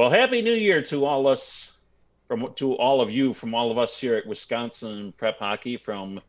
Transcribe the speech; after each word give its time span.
Well, 0.00 0.08
happy 0.08 0.40
New 0.40 0.54
Year 0.54 0.80
to 0.84 1.04
all 1.04 1.26
us 1.26 1.82
from 2.26 2.54
to 2.54 2.72
all 2.76 3.02
of 3.02 3.10
you 3.10 3.34
from 3.34 3.54
all 3.54 3.70
of 3.70 3.76
us 3.76 4.00
here 4.00 4.14
at 4.14 4.26
Wisconsin 4.26 5.12
Prep 5.18 5.38
Hockey 5.38 5.76
from 5.76 6.22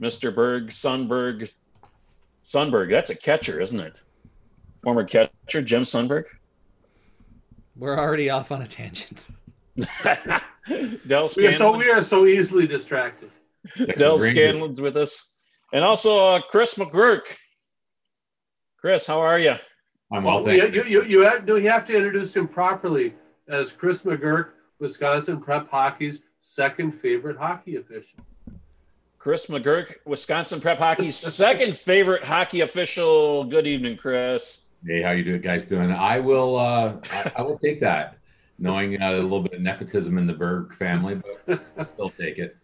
Mr. 0.00 0.34
Berg, 0.34 0.70
Sunberg, 0.70 1.48
Sunberg. 2.42 2.90
That's 2.90 3.10
a 3.10 3.16
catcher, 3.16 3.60
isn't 3.60 3.78
it? 3.78 4.00
Former 4.82 5.04
catcher 5.04 5.62
Jim 5.62 5.82
Sundberg. 5.82 6.24
We're 7.76 7.96
already 7.96 8.28
off 8.28 8.50
on 8.50 8.62
a 8.62 8.66
tangent. 8.66 9.28
Del 11.06 11.28
We 11.36 11.46
are 11.46 11.52
so 11.52 11.76
we 11.78 11.88
are 11.88 12.02
so 12.02 12.26
easily 12.26 12.66
distracted. 12.66 13.30
Del 13.96 14.18
Scanlon's 14.18 14.80
with 14.80 14.96
us, 14.96 15.32
and 15.72 15.84
also 15.84 16.18
uh, 16.26 16.40
Chris 16.40 16.74
McGurk. 16.74 17.36
Chris, 18.80 19.06
how 19.06 19.20
are 19.20 19.38
you? 19.38 19.54
I'm 20.12 20.22
well, 20.24 20.44
Well, 20.44 20.54
you, 20.54 20.62
thank 20.62 20.74
you. 20.74 20.82
you, 20.84 21.02
you, 21.02 21.04
you, 21.04 21.20
have, 21.20 21.46
no, 21.46 21.56
you 21.56 21.68
have 21.70 21.84
to 21.86 21.96
introduce 21.96 22.34
him 22.36 22.46
properly 22.46 23.14
as 23.48 23.72
Chris 23.72 24.04
McGurk, 24.04 24.50
Wisconsin 24.78 25.40
Prep 25.40 25.68
Hockey's 25.68 26.22
second 26.40 26.92
favorite 26.92 27.36
hockey 27.36 27.76
official. 27.76 28.20
Chris 29.18 29.46
McGurk, 29.48 29.96
Wisconsin 30.04 30.60
Prep 30.60 30.78
Hockey's 30.78 31.16
second 31.34 31.76
favorite 31.76 32.24
hockey 32.24 32.60
official. 32.60 33.42
Good 33.44 33.66
evening, 33.66 33.96
Chris. 33.96 34.66
Hey, 34.86 35.02
how 35.02 35.10
you 35.10 35.24
doing, 35.24 35.40
guys? 35.40 35.64
Doing? 35.64 35.90
I 35.90 36.20
will. 36.20 36.56
Uh, 36.56 36.98
I, 37.10 37.32
I 37.36 37.42
will 37.42 37.58
take 37.58 37.80
that, 37.80 38.18
knowing 38.60 39.02
uh, 39.02 39.14
a 39.14 39.22
little 39.22 39.42
bit 39.42 39.54
of 39.54 39.60
nepotism 39.60 40.18
in 40.18 40.28
the 40.28 40.32
Berg 40.32 40.72
family, 40.74 41.20
but 41.46 41.60
I'll 41.76 41.86
still 41.86 42.10
take 42.10 42.38
it. 42.38 42.56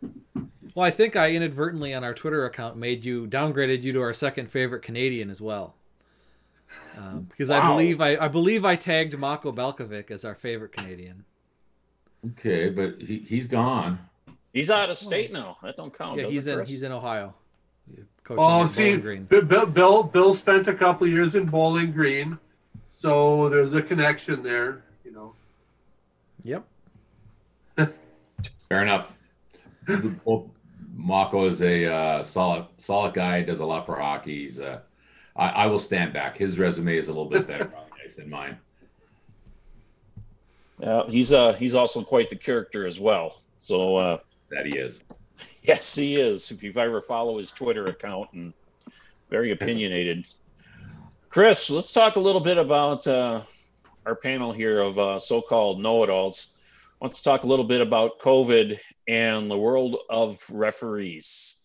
Well, 0.76 0.86
I 0.86 0.92
think 0.92 1.16
I 1.16 1.32
inadvertently 1.32 1.92
on 1.94 2.04
our 2.04 2.14
Twitter 2.14 2.44
account 2.44 2.76
made 2.76 3.04
you 3.04 3.26
downgraded 3.26 3.82
you 3.82 3.92
to 3.94 4.00
our 4.00 4.12
second 4.12 4.48
favorite 4.48 4.82
Canadian 4.82 5.28
as 5.30 5.40
well. 5.40 5.74
Um, 6.98 7.26
because 7.30 7.50
I 7.50 7.66
believe 7.66 8.00
I, 8.00 8.16
I 8.16 8.28
believe 8.28 8.64
I 8.64 8.76
tagged 8.76 9.16
Mako 9.16 9.52
Belkovic 9.52 10.10
as 10.10 10.24
our 10.24 10.34
favorite 10.34 10.72
Canadian. 10.76 11.24
Okay, 12.32 12.68
but 12.68 13.00
he, 13.00 13.18
he's 13.18 13.46
gone. 13.46 13.98
He's 14.52 14.70
out 14.70 14.90
of 14.90 14.98
state 14.98 15.32
now. 15.32 15.56
That 15.62 15.76
don't 15.76 15.96
count. 15.96 16.20
yeah, 16.20 16.26
he's 16.26 16.46
it, 16.46 16.52
in 16.52 16.56
Chris? 16.58 16.68
he's 16.70 16.82
in 16.82 16.92
Ohio. 16.92 17.34
Coaching 18.24 18.44
Oh, 18.44 18.64
at 18.64 18.70
see, 18.70 18.96
Green. 18.98 19.24
Bill, 19.24 19.42
Bill, 19.42 19.66
Bill, 19.66 20.02
Bill 20.04 20.34
spent 20.34 20.68
a 20.68 20.74
couple 20.74 21.08
years 21.08 21.34
in 21.34 21.46
Bowling 21.46 21.90
Green, 21.92 22.38
so 22.90 23.48
there's 23.48 23.74
a 23.74 23.82
connection 23.82 24.42
there. 24.42 24.84
You 25.04 25.12
know, 25.12 25.34
Yep. 26.44 26.64
Fair 28.68 28.82
enough. 28.82 29.12
well, 30.24 30.50
Mako 30.94 31.46
is 31.46 31.62
a 31.62 31.86
uh, 31.92 32.22
solid, 32.22 32.66
solid 32.78 33.14
guy. 33.14 33.42
Does 33.42 33.60
a 33.60 33.64
lot 33.64 33.86
for 33.86 33.96
hockey. 33.96 34.44
He's 34.44 34.60
uh, 34.60 34.80
I, 35.36 35.48
I 35.48 35.66
will 35.66 35.78
stand 35.78 36.12
back. 36.12 36.36
His 36.36 36.58
resume 36.58 36.96
is 36.96 37.08
a 37.08 37.12
little 37.12 37.28
bit 37.28 37.46
better 37.46 37.64
on 37.64 37.84
the 37.88 38.04
ice 38.06 38.16
than 38.16 38.28
mine. 38.28 38.58
Yeah, 40.78 41.02
he's 41.08 41.32
uh 41.32 41.52
he's 41.54 41.74
also 41.74 42.02
quite 42.02 42.28
the 42.30 42.36
character 42.36 42.86
as 42.86 42.98
well. 42.98 43.40
So 43.58 43.96
uh 43.96 44.18
That 44.50 44.66
he 44.66 44.78
is. 44.78 45.00
yes, 45.62 45.94
he 45.94 46.16
is. 46.16 46.50
If 46.50 46.62
you've 46.62 46.76
ever 46.76 47.00
follow 47.00 47.38
his 47.38 47.52
Twitter 47.52 47.86
account 47.86 48.32
and 48.32 48.52
very 49.30 49.52
opinionated. 49.52 50.26
Chris, 51.30 51.70
let's 51.70 51.92
talk 51.92 52.16
a 52.16 52.20
little 52.20 52.42
bit 52.42 52.58
about 52.58 53.06
uh, 53.06 53.40
our 54.04 54.14
panel 54.14 54.52
here 54.52 54.80
of 54.80 54.98
uh, 54.98 55.18
so-called 55.18 55.80
know-it-alls. 55.80 56.58
Let's 57.00 57.22
talk 57.22 57.44
a 57.44 57.46
little 57.46 57.64
bit 57.64 57.80
about 57.80 58.18
COVID 58.18 58.78
and 59.08 59.50
the 59.50 59.56
world 59.56 59.96
of 60.10 60.44
referees. 60.50 61.61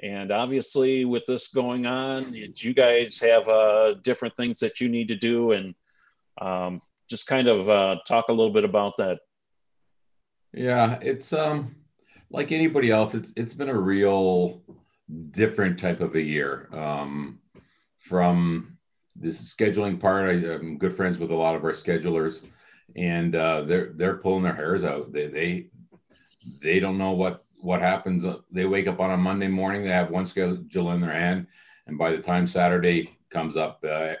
And 0.00 0.30
obviously, 0.30 1.04
with 1.04 1.26
this 1.26 1.48
going 1.48 1.86
on, 1.86 2.32
you 2.32 2.72
guys 2.72 3.20
have 3.20 3.48
uh, 3.48 3.94
different 3.94 4.36
things 4.36 4.60
that 4.60 4.80
you 4.80 4.88
need 4.88 5.08
to 5.08 5.16
do, 5.16 5.52
and 5.52 5.74
um, 6.40 6.80
just 7.10 7.26
kind 7.26 7.48
of 7.48 7.68
uh, 7.68 7.96
talk 8.06 8.28
a 8.28 8.32
little 8.32 8.52
bit 8.52 8.64
about 8.64 8.96
that. 8.98 9.18
Yeah, 10.52 10.98
it's 11.02 11.32
um 11.32 11.76
like 12.30 12.52
anybody 12.52 12.90
else. 12.90 13.14
It's 13.14 13.32
it's 13.36 13.54
been 13.54 13.68
a 13.68 13.78
real 13.78 14.62
different 15.30 15.78
type 15.78 16.00
of 16.00 16.14
a 16.14 16.20
year. 16.20 16.68
Um, 16.72 17.40
from 17.98 18.78
this 19.16 19.52
scheduling 19.54 19.98
part, 20.00 20.30
I, 20.30 20.54
I'm 20.54 20.78
good 20.78 20.94
friends 20.94 21.18
with 21.18 21.30
a 21.30 21.34
lot 21.34 21.56
of 21.56 21.64
our 21.64 21.72
schedulers, 21.72 22.44
and 22.96 23.34
uh, 23.34 23.62
they're 23.62 23.92
they're 23.94 24.16
pulling 24.16 24.44
their 24.44 24.54
hairs 24.54 24.84
out. 24.84 25.12
They 25.12 25.26
they 25.26 25.66
they 26.62 26.80
don't 26.80 26.98
know 26.98 27.12
what 27.12 27.44
what 27.60 27.80
happens. 27.80 28.24
They 28.50 28.66
wake 28.66 28.86
up 28.86 29.00
on 29.00 29.10
a 29.10 29.16
Monday 29.16 29.48
morning, 29.48 29.82
they 29.82 29.88
have 29.88 30.10
one 30.10 30.26
schedule 30.26 30.92
in 30.92 31.00
their 31.00 31.12
hand, 31.12 31.46
and 31.86 31.98
by 31.98 32.12
the 32.12 32.18
time 32.18 32.46
Saturday 32.46 33.18
comes 33.30 33.56
up, 33.56 33.84
uh, 33.88 34.14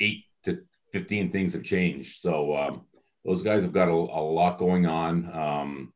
eight 0.00 0.24
to 0.44 0.62
fifteen 0.92 1.30
things 1.32 1.52
have 1.52 1.64
changed. 1.64 2.20
So. 2.20 2.56
Um, 2.56 2.84
those 3.24 3.42
guys 3.42 3.62
have 3.62 3.74
got 3.74 3.88
a, 3.88 3.92
a 3.92 4.22
lot 4.22 4.58
going 4.58 4.86
on. 4.86 5.30
Um, 5.36 5.92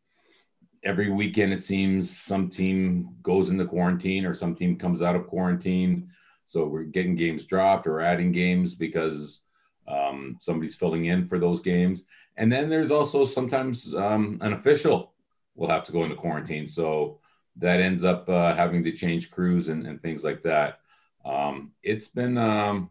every 0.85 1.11
weekend, 1.11 1.53
it 1.55 1.63
seems 1.63 2.15
some 2.15 2.51
team 2.51 3.15
goes 3.23 3.49
into 3.49 3.65
quarantine 3.65 4.27
or 4.27 4.35
some 4.35 4.55
team 4.55 4.77
comes 4.77 5.01
out 5.01 5.17
of 5.17 5.29
quarantine. 5.29 6.11
So 6.45 6.67
we're 6.67 6.83
getting 6.83 7.17
games 7.17 7.47
dropped 7.47 7.87
or 7.87 8.03
adding 8.03 8.33
games 8.33 8.75
because 8.75 9.41
um, 9.89 10.37
somebody's 10.41 10.75
filling 10.75 11.07
in 11.07 11.27
for 11.27 11.39
those 11.39 11.61
games. 11.63 12.03
And 12.37 12.53
then 12.53 12.69
there's 12.69 12.91
also 12.91 13.25
sometimes 13.25 13.95
um, 13.95 14.37
an 14.43 14.53
official 14.53 15.12
will 15.55 15.69
have 15.69 15.85
to 15.85 15.93
go 15.93 16.05
into 16.05 16.17
quarantine. 16.17 16.67
So 16.67 17.21
that 17.57 17.81
ends 17.81 18.05
up 18.05 18.29
uh, 18.29 18.55
having 18.55 18.83
to 18.85 18.93
change 18.93 19.31
crews 19.31 19.69
and, 19.69 19.87
and 19.87 20.01
things 20.01 20.25
like 20.25 20.43
that. 20.43 20.81
Um, 21.25 21.73
it's 21.83 22.09
been 22.09 22.39
um, 22.39 22.91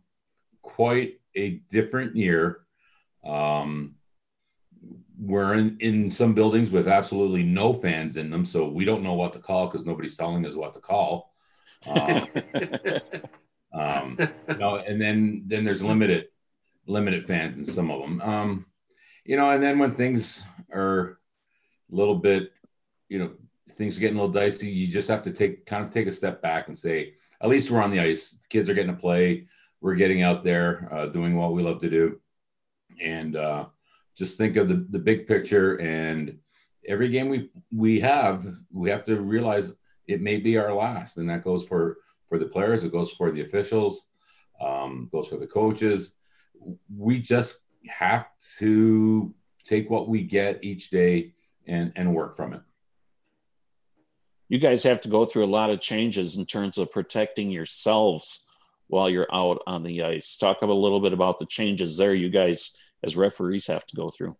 quite 0.61 1.19
a 1.35 1.61
different 1.69 2.16
year. 2.16 2.61
Um, 3.25 3.95
we're 5.19 5.53
in, 5.53 5.77
in 5.79 6.11
some 6.11 6.33
buildings 6.33 6.72
with 6.72 6.88
absolutely 6.88 7.44
no 7.44 7.73
fans 7.73 8.17
in 8.17 8.31
them, 8.31 8.45
so 8.45 8.67
we 8.67 8.85
don't 8.85 9.03
know 9.03 9.13
what 9.13 9.33
to 9.33 9.39
call 9.39 9.67
because 9.67 9.85
nobody's 9.85 10.16
telling 10.16 10.45
us 10.45 10.55
what 10.55 10.73
to 10.73 10.79
call. 10.79 11.31
Um, 11.88 12.28
um, 13.73 14.17
no, 14.57 14.78
and 14.78 14.99
then 14.99 15.43
then 15.45 15.63
there's 15.63 15.83
limited 15.83 16.28
limited 16.88 17.25
fans 17.25 17.57
in 17.57 17.66
some 17.66 17.91
of 17.91 18.01
them. 18.01 18.22
Um, 18.22 18.66
you 19.23 19.38
know, 19.38 19.51
and 19.51 19.61
then 19.61 19.78
when 19.78 19.93
things 19.93 20.43
are 20.73 21.19
little 21.91 22.16
bit, 22.16 22.52
you 23.09 23.19
know, 23.19 23.31
things 23.72 23.97
are 23.97 24.02
getting 24.02 24.18
a 24.18 24.22
little 24.22 24.34
dicey, 24.34 24.69
you 24.69 24.88
just 24.88 25.07
have 25.07 25.24
to 25.24 25.31
take 25.31 25.66
kind 25.66 25.84
of 25.84 25.91
take 25.91 26.07
a 26.07 26.12
step 26.12 26.41
back 26.41 26.68
and 26.68 26.78
say, 26.78 27.13
at 27.41 27.50
least 27.50 27.72
we're 27.72 27.81
on 27.81 27.91
the 27.91 28.00
ice. 28.00 28.31
The 28.31 28.47
kids 28.50 28.69
are 28.69 28.74
getting 28.74 28.96
to 28.96 29.02
play. 29.02 29.47
We're 29.81 29.96
getting 29.96 30.22
out 30.22 30.44
there, 30.44 30.88
uh, 30.91 31.07
doing 31.07 31.35
what 31.35 31.53
we 31.53 31.63
love 31.63 31.81
to 31.81 31.90
do, 31.90 32.19
and 33.02 33.35
uh, 33.35 33.66
just 34.16 34.38
think 34.38 34.57
of 34.57 34.68
the, 34.68 34.85
the 34.90 35.00
big 35.00 35.28
picture. 35.28 35.78
And 35.78 36.38
every 36.88 37.09
game 37.09 37.29
we 37.29 37.50
we 37.72 38.00
have, 38.02 38.46
we 38.72 38.90
have 38.91 39.03
to 39.06 39.19
realize 39.19 39.73
it 40.08 40.22
may 40.22 40.38
be 40.38 40.58
our 40.58 40.73
last, 40.73 41.18
and 41.18 41.29
that 41.29 41.44
goes 41.44 41.66
for 41.66 41.97
for 42.29 42.38
the 42.38 42.46
players. 42.46 42.84
It 42.84 42.91
goes 42.91 43.12
for 43.12 43.31
the 43.31 43.41
officials. 43.41 44.08
Um, 44.62 45.09
goes 45.12 45.28
for 45.28 45.38
the 45.38 45.47
coaches. 45.47 46.13
We 46.96 47.18
just 47.19 47.62
have 47.88 48.28
to 48.59 49.34
take 49.63 49.90
what 49.90 50.08
we 50.08 50.23
get 50.23 50.63
each 50.63 50.91
day 50.91 51.34
and 51.72 51.92
and 51.96 52.14
work 52.14 52.36
from 52.36 52.54
it. 52.54 52.62
you 54.50 54.59
guys 54.59 54.84
have 54.84 55.00
to 55.02 55.08
go 55.08 55.26
through 55.26 55.46
a 55.46 55.56
lot 55.59 55.70
of 55.70 55.80
changes 55.80 56.38
in 56.38 56.46
terms 56.46 56.78
of 56.78 56.92
protecting 56.92 57.50
yourselves 57.50 58.46
while 58.88 59.09
you're 59.09 59.34
out 59.34 59.62
on 59.66 59.82
the 59.82 60.04
ice. 60.04 60.38
Talk 60.38 60.62
a 60.62 60.66
little 60.66 61.00
bit 61.00 61.14
about 61.14 61.40
the 61.40 61.46
changes 61.46 61.96
there 61.96 62.14
you 62.14 62.30
guys 62.30 62.76
as 63.02 63.16
referees 63.16 63.68
have 63.68 63.86
to 63.88 63.96
go 63.96 64.09
through. 64.09 64.36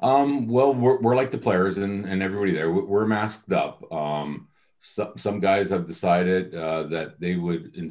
Um, 0.00 0.46
well, 0.46 0.72
we're, 0.72 1.00
we're 1.00 1.16
like 1.16 1.32
the 1.32 1.38
players 1.38 1.78
and, 1.78 2.06
and 2.06 2.22
everybody 2.22 2.52
there. 2.52 2.70
We're 2.70 3.06
masked 3.06 3.52
up. 3.52 3.84
Um, 3.92 4.46
some, 4.78 5.14
some 5.16 5.40
guys 5.40 5.70
have 5.70 5.86
decided 5.86 6.54
uh, 6.54 6.84
that 6.84 7.18
they 7.18 7.34
would, 7.34 7.74
in, 7.74 7.90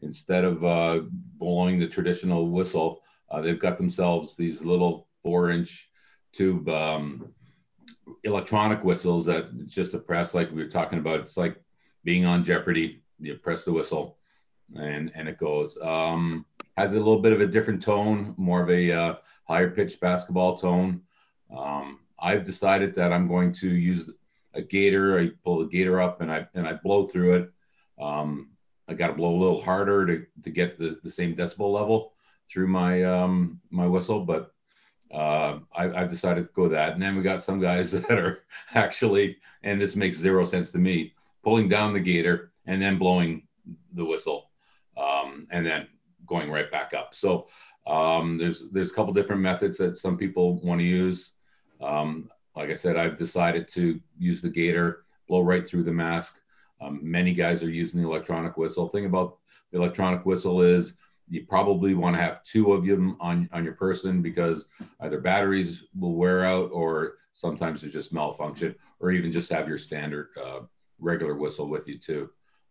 instead 0.00 0.44
of 0.44 0.64
uh, 0.64 1.00
blowing 1.38 1.78
the 1.78 1.86
traditional 1.86 2.50
whistle, 2.50 3.02
uh, 3.30 3.40
they've 3.40 3.60
got 3.60 3.76
themselves 3.76 4.36
these 4.36 4.64
little 4.64 5.06
four 5.22 5.50
inch 5.50 5.88
tube 6.32 6.68
um, 6.68 7.32
electronic 8.24 8.84
whistles 8.84 9.26
that 9.26 9.50
it's 9.58 9.72
just 9.72 9.94
a 9.94 9.98
press, 9.98 10.34
like 10.34 10.50
we 10.50 10.62
were 10.62 10.68
talking 10.68 10.98
about. 10.98 11.20
It's 11.20 11.36
like 11.36 11.56
being 12.04 12.24
on 12.24 12.44
Jeopardy. 12.44 13.02
You 13.18 13.36
press 13.36 13.64
the 13.64 13.72
whistle 13.72 14.18
and, 14.74 15.12
and 15.14 15.28
it 15.28 15.38
goes. 15.38 15.78
Um, 15.82 16.46
has 16.76 16.94
a 16.94 16.98
little 16.98 17.20
bit 17.20 17.32
of 17.32 17.40
a 17.40 17.46
different 17.46 17.82
tone, 17.82 18.34
more 18.36 18.62
of 18.62 18.70
a 18.70 18.92
uh, 18.92 19.14
higher 19.44 19.70
pitched 19.70 20.00
basketball 20.00 20.56
tone. 20.56 21.02
Um, 21.56 22.00
I've 22.18 22.44
decided 22.44 22.94
that 22.94 23.12
I'm 23.12 23.28
going 23.28 23.52
to 23.54 23.70
use 23.70 24.10
a 24.54 24.62
gator. 24.62 25.18
I 25.18 25.30
pull 25.44 25.60
the 25.60 25.66
gator 25.66 26.00
up 26.00 26.20
and 26.20 26.30
I 26.30 26.46
and 26.54 26.66
I 26.66 26.74
blow 26.74 27.06
through 27.06 27.34
it. 27.36 27.52
Um, 28.00 28.50
I 28.88 28.94
got 28.94 29.08
to 29.08 29.14
blow 29.14 29.34
a 29.34 29.38
little 29.38 29.62
harder 29.62 30.06
to, 30.06 30.26
to 30.42 30.50
get 30.50 30.78
the, 30.78 30.98
the 31.02 31.10
same 31.10 31.34
decibel 31.34 31.72
level 31.72 32.12
through 32.48 32.68
my 32.68 33.04
um, 33.04 33.60
my 33.70 33.86
whistle, 33.86 34.24
but 34.24 34.52
uh, 35.12 35.58
I, 35.74 35.84
I've 36.02 36.10
decided 36.10 36.44
to 36.44 36.50
go 36.54 36.68
that. 36.68 36.92
And 36.94 37.02
then 37.02 37.16
we 37.16 37.22
got 37.22 37.42
some 37.42 37.60
guys 37.60 37.92
that 37.92 38.10
are 38.10 38.44
actually, 38.74 39.36
and 39.62 39.80
this 39.80 39.96
makes 39.96 40.16
zero 40.16 40.44
sense 40.44 40.72
to 40.72 40.78
me, 40.78 41.14
pulling 41.44 41.68
down 41.68 41.92
the 41.92 42.00
gator 42.00 42.52
and 42.66 42.80
then 42.80 42.98
blowing 42.98 43.46
the 43.94 44.04
whistle, 44.04 44.50
um, 44.96 45.46
and 45.50 45.66
then 45.66 45.86
going 46.26 46.50
right 46.50 46.70
back 46.70 46.94
up. 46.94 47.14
So 47.14 47.48
Um, 47.84 48.38
there's 48.38 48.70
there's 48.70 48.92
a 48.92 48.94
couple 48.94 49.12
different 49.12 49.42
methods 49.42 49.76
that 49.78 49.96
some 49.96 50.16
people 50.16 50.60
want 50.62 50.80
to 50.80 50.86
use. 50.86 51.34
Um, 51.80 52.30
like 52.54 52.70
I 52.70 52.76
said, 52.76 52.96
I've 52.96 53.18
decided 53.18 53.66
to 53.74 54.00
use 54.18 54.40
the 54.40 54.48
gator, 54.50 55.02
blow 55.26 55.40
right 55.42 55.66
through 55.66 55.84
the 55.84 55.92
mask. 55.92 56.40
Um, 56.80 57.00
many 57.02 57.34
guys 57.34 57.62
are 57.62 57.70
using 57.70 58.00
the 58.00 58.06
electronic 58.06 58.56
whistle. 58.56 58.88
Thing 58.88 59.06
about 59.06 59.38
the 59.72 59.78
electronic 59.78 60.24
whistle 60.24 60.62
is 60.62 60.94
you 61.32 61.46
probably 61.46 61.94
want 61.94 62.14
to 62.14 62.22
have 62.22 62.44
two 62.44 62.74
of 62.74 62.84
them 62.84 63.16
on 63.18 63.48
on 63.52 63.64
your 63.64 63.72
person 63.72 64.20
because 64.20 64.66
either 65.00 65.18
batteries 65.18 65.84
will 65.98 66.14
wear 66.14 66.44
out 66.44 66.70
or 66.72 67.14
sometimes 67.32 67.82
it 67.82 67.88
just 67.88 68.12
malfunction, 68.12 68.74
or 69.00 69.10
even 69.10 69.32
just 69.32 69.50
have 69.50 69.66
your 69.66 69.78
standard 69.78 70.28
uh, 70.38 70.60
regular 70.98 71.34
whistle 71.34 71.68
with 71.68 71.88
you 71.88 71.98
too. 71.98 72.28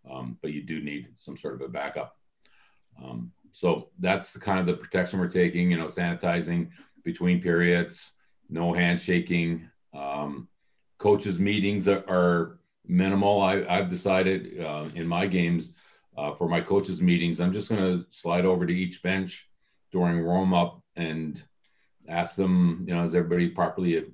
Um, 0.09 0.37
but 0.43 0.53
you 0.53 0.61
do 0.61 0.79
need 0.79 1.07
some 1.15 1.35
sort 1.35 1.55
of 1.55 1.61
a 1.61 1.67
backup. 1.69 2.15
Um, 3.03 3.31
so 3.51 3.89
that's 3.99 4.31
the 4.31 4.39
kind 4.39 4.59
of 4.59 4.67
the 4.67 4.75
protection 4.75 5.19
we're 5.19 5.27
taking. 5.27 5.71
You 5.71 5.79
know, 5.79 5.85
sanitizing 5.85 6.69
between 7.03 7.41
periods, 7.41 8.11
no 8.47 8.73
handshaking. 8.73 9.67
Um, 9.91 10.47
coaches 10.99 11.39
meetings 11.39 11.87
are, 11.87 12.03
are 12.07 12.59
minimal. 12.85 13.41
I, 13.41 13.63
have 13.77 13.89
decided 13.89 14.61
uh, 14.61 14.89
in 14.93 15.07
my 15.07 15.25
games 15.25 15.71
uh, 16.17 16.33
for 16.33 16.47
my 16.47 16.61
coaches 16.61 17.01
meetings, 17.01 17.39
I'm 17.39 17.53
just 17.53 17.69
going 17.69 17.81
to 17.81 18.05
slide 18.09 18.45
over 18.45 18.65
to 18.65 18.73
each 18.73 19.01
bench 19.01 19.49
during 19.91 20.25
warm 20.25 20.53
up 20.53 20.81
and 20.95 21.41
ask 22.07 22.35
them, 22.35 22.85
you 22.87 22.93
know, 22.93 23.03
is 23.03 23.15
everybody 23.15 23.49
properly 23.49 24.05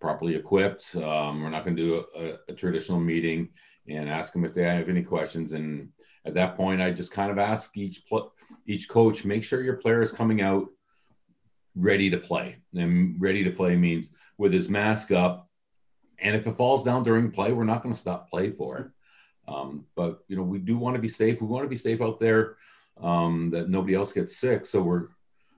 properly 0.00 0.34
equipped? 0.34 0.94
Um, 0.94 1.42
we're 1.42 1.50
not 1.50 1.64
going 1.64 1.76
to 1.76 1.82
do 1.82 2.04
a, 2.16 2.52
a, 2.52 2.54
traditional 2.54 3.00
meeting 3.00 3.48
and 3.88 4.08
ask 4.08 4.32
them 4.32 4.44
if 4.44 4.52
they 4.52 4.62
have 4.62 4.88
any 4.88 5.02
questions. 5.02 5.52
And 5.52 5.88
at 6.24 6.34
that 6.34 6.56
point, 6.56 6.82
I 6.82 6.90
just 6.90 7.12
kind 7.12 7.30
of 7.30 7.38
ask 7.38 7.76
each 7.76 8.06
pl- 8.08 8.32
each 8.66 8.88
coach, 8.88 9.24
make 9.24 9.44
sure 9.44 9.62
your 9.62 9.76
player 9.76 10.02
is 10.02 10.12
coming 10.12 10.42
out 10.42 10.66
ready 11.74 12.10
to 12.10 12.18
play. 12.18 12.56
And 12.74 13.20
ready 13.20 13.44
to 13.44 13.50
play 13.50 13.76
means 13.76 14.10
with 14.38 14.52
his 14.52 14.68
mask 14.68 15.12
up. 15.12 15.48
And 16.18 16.34
if 16.34 16.46
it 16.46 16.56
falls 16.56 16.84
down 16.84 17.02
during 17.02 17.30
play, 17.30 17.52
we're 17.52 17.64
not 17.64 17.82
going 17.82 17.94
to 17.94 18.00
stop 18.00 18.30
play 18.30 18.50
for 18.50 18.78
it. 18.78 18.86
Um, 19.48 19.86
but 19.94 20.24
you 20.28 20.36
know, 20.36 20.42
we 20.42 20.58
do 20.58 20.76
want 20.76 20.96
to 20.96 21.02
be 21.02 21.08
safe. 21.08 21.40
We 21.40 21.46
want 21.46 21.64
to 21.64 21.68
be 21.68 21.76
safe 21.76 22.00
out 22.00 22.18
there 22.20 22.56
um, 23.00 23.50
that 23.50 23.68
nobody 23.68 23.94
else 23.94 24.12
gets 24.12 24.38
sick. 24.38 24.66
So 24.66 24.82
we're 24.82 25.08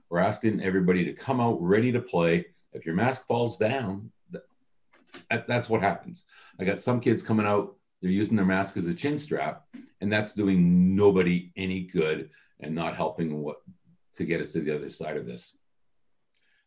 we're 0.09 0.19
asking 0.19 0.61
everybody 0.61 1.05
to 1.05 1.13
come 1.13 1.39
out 1.39 1.61
ready 1.61 1.91
to 1.91 2.01
play. 2.01 2.47
If 2.73 2.85
your 2.85 2.95
mask 2.95 3.25
falls 3.27 3.57
down, 3.57 4.11
that, 5.29 5.47
that's 5.47 5.69
what 5.69 5.81
happens. 5.81 6.23
I 6.59 6.65
got 6.65 6.81
some 6.81 6.99
kids 6.99 7.23
coming 7.23 7.45
out. 7.45 7.75
They're 8.01 8.11
using 8.11 8.35
their 8.35 8.45
mask 8.45 8.77
as 8.77 8.87
a 8.87 8.93
chin 8.93 9.17
strap, 9.17 9.65
and 10.01 10.11
that's 10.11 10.33
doing 10.33 10.95
nobody 10.95 11.51
any 11.55 11.81
good 11.81 12.29
and 12.59 12.73
not 12.73 12.95
helping 12.95 13.41
what 13.41 13.57
to 14.15 14.23
get 14.23 14.41
us 14.41 14.51
to 14.53 14.61
the 14.61 14.75
other 14.75 14.89
side 14.89 15.17
of 15.17 15.25
this. 15.25 15.55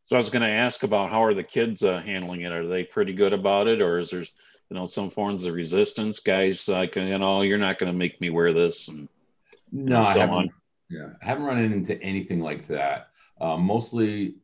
So 0.04 0.16
I 0.16 0.18
was 0.18 0.30
going 0.30 0.42
to 0.42 0.48
ask 0.48 0.82
about 0.82 1.10
how 1.10 1.22
are 1.22 1.34
the 1.34 1.44
kids 1.44 1.82
uh, 1.82 2.00
handling 2.02 2.42
it? 2.42 2.52
Are 2.52 2.66
they 2.66 2.84
pretty 2.84 3.12
good 3.12 3.32
about 3.32 3.66
it, 3.68 3.80
or 3.80 3.98
is 3.98 4.10
there, 4.10 4.24
you 4.72 4.78
know, 4.78 4.86
some 4.86 5.10
forms 5.10 5.44
of 5.44 5.52
resistance? 5.52 6.20
Guys 6.20 6.66
like, 6.66 6.96
you 6.96 7.18
know, 7.18 7.42
you're 7.42 7.58
not 7.58 7.78
going 7.78 7.92
to 7.92 7.98
make 7.98 8.18
me 8.22 8.30
wear 8.30 8.54
this, 8.54 8.88
and 8.88 9.06
no, 9.70 9.98
and 9.98 10.06
so 10.06 10.12
I 10.12 10.18
haven't, 10.20 10.34
on. 10.34 10.50
Yeah, 10.88 11.08
I 11.20 11.26
haven't 11.26 11.44
run 11.44 11.58
into 11.58 12.00
anything 12.02 12.40
like 12.40 12.66
that. 12.68 13.08
Uh, 13.38 13.58
mostly, 13.58 14.36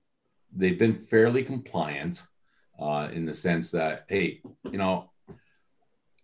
they've 0.55 0.79
been 0.79 0.93
fairly 0.93 1.43
compliant 1.43 2.23
uh, 2.79 3.09
in 3.11 3.25
the 3.25 3.33
sense 3.33 3.71
that, 3.71 4.05
hey, 4.09 4.43
you 4.71 4.77
know, 4.77 5.11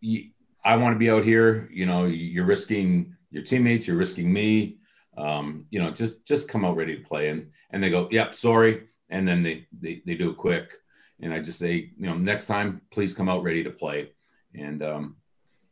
you, 0.01 0.33
I 0.63 0.77
want 0.77 0.95
to 0.95 0.99
be 0.99 1.09
out 1.09 1.25
here. 1.25 1.71
You 1.73 1.87
know, 1.87 2.05
you're 2.05 2.45
risking 2.45 3.17
your 3.31 3.43
teammates, 3.43 3.87
you're 3.87 3.97
risking 3.97 4.31
me. 4.31 4.77
Um, 5.17 5.65
you 5.71 5.81
know, 5.81 5.91
just 5.91 6.27
just 6.27 6.47
come 6.47 6.67
out 6.67 6.77
ready 6.77 6.95
to 6.95 7.03
play, 7.03 7.31
and 7.31 7.53
and 7.71 7.83
they 7.83 7.89
go, 7.89 8.07
yep, 8.11 8.35
sorry 8.35 8.83
and 9.11 9.27
then 9.29 9.43
they, 9.43 9.67
they, 9.81 10.03
they 10.05 10.15
do 10.15 10.31
it 10.31 10.37
quick. 10.37 10.73
And 11.21 11.33
I 11.33 11.41
just 11.41 11.59
say, 11.59 11.91
you 11.99 12.07
know, 12.07 12.17
next 12.17 12.47
time, 12.47 12.81
please 12.91 13.15
come 13.15 13.29
out 13.29 13.43
ready 13.43 13.65
to 13.65 13.71
play. 13.71 14.11
And 14.55 14.83
um, 14.83 15.17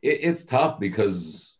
it, 0.01 0.19
it's 0.21 0.45
tough 0.45 0.79
because 0.79 1.53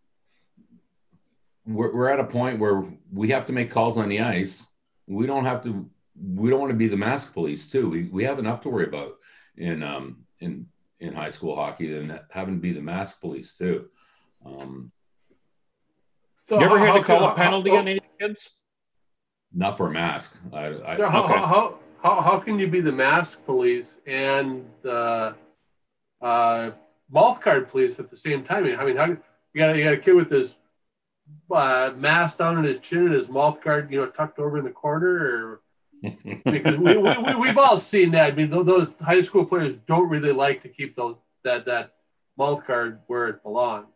we're, 1.65 1.93
we're 1.93 2.09
at 2.09 2.19
a 2.19 2.25
point 2.25 2.59
where 2.59 2.85
we 3.11 3.29
have 3.29 3.45
to 3.47 3.53
make 3.53 3.71
calls 3.71 3.97
on 3.97 4.09
the 4.09 4.21
ice. 4.21 4.65
We 5.07 5.27
don't 5.27 5.45
have 5.45 5.61
to, 5.63 5.89
we 6.15 6.49
don't 6.49 6.59
want 6.59 6.71
to 6.71 6.77
be 6.77 6.87
the 6.87 6.97
mask 6.97 7.33
police 7.33 7.67
too. 7.67 7.89
We, 7.89 8.03
we 8.03 8.23
have 8.23 8.39
enough 8.39 8.61
to 8.61 8.69
worry 8.69 8.87
about 8.87 9.17
in, 9.57 9.83
um, 9.83 10.25
in, 10.39 10.67
in 10.99 11.13
high 11.13 11.29
school 11.29 11.55
hockey 11.55 11.91
than 11.91 12.19
having 12.29 12.55
to 12.55 12.61
be 12.61 12.71
the 12.71 12.81
mask 12.81 13.19
police 13.19 13.53
too. 13.53 13.89
Um, 14.45 14.91
so 16.45 16.59
you 16.59 16.65
ever 16.65 16.79
had 16.79 16.93
to 16.93 17.03
call 17.03 17.29
a 17.29 17.35
penalty 17.35 17.69
how, 17.69 17.77
on 17.77 17.87
any 17.87 18.01
kids? 18.19 18.61
Not 19.53 19.77
for 19.77 19.87
a 19.87 19.91
mask. 19.91 20.33
I, 20.51 20.67
I, 20.85 20.97
so 20.97 21.09
how, 21.09 21.23
okay. 21.25 21.33
how, 21.33 21.79
how, 22.03 22.21
how 22.21 22.39
can 22.39 22.59
you 22.59 22.67
be 22.67 22.81
the 22.81 22.91
mask 22.91 23.45
police 23.45 23.99
and 24.05 24.69
the 24.81 25.33
uh, 26.21 26.71
mouth 27.09 27.41
guard 27.41 27.69
police 27.69 27.97
at 27.99 28.09
the 28.09 28.15
same 28.15 28.43
time? 28.43 28.65
I 28.65 28.85
mean, 28.85 28.97
how 28.97 29.05
you 29.05 29.17
got 29.55 29.75
you 29.77 29.83
got 29.83 29.93
a 29.93 29.97
kid 29.97 30.15
with 30.15 30.29
his 30.29 30.55
uh, 31.49 31.91
mask 31.95 32.39
down 32.39 32.57
on 32.57 32.65
his 32.65 32.79
chin 32.81 33.05
and 33.05 33.13
his 33.13 33.29
mouth 33.29 33.61
guard, 33.61 33.91
you 33.91 33.99
know, 33.99 34.07
tucked 34.07 34.37
over 34.39 34.57
in 34.57 34.65
the 34.65 34.71
corner, 34.71 35.15
or 35.15 35.61
because 36.43 36.77
we, 36.77 36.97
we, 36.97 37.35
we 37.35 37.47
have 37.47 37.57
all 37.57 37.79
seen 37.79 38.11
that. 38.11 38.33
I 38.33 38.35
mean, 38.35 38.49
those, 38.49 38.65
those 38.65 38.89
high 39.01 39.21
school 39.21 39.45
players 39.45 39.77
don't 39.87 40.09
really 40.09 40.33
like 40.33 40.61
to 40.63 40.69
keep 40.69 40.97
those 40.97 41.15
that 41.45 41.65
that 41.65 41.93
mouth 42.37 42.67
guard 42.67 42.99
where 43.07 43.27
it 43.29 43.43
belongs. 43.43 43.87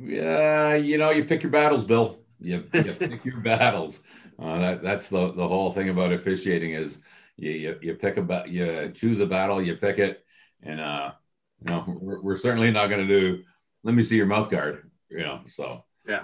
Yeah, 0.00 0.74
you 0.74 0.98
know, 0.98 1.10
you 1.10 1.24
pick 1.24 1.44
your 1.44 1.52
battles, 1.52 1.84
Bill. 1.84 2.18
You, 2.40 2.64
you 2.72 2.92
pick 2.92 3.24
your 3.24 3.36
battles. 3.40 4.00
Uh, 4.40 4.58
that, 4.58 4.82
that's 4.82 5.08
the, 5.08 5.32
the 5.32 5.46
whole 5.46 5.72
thing 5.72 5.88
about 5.88 6.12
officiating 6.12 6.72
is 6.72 7.00
you, 7.36 7.50
you, 7.50 7.78
you 7.82 7.94
pick 7.94 8.16
a 8.16 8.22
ba- 8.22 8.44
you 8.46 8.92
choose 8.94 9.20
a 9.20 9.26
battle, 9.26 9.62
you 9.62 9.76
pick 9.76 9.98
it, 9.98 10.24
and 10.62 10.80
uh, 10.80 11.12
you 11.60 11.72
know 11.72 11.84
we're, 12.00 12.20
we're 12.20 12.36
certainly 12.36 12.70
not 12.70 12.88
going 12.88 13.06
to 13.06 13.20
do. 13.20 13.42
Let 13.82 13.94
me 13.94 14.02
see 14.02 14.16
your 14.16 14.26
mouth 14.26 14.50
guard. 14.50 14.90
You 15.08 15.20
know, 15.20 15.40
so 15.48 15.84
yeah. 16.06 16.22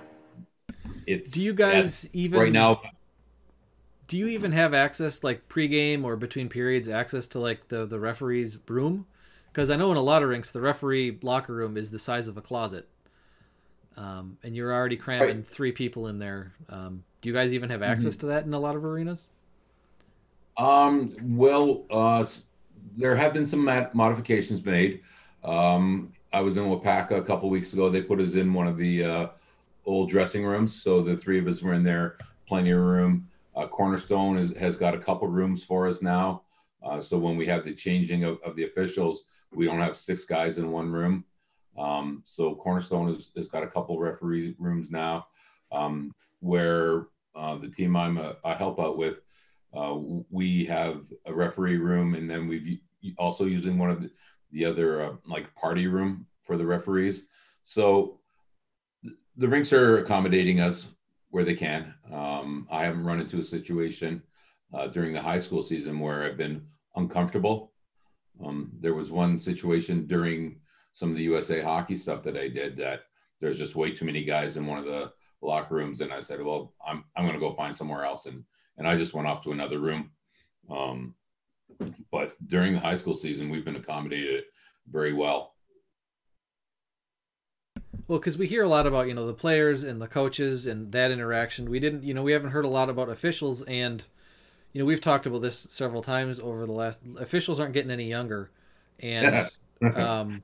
It's 1.06 1.30
do 1.30 1.40
you 1.40 1.54
guys 1.54 2.08
even 2.12 2.38
right 2.38 2.52
now? 2.52 2.82
Do 4.06 4.18
you 4.18 4.26
even 4.28 4.52
have 4.52 4.74
access, 4.74 5.24
like 5.24 5.48
pregame 5.48 6.04
or 6.04 6.16
between 6.16 6.48
periods, 6.48 6.88
access 6.88 7.26
to 7.28 7.40
like 7.40 7.68
the 7.68 7.86
the 7.86 7.98
referee's 7.98 8.58
room? 8.68 9.06
Because 9.52 9.70
I 9.70 9.76
know 9.76 9.90
in 9.90 9.96
a 9.96 10.02
lot 10.02 10.22
of 10.22 10.28
rinks, 10.28 10.50
the 10.50 10.60
referee 10.60 11.18
locker 11.22 11.54
room 11.54 11.76
is 11.76 11.90
the 11.90 11.98
size 11.98 12.28
of 12.28 12.36
a 12.36 12.42
closet 12.42 12.88
um, 13.96 14.38
and 14.42 14.56
you're 14.56 14.72
already 14.72 14.96
cramming 14.96 15.36
right. 15.36 15.46
three 15.46 15.72
people 15.72 16.08
in 16.08 16.18
there. 16.18 16.52
Um, 16.68 17.04
do 17.24 17.30
you 17.30 17.34
guys 17.34 17.54
even 17.54 17.70
have 17.70 17.82
access 17.82 18.16
mm-hmm. 18.16 18.20
to 18.20 18.26
that 18.26 18.44
in 18.44 18.52
a 18.52 18.60
lot 18.60 18.76
of 18.76 18.84
arenas? 18.84 19.28
Um, 20.58 21.16
well, 21.22 21.86
uh, 21.90 22.26
there 22.98 23.16
have 23.16 23.32
been 23.32 23.46
some 23.46 23.64
modifications 23.94 24.62
made. 24.62 25.00
Um, 25.42 26.12
I 26.34 26.42
was 26.42 26.58
in 26.58 26.64
Waupaca 26.64 27.12
a 27.12 27.22
couple 27.22 27.48
weeks 27.48 27.72
ago. 27.72 27.88
They 27.88 28.02
put 28.02 28.20
us 28.20 28.34
in 28.34 28.52
one 28.52 28.66
of 28.66 28.76
the 28.76 29.04
uh, 29.04 29.26
old 29.86 30.10
dressing 30.10 30.44
rooms, 30.44 30.82
so 30.82 31.02
the 31.02 31.16
three 31.16 31.38
of 31.38 31.46
us 31.46 31.62
were 31.62 31.72
in 31.72 31.82
there, 31.82 32.18
plenty 32.46 32.72
of 32.72 32.80
room. 32.80 33.26
Uh, 33.56 33.68
Cornerstone 33.68 34.36
is, 34.36 34.54
has 34.58 34.76
got 34.76 34.92
a 34.92 34.98
couple 34.98 35.26
rooms 35.26 35.64
for 35.64 35.88
us 35.88 36.02
now. 36.02 36.42
Uh, 36.82 37.00
so 37.00 37.16
when 37.16 37.38
we 37.38 37.46
have 37.46 37.64
the 37.64 37.72
changing 37.72 38.24
of, 38.24 38.38
of 38.44 38.54
the 38.54 38.64
officials, 38.64 39.24
we 39.50 39.64
don't 39.64 39.80
have 39.80 39.96
six 39.96 40.26
guys 40.26 40.58
in 40.58 40.70
one 40.70 40.92
room. 40.92 41.24
Um, 41.78 42.20
so 42.26 42.54
Cornerstone 42.54 43.06
has, 43.06 43.30
has 43.34 43.48
got 43.48 43.62
a 43.62 43.66
couple 43.68 43.98
referee 43.98 44.54
rooms 44.58 44.90
now 44.90 45.28
um, 45.72 46.12
where 46.40 47.06
uh, 47.34 47.56
the 47.56 47.68
team 47.68 47.96
I'm 47.96 48.18
a, 48.18 48.36
I 48.44 48.54
help 48.54 48.80
out 48.80 48.96
with, 48.96 49.20
uh, 49.76 49.96
we 50.30 50.64
have 50.66 51.02
a 51.26 51.34
referee 51.34 51.78
room, 51.78 52.14
and 52.14 52.30
then 52.30 52.46
we've 52.46 52.78
also 53.18 53.44
using 53.44 53.78
one 53.78 53.90
of 53.90 54.02
the, 54.02 54.10
the 54.52 54.64
other 54.64 55.02
uh, 55.02 55.12
like 55.26 55.54
party 55.54 55.86
room 55.86 56.26
for 56.44 56.56
the 56.56 56.66
referees. 56.66 57.26
So 57.62 58.20
the 59.36 59.48
rinks 59.48 59.72
are 59.72 59.98
accommodating 59.98 60.60
us 60.60 60.88
where 61.30 61.44
they 61.44 61.54
can. 61.54 61.94
Um, 62.12 62.68
I 62.70 62.84
haven't 62.84 63.04
run 63.04 63.20
into 63.20 63.38
a 63.38 63.42
situation 63.42 64.22
uh, 64.72 64.86
during 64.88 65.12
the 65.12 65.20
high 65.20 65.40
school 65.40 65.62
season 65.62 65.98
where 65.98 66.24
I've 66.24 66.36
been 66.36 66.62
uncomfortable. 66.94 67.72
Um, 68.44 68.70
there 68.80 68.94
was 68.94 69.10
one 69.10 69.38
situation 69.38 70.06
during 70.06 70.60
some 70.92 71.10
of 71.10 71.16
the 71.16 71.24
USA 71.24 71.60
hockey 71.60 71.96
stuff 71.96 72.22
that 72.22 72.36
I 72.36 72.48
did 72.48 72.76
that 72.76 73.00
there's 73.40 73.58
just 73.58 73.76
way 73.76 73.92
too 73.92 74.04
many 74.04 74.24
guys 74.24 74.56
in 74.56 74.66
one 74.66 74.78
of 74.78 74.84
the 74.84 75.12
locker 75.46 75.74
rooms. 75.74 76.00
And 76.00 76.12
I 76.12 76.20
said, 76.20 76.42
well, 76.42 76.72
I'm, 76.86 77.04
I'm 77.16 77.24
going 77.24 77.34
to 77.34 77.40
go 77.40 77.50
find 77.50 77.74
somewhere 77.74 78.04
else. 78.04 78.26
And, 78.26 78.44
and 78.78 78.86
I 78.88 78.96
just 78.96 79.14
went 79.14 79.28
off 79.28 79.42
to 79.44 79.52
another 79.52 79.78
room. 79.78 80.10
Um, 80.70 81.14
but 82.10 82.36
during 82.46 82.72
the 82.72 82.80
high 82.80 82.94
school 82.94 83.14
season, 83.14 83.50
we've 83.50 83.64
been 83.64 83.76
accommodated 83.76 84.44
very 84.90 85.12
well. 85.12 85.54
Well, 88.06 88.18
because 88.18 88.36
we 88.36 88.46
hear 88.46 88.62
a 88.62 88.68
lot 88.68 88.86
about 88.86 89.08
you 89.08 89.14
know 89.14 89.26
the 89.26 89.32
players 89.32 89.82
and 89.82 90.00
the 90.00 90.06
coaches 90.06 90.66
and 90.66 90.92
that 90.92 91.10
interaction. 91.10 91.70
We 91.70 91.80
didn't, 91.80 92.02
you 92.02 92.12
know, 92.12 92.22
we 92.22 92.32
haven't 92.32 92.50
heard 92.50 92.66
a 92.66 92.68
lot 92.68 92.90
about 92.90 93.08
officials, 93.08 93.62
and 93.62 94.04
you 94.72 94.80
know 94.80 94.84
we've 94.84 95.00
talked 95.00 95.24
about 95.24 95.40
this 95.40 95.58
several 95.58 96.02
times 96.02 96.38
over 96.38 96.66
the 96.66 96.72
last. 96.72 97.00
Officials 97.18 97.60
aren't 97.60 97.72
getting 97.72 97.90
any 97.90 98.04
younger, 98.08 98.50
and 99.00 99.48
um, 99.96 100.42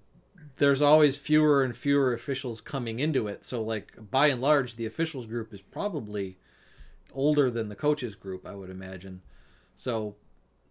there's 0.60 0.82
always 0.82 1.16
fewer 1.16 1.64
and 1.64 1.74
fewer 1.74 2.12
officials 2.12 2.60
coming 2.60 3.00
into 3.00 3.26
it. 3.26 3.46
So 3.46 3.62
like 3.62 3.94
by 4.10 4.26
and 4.26 4.42
large, 4.42 4.76
the 4.76 4.84
officials 4.84 5.24
group 5.24 5.54
is 5.54 5.62
probably 5.62 6.36
older 7.14 7.50
than 7.50 7.70
the 7.70 7.74
coaches 7.74 8.14
group, 8.14 8.46
I 8.46 8.54
would 8.54 8.68
imagine. 8.68 9.22
So, 9.74 10.16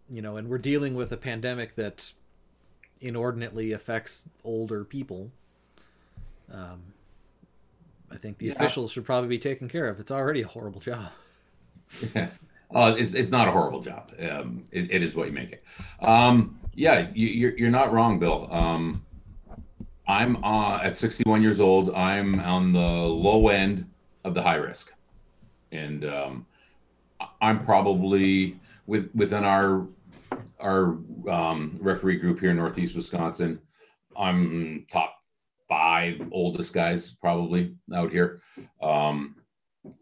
you 0.07 0.21
know, 0.21 0.37
and 0.37 0.47
we're 0.47 0.59
dealing 0.59 0.93
with 0.93 1.11
a 1.11 1.17
pandemic 1.17 1.75
that 1.75 2.13
inordinately 3.01 3.71
affects 3.71 4.29
older 4.43 4.83
people. 4.83 5.31
Um, 6.53 6.93
I 8.11 8.17
think 8.17 8.37
the 8.37 8.45
yeah. 8.45 8.51
officials 8.51 8.91
should 8.91 9.05
probably 9.05 9.29
be 9.29 9.39
taken 9.39 9.67
care 9.67 9.87
of. 9.87 9.99
It's 9.99 10.11
already 10.11 10.43
a 10.43 10.47
horrible 10.47 10.81
job. 10.81 11.09
Yeah. 12.13 12.29
Uh, 12.71 12.93
it's, 12.95 13.15
it's 13.15 13.31
not 13.31 13.47
a 13.47 13.51
horrible 13.51 13.81
job. 13.81 14.11
Um, 14.19 14.63
it, 14.71 14.91
it 14.91 15.01
is 15.01 15.15
what 15.15 15.25
you 15.25 15.33
make 15.33 15.51
it. 15.51 15.63
Um, 15.99 16.59
yeah, 16.75 17.07
you, 17.15 17.27
are 17.27 17.31
you're, 17.31 17.57
you're 17.57 17.71
not 17.71 17.91
wrong, 17.91 18.19
Bill. 18.19 18.47
Um, 18.51 19.03
I'm 20.09 20.43
uh, 20.43 20.79
at 20.79 20.95
61 20.95 21.43
years 21.43 21.59
old. 21.59 21.93
I'm 21.93 22.39
on 22.39 22.73
the 22.73 22.79
low 22.79 23.49
end 23.49 23.87
of 24.23 24.33
the 24.33 24.41
high 24.41 24.55
risk, 24.55 24.91
and 25.71 26.03
um, 26.03 26.47
I'm 27.41 27.63
probably 27.63 28.59
with 28.87 29.11
within 29.13 29.43
our 29.43 29.85
our 30.59 30.97
um, 31.29 31.77
referee 31.79 32.17
group 32.17 32.39
here 32.39 32.49
in 32.49 32.57
Northeast 32.57 32.95
Wisconsin. 32.95 33.59
I'm 34.17 34.87
top 34.91 35.13
five 35.69 36.19
oldest 36.31 36.73
guys 36.73 37.11
probably 37.11 37.75
out 37.93 38.11
here. 38.11 38.41
Um, 38.81 39.35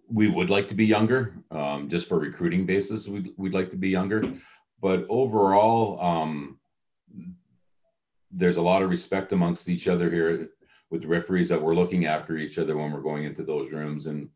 we 0.09 0.29
would 0.29 0.49
like 0.49 0.69
to 0.69 0.73
be 0.73 0.85
younger, 0.85 1.35
um, 1.51 1.89
just 1.89 2.07
for 2.07 2.17
recruiting 2.17 2.65
basis. 2.65 3.09
We'd, 3.09 3.33
we'd 3.35 3.53
like 3.53 3.69
to 3.71 3.77
be 3.77 3.89
younger, 3.89 4.23
but 4.81 5.05
overall, 5.09 5.99
um, 6.01 6.56
there's 8.31 8.57
a 8.57 8.61
lot 8.61 8.81
of 8.81 8.89
respect 8.89 9.31
amongst 9.31 9.69
each 9.69 9.87
other 9.87 10.09
here 10.09 10.49
with 10.89 11.01
the 11.01 11.07
referees 11.07 11.49
that 11.49 11.61
we're 11.61 11.75
looking 11.75 12.05
after 12.05 12.37
each 12.37 12.57
other 12.57 12.77
when 12.77 12.91
we're 12.91 13.01
going 13.01 13.23
into 13.23 13.43
those 13.43 13.71
rooms. 13.71 14.05
And, 14.05 14.29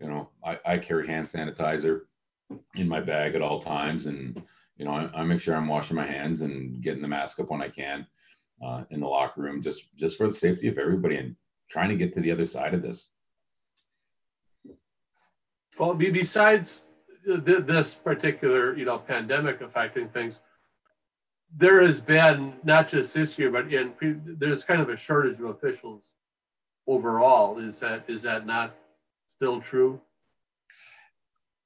you 0.00 0.08
know, 0.08 0.30
I, 0.44 0.58
I 0.64 0.78
carry 0.78 1.06
hand 1.06 1.26
sanitizer 1.26 2.02
in 2.76 2.88
my 2.88 3.00
bag 3.00 3.34
at 3.34 3.42
all 3.42 3.60
times. 3.60 4.06
And, 4.06 4.42
you 4.76 4.84
know, 4.84 4.92
I, 4.92 5.10
I, 5.14 5.24
make 5.24 5.40
sure 5.40 5.54
I'm 5.54 5.68
washing 5.68 5.96
my 5.96 6.06
hands 6.06 6.42
and 6.42 6.80
getting 6.82 7.02
the 7.02 7.08
mask 7.08 7.40
up 7.40 7.50
when 7.50 7.62
I 7.62 7.68
can 7.68 8.06
uh, 8.64 8.84
in 8.90 9.00
the 9.00 9.08
locker 9.08 9.42
room, 9.42 9.60
just, 9.60 9.94
just 9.96 10.16
for 10.16 10.26
the 10.26 10.32
safety 10.32 10.68
of 10.68 10.78
everybody 10.78 11.16
and 11.16 11.36
trying 11.68 11.90
to 11.90 11.96
get 11.96 12.14
to 12.14 12.20
the 12.20 12.30
other 12.30 12.44
side 12.44 12.74
of 12.74 12.82
this. 12.82 13.08
Well, 15.78 15.94
besides 15.94 16.88
this 17.24 17.94
particular, 17.94 18.76
you 18.76 18.84
know, 18.84 18.98
pandemic 18.98 19.60
affecting 19.60 20.08
things, 20.08 20.40
there 21.56 21.82
has 21.82 22.00
been 22.00 22.54
not 22.62 22.88
just 22.88 23.14
this 23.14 23.38
year, 23.38 23.50
but 23.50 23.72
in 23.72 23.94
there's 24.38 24.64
kind 24.64 24.82
of 24.82 24.88
a 24.88 24.96
shortage 24.96 25.38
of 25.38 25.46
officials 25.46 26.14
overall. 26.86 27.58
Is 27.58 27.80
that 27.80 28.04
is 28.08 28.22
that 28.22 28.46
not 28.46 28.74
still 29.26 29.60
true? 29.60 30.00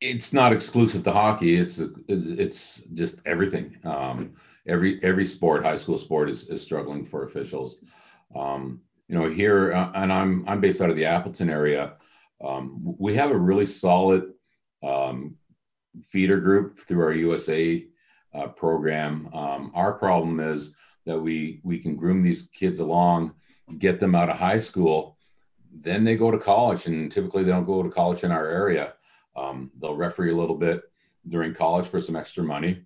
It's 0.01 0.33
not 0.33 0.53
exclusive 0.53 1.05
to 1.05 1.13
hockey. 1.13 1.57
It's 1.57 1.81
it's 2.09 2.81
just 2.95 3.21
everything. 3.27 3.79
Um, 3.85 4.33
every 4.67 5.03
every 5.03 5.25
sport, 5.25 5.65
high 5.65 5.77
school 5.77 5.97
sport, 5.97 6.29
is, 6.29 6.49
is 6.49 6.63
struggling 6.63 7.05
for 7.05 7.25
officials. 7.25 7.79
Um, 8.35 8.81
you 9.09 9.19
know, 9.19 9.29
here, 9.29 9.73
uh, 9.73 9.91
and 9.95 10.13
I'm 10.13 10.45
I'm 10.49 10.61
based 10.61 10.81
out 10.81 10.91
of 10.91 10.97
the 10.97 11.07
Appleton 11.07 11.51
area. 11.51 11.95
Um, 12.43 12.81
we 12.99 13.15
have 13.17 13.31
a 13.31 13.39
really 13.39 13.67
solid 13.67 14.33
um, 14.83 15.37
feeder 16.09 16.41
group 16.41 16.81
through 16.81 17.05
our 17.05 17.13
USA 17.13 17.85
uh, 18.35 18.49
program. 18.49 19.29
Um, 19.33 19.73
our 19.75 19.93
problem 19.93 20.41
is 20.41 20.75
that 21.07 21.19
we 21.19 21.61
we 21.63 21.79
can 21.79 21.97
groom 21.97 22.23
these 22.23 22.49
kids 22.53 22.81
along, 22.81 23.35
get 23.79 24.01
them 24.01 24.15
out 24.15 24.31
of 24.31 24.37
high 24.37 24.59
school, 24.59 25.19
then 25.73 26.05
they 26.05 26.17
go 26.17 26.31
to 26.31 26.39
college, 26.39 26.87
and 26.87 27.11
typically 27.11 27.45
they 27.45 27.51
don't 27.51 27.65
go 27.65 27.83
to 27.83 27.89
college 27.89 28.25
in 28.25 28.31
our 28.31 28.47
area. 28.47 28.95
Um, 29.37 29.71
they'll 29.81 29.97
referee 29.97 30.33
a 30.33 30.37
little 30.37 30.57
bit 30.57 30.83
during 31.29 31.55
college 31.55 31.89
for 31.89 32.01
some 32.01 32.17
extra 32.17 32.45
money, 32.45 32.85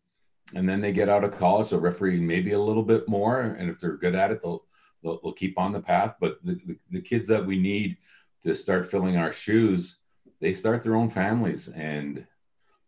and 0.55 0.69
then 0.69 0.81
they 0.81 0.93
get 0.93 1.09
out 1.09 1.25
of 1.25 1.37
college. 1.37 1.71
They'll 1.71 1.81
referee 1.81 2.21
maybe 2.21 2.53
a 2.53 2.61
little 2.61 2.83
bit 2.83 3.09
more, 3.09 3.41
and 3.41 3.69
if 3.71 3.81
they're 3.81 3.97
good 3.97 4.15
at 4.15 4.31
it, 4.31 4.43
they'll 4.43 4.65
they'll, 5.03 5.21
they'll 5.21 5.33
keep 5.33 5.59
on 5.59 5.73
the 5.73 5.81
path. 5.81 6.17
But 6.21 6.39
the, 6.45 6.55
the, 6.67 6.77
the 6.91 7.01
kids 7.01 7.27
that 7.29 7.45
we 7.45 7.59
need 7.59 7.97
to 8.43 8.55
start 8.55 8.91
filling 8.91 9.17
our 9.17 9.33
shoes, 9.33 9.99
they 10.41 10.55
start 10.55 10.83
their 10.83 10.97
own 10.97 11.11
families. 11.11 11.69
And 11.69 12.27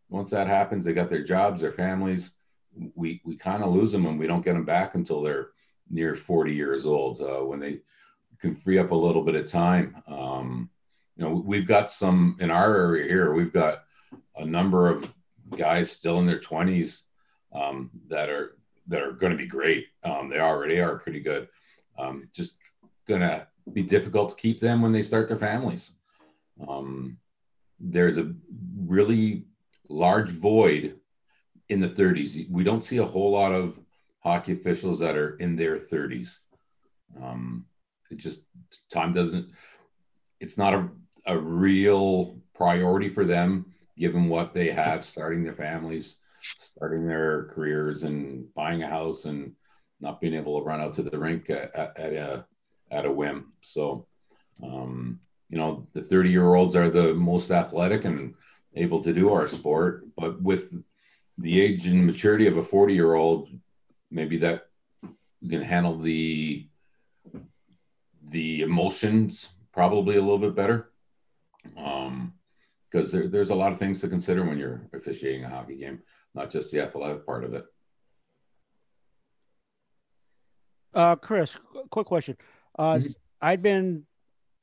once 0.09 0.31
that 0.31 0.47
happens, 0.47 0.85
they 0.85 0.93
got 0.93 1.11
their 1.11 1.25
jobs, 1.25 1.61
their 1.61 1.73
families. 1.73 2.33
We, 2.95 3.21
we 3.25 3.37
kind 3.37 3.63
of 3.63 3.73
lose 3.73 3.93
them 3.93 4.07
and 4.07 4.19
we 4.19 4.27
don't 4.27 4.45
get 4.45 4.55
them 4.55 4.65
back 4.65 4.95
until 4.95 5.23
they're 5.23 5.49
near 5.91 6.15
40 6.15 6.55
years 6.55 6.87
old 6.87 7.21
uh, 7.21 7.45
when 7.45 7.61
they 7.61 7.81
can 8.39 8.55
free 8.55 8.79
up 8.79 8.91
a 8.91 8.95
little 8.95 9.23
bit 9.23 9.35
of 9.35 9.47
time. 9.47 10.03
Um, 10.07 10.71
you 11.17 11.25
know, 11.25 11.43
we've 11.45 11.67
got 11.67 11.91
some 11.91 12.37
in 12.41 12.51
our 12.51 12.75
area 12.77 13.09
here, 13.09 13.33
we've 13.33 13.53
got 13.53 13.85
a 14.37 14.45
number 14.45 14.89
of 14.89 15.11
guys 15.57 15.91
still 15.91 16.19
in 16.21 16.27
their 16.27 16.41
20s 16.41 17.03
um, 17.53 17.91
that 18.09 18.29
are 18.29 18.57
that 18.87 19.03
are 19.03 19.13
going 19.13 19.33
to 19.33 19.39
be 19.39 19.47
great. 19.47 19.87
Um, 20.03 20.31
they 20.31 20.39
already 20.39 20.81
are 20.81 20.99
pretty 20.99 21.21
good. 21.21 21.49
Um, 21.99 22.29
just 22.33 22.55
going 23.07 23.21
to 23.21 23.47
be 23.73 23.83
difficult 23.83 24.31
to 24.31 24.37
keep 24.37 24.61
them 24.61 24.81
when 24.81 24.93
they 24.93 25.03
start 25.03 25.29
their 25.29 25.37
families. 25.37 25.93
Um, 26.67 27.19
there's 27.79 28.17
a 28.17 28.33
really 28.87 29.45
large 29.89 30.31
void 30.31 30.97
in 31.69 31.81
the 31.81 31.89
30s. 31.89 32.49
We 32.51 32.65
don't 32.65 32.85
see 32.85 32.99
a 32.99 33.05
whole 33.05 33.33
lot 33.33 33.53
of 33.53 33.79
hockey 34.21 34.53
officials 34.53 34.99
that 35.01 35.17
are 35.17 35.37
in 35.37 35.57
their 35.57 35.79
30s. 35.79 36.37
Um, 37.23 37.67
it 38.11 38.19
just 38.19 38.43
time 38.93 39.13
doesn't. 39.13 39.51
It's 40.41 40.57
not 40.57 40.75
a 40.75 40.89
a 41.29 41.39
real 41.39 42.41
priority 42.55 43.09
for 43.09 43.25
them, 43.25 43.67
given 43.97 44.29
what 44.29 44.55
they 44.55 44.71
have, 44.71 45.05
starting 45.05 45.45
their 45.45 45.55
families, 45.55 46.17
starting 46.41 47.07
their 47.07 47.45
careers, 47.45 48.03
and 48.03 48.53
buying 48.55 48.83
a 48.83 48.89
house, 48.89 49.27
and 49.27 49.53
not 50.01 50.21
being 50.21 50.35
able 50.35 50.59
to 50.59 50.65
run 50.65 50.81
out 50.81 50.95
to 50.95 51.03
the 51.03 51.19
rink 51.19 51.51
at, 51.51 51.75
at 51.75 52.13
a 52.13 52.47
at 52.91 53.05
a 53.05 53.13
whim. 53.13 53.53
So, 53.61 54.07
um, 54.63 55.21
you 55.51 55.59
know, 55.59 55.87
the 55.93 56.03
30 56.03 56.31
year 56.31 56.55
olds 56.55 56.75
are 56.75 56.89
the 56.89 57.13
most 57.15 57.51
athletic 57.51 58.05
and 58.05 58.35
able 58.75 59.03
to 59.03 59.13
do 59.13 59.33
our 59.33 59.47
sport, 59.47 60.05
but 60.17 60.41
with 60.41 60.73
the 61.39 61.61
age 61.61 61.87
and 61.87 62.05
maturity 62.05 62.47
of 62.47 62.57
a 62.57 62.63
40 62.63 62.95
year 62.95 63.15
old, 63.15 63.49
maybe 64.11 64.39
that 64.39 64.67
can 65.49 65.63
handle 65.63 65.99
the 65.99 66.67
the 68.31 68.61
emotions 68.61 69.49
probably 69.73 70.17
a 70.17 70.21
little 70.21 70.39
bit 70.39 70.55
better. 70.55 70.91
Um, 71.77 72.35
because 72.91 73.13
there, 73.13 73.29
there's 73.29 73.51
a 73.51 73.55
lot 73.55 73.73
of 73.73 73.79
things 73.79 74.01
to 74.01 74.09
consider 74.09 74.45
when 74.45 74.59
you're 74.59 74.89
officiating 74.95 75.45
a 75.45 75.49
hockey 75.49 75.77
game, 75.77 76.01
not 76.35 76.51
just 76.51 76.73
the 76.73 76.81
athletic 76.81 77.27
part 77.27 77.45
of 77.45 77.53
it. 77.55 77.65
Uh, 80.95 81.15
Chris, 81.17 81.55
quick 81.91 82.07
question. 82.07 82.37
Uh, 82.79 82.95
mm-hmm. 82.95 83.09
I'd 83.43 83.63
been, 83.63 84.05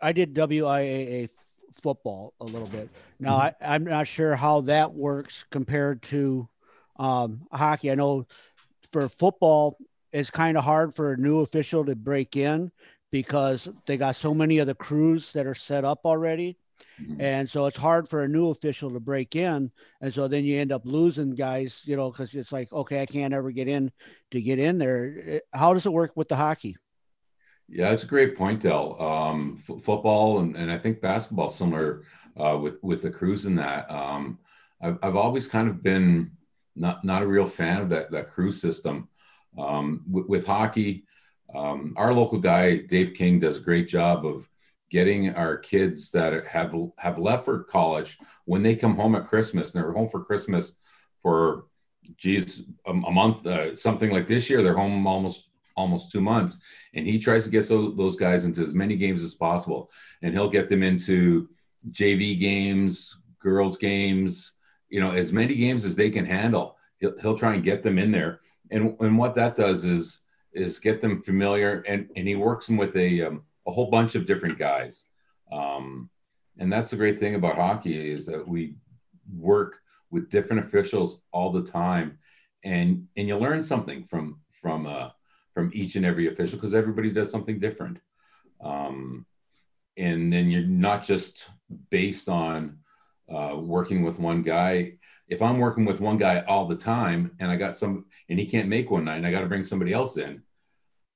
I 0.02 0.12
did 0.12 0.34
WIAA 0.34 1.30
football 1.84 2.34
a 2.42 2.46
little 2.46 2.68
bit. 2.68 2.90
Now 3.20 3.38
mm-hmm. 3.38 3.64
I, 3.64 3.76
am 3.76 3.84
not 3.84 4.08
sure 4.08 4.36
how 4.36 4.62
that 4.62 4.94
works 4.94 5.46
compared 5.52 6.02
to 6.04 6.50
um, 6.98 7.48
hockey. 7.52 7.92
I 7.92 7.96
know 7.96 8.28
for 8.92 9.10
football, 9.10 9.78
it's 10.12 10.30
kind 10.30 10.58
of 10.58 10.64
hard 10.64 10.96
for 10.96 11.14
a 11.14 11.18
new 11.18 11.40
official 11.40 11.86
to 11.86 11.96
break 11.96 12.38
in 12.38 12.72
because 13.12 13.68
they 13.86 13.98
got 13.98 14.16
so 14.16 14.34
many 14.34 14.60
of 14.60 14.68
the 14.68 14.76
crews 14.76 15.32
that 15.34 15.46
are 15.46 15.56
set 15.56 15.86
up 15.86 16.02
already. 16.06 16.58
Mm-hmm. 17.02 17.22
And 17.22 17.50
so 17.50 17.66
it's 17.66 17.78
hard 17.78 18.08
for 18.08 18.24
a 18.24 18.28
new 18.28 18.50
official 18.50 18.92
to 18.92 19.00
break 19.00 19.36
in. 19.36 19.72
And 20.02 20.14
so 20.14 20.28
then 20.28 20.46
you 20.46 20.60
end 20.60 20.72
up 20.72 20.84
losing 20.86 21.36
guys, 21.36 21.82
you 21.84 21.96
know, 21.96 22.12
because 22.12 22.34
it's 22.34 22.52
like, 22.52 22.72
okay, 22.72 23.02
I 23.02 23.06
can't 23.06 23.34
ever 23.34 23.52
get 23.52 23.68
in 23.68 23.92
to 24.32 24.42
get 24.42 24.60
in 24.60 24.78
there. 24.78 25.42
How 25.54 25.74
does 25.74 25.86
it 25.86 25.94
work 25.94 26.12
with 26.16 26.30
the 26.30 26.36
hockey? 26.36 26.78
Yeah, 27.68 27.90
that's 27.90 28.04
a 28.04 28.08
great 28.08 28.38
point, 28.38 28.62
Del. 28.62 29.02
Um, 29.02 29.64
f- 29.68 29.82
football 29.84 30.40
and, 30.40 30.56
and 30.56 30.72
I 30.72 30.78
think 30.78 31.02
basketball 31.02 31.50
similar 31.50 32.04
uh, 32.38 32.58
with 32.62 32.76
with 32.84 33.02
the 33.02 33.10
crews 33.10 33.46
in 33.46 33.56
that. 33.56 33.90
Um, 33.90 34.40
I've, 34.82 35.00
I've 35.02 35.16
always 35.16 35.48
kind 35.48 35.68
of 35.68 35.82
been 35.82 36.32
not 36.76 37.04
not 37.04 37.22
a 37.22 37.28
real 37.28 37.48
fan 37.48 37.82
of 37.82 37.90
that 37.90 38.12
that 38.12 38.30
crew 38.30 38.52
system. 38.52 39.10
Um, 39.58 40.04
with, 40.12 40.28
with, 40.28 40.46
hockey, 40.46 41.06
um, 41.56 41.94
our 41.96 42.14
local 42.14 42.40
guy 42.40 42.78
Dave 42.78 43.14
King 43.14 43.40
does 43.40 43.56
a 43.56 43.62
great 43.62 43.88
job 43.88 44.26
of 44.26 44.50
getting 44.92 45.34
our 45.34 45.58
kids 45.58 46.12
that 46.12 46.46
have 46.46 46.76
have 46.98 47.18
left 47.18 47.46
for 47.46 47.64
college 47.64 48.18
when 48.44 48.64
they 48.64 48.76
come 48.76 48.96
home 48.96 49.16
at 49.16 49.28
Christmas 49.28 49.74
and 49.74 49.82
they're 49.82 49.94
home 49.94 50.10
for 50.10 50.26
Christmas 50.26 50.74
for 51.22 51.68
geez 52.18 52.64
a, 52.86 52.92
a 52.92 53.12
month 53.12 53.48
uh, 53.48 53.76
something 53.76 54.12
like 54.12 54.28
this 54.28 54.50
year 54.50 54.62
they're 54.62 54.76
home 54.76 55.08
almost 55.08 55.50
almost 55.76 56.12
two 56.12 56.22
months, 56.22 56.60
and 56.94 57.06
he 57.06 57.20
tries 57.20 57.44
to 57.44 57.50
get 57.50 57.66
so, 57.66 57.92
those 57.92 58.16
guys 58.16 58.46
into 58.46 58.62
as 58.62 58.74
many 58.74 58.96
games 58.96 59.24
as 59.24 59.36
possible, 59.36 59.90
and 60.22 60.34
he'll 60.34 60.50
get 60.50 60.70
them 60.70 60.84
into 60.84 61.50
JV 61.92 62.40
games, 62.40 63.18
girls 63.40 63.78
games, 63.78 64.54
you 64.90 65.00
know, 65.00 65.12
as 65.12 65.34
many 65.34 65.56
games 65.56 65.86
as 65.86 65.96
they 65.96 66.10
can 66.10 66.26
handle. 66.26 66.78
He'll, 67.00 67.18
he'll 67.20 67.38
try 67.38 67.54
and 67.54 67.64
get 67.64 67.84
them 67.84 68.00
in 68.00 68.12
there, 68.12 68.40
and 68.72 68.96
and 69.00 69.18
what 69.18 69.36
that 69.36 69.56
does 69.56 69.86
is 69.86 70.22
is 70.54 70.80
get 70.80 71.02
them 71.02 71.22
familiar, 71.22 71.84
and 71.88 72.10
and 72.16 72.28
he 72.28 72.36
works 72.36 72.68
them 72.68 72.78
with 72.78 72.96
a 72.96 73.22
um, 73.24 73.44
a 73.68 73.72
whole 73.72 73.90
bunch 73.90 74.16
of 74.16 74.26
different 74.26 74.58
guys. 74.58 75.06
Um, 75.52 76.10
and 76.58 76.72
that's 76.72 76.92
the 76.92 76.96
great 76.96 77.20
thing 77.20 77.36
about 77.36 77.56
hockey 77.56 78.12
is 78.12 78.26
that 78.28 78.48
we 78.48 78.76
work 79.38 79.82
with 80.12 80.30
different 80.30 80.64
officials 80.66 81.20
all 81.32 81.52
the 81.52 81.64
time, 81.64 82.18
and 82.64 83.08
and 83.18 83.28
you 83.28 83.38
learn 83.38 83.62
something 83.62 84.04
from 84.04 84.40
from 84.50 84.86
uh, 84.86 85.10
from 85.54 85.72
each 85.74 85.96
and 85.96 86.06
every 86.06 86.28
official 86.28 86.58
because 86.58 86.74
everybody 86.74 87.12
does 87.12 87.32
something 87.32 87.60
different. 87.60 88.00
Um, 88.64 89.26
and 89.98 90.32
then 90.32 90.50
you're 90.50 90.64
not 90.64 91.04
just 91.04 91.50
based 91.90 92.28
on 92.28 92.78
uh, 93.34 93.56
working 93.58 94.04
with 94.04 94.20
one 94.20 94.42
guy. 94.42 94.94
If 95.28 95.42
I'm 95.42 95.58
working 95.58 95.86
with 95.86 96.00
one 96.00 96.18
guy 96.18 96.42
all 96.42 96.68
the 96.68 96.76
time 96.76 97.32
and 97.40 97.50
I 97.50 97.56
got 97.56 97.78
some 97.78 98.06
and 98.30 98.40
he 98.40 98.46
can't 98.46 98.70
make 98.70 98.92
one 98.92 99.06
night 99.06 99.18
and 99.18 99.28
I 99.28 99.32
got 99.32 99.42
to 99.42 99.48
bring 99.48 99.64
somebody 99.64 99.94
else 99.94 100.18
in, 100.18 100.42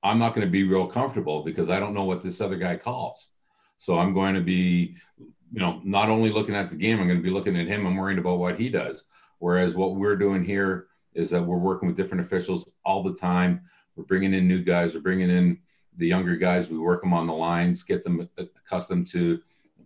I'm 0.03 0.19
not 0.19 0.33
going 0.33 0.47
to 0.47 0.51
be 0.51 0.63
real 0.63 0.87
comfortable 0.87 1.43
because 1.43 1.69
I 1.69 1.79
don't 1.79 1.93
know 1.93 2.05
what 2.05 2.23
this 2.23 2.41
other 2.41 2.57
guy 2.57 2.77
calls. 2.77 3.29
So 3.77 3.97
I'm 3.97 4.13
going 4.13 4.33
to 4.33 4.41
be, 4.41 4.95
you 5.17 5.59
know, 5.59 5.81
not 5.83 6.09
only 6.09 6.31
looking 6.31 6.55
at 6.55 6.69
the 6.69 6.75
game, 6.75 6.99
I'm 6.99 7.07
going 7.07 7.19
to 7.19 7.23
be 7.23 7.29
looking 7.29 7.57
at 7.57 7.67
him 7.67 7.85
and 7.85 7.97
worrying 7.97 8.19
about 8.19 8.39
what 8.39 8.59
he 8.59 8.69
does. 8.69 9.05
Whereas 9.39 9.75
what 9.75 9.95
we're 9.95 10.15
doing 10.15 10.43
here 10.43 10.87
is 11.13 11.29
that 11.29 11.43
we're 11.43 11.57
working 11.57 11.87
with 11.87 11.97
different 11.97 12.25
officials 12.25 12.69
all 12.85 13.03
the 13.03 13.15
time. 13.15 13.61
We're 13.95 14.05
bringing 14.05 14.33
in 14.33 14.47
new 14.47 14.63
guys. 14.63 14.93
We're 14.93 15.01
bringing 15.01 15.29
in 15.29 15.59
the 15.97 16.07
younger 16.07 16.35
guys. 16.35 16.69
We 16.69 16.77
work 16.77 17.01
them 17.01 17.13
on 17.13 17.27
the 17.27 17.33
lines, 17.33 17.83
get 17.83 18.03
them 18.03 18.27
accustomed 18.37 19.07
to 19.07 19.41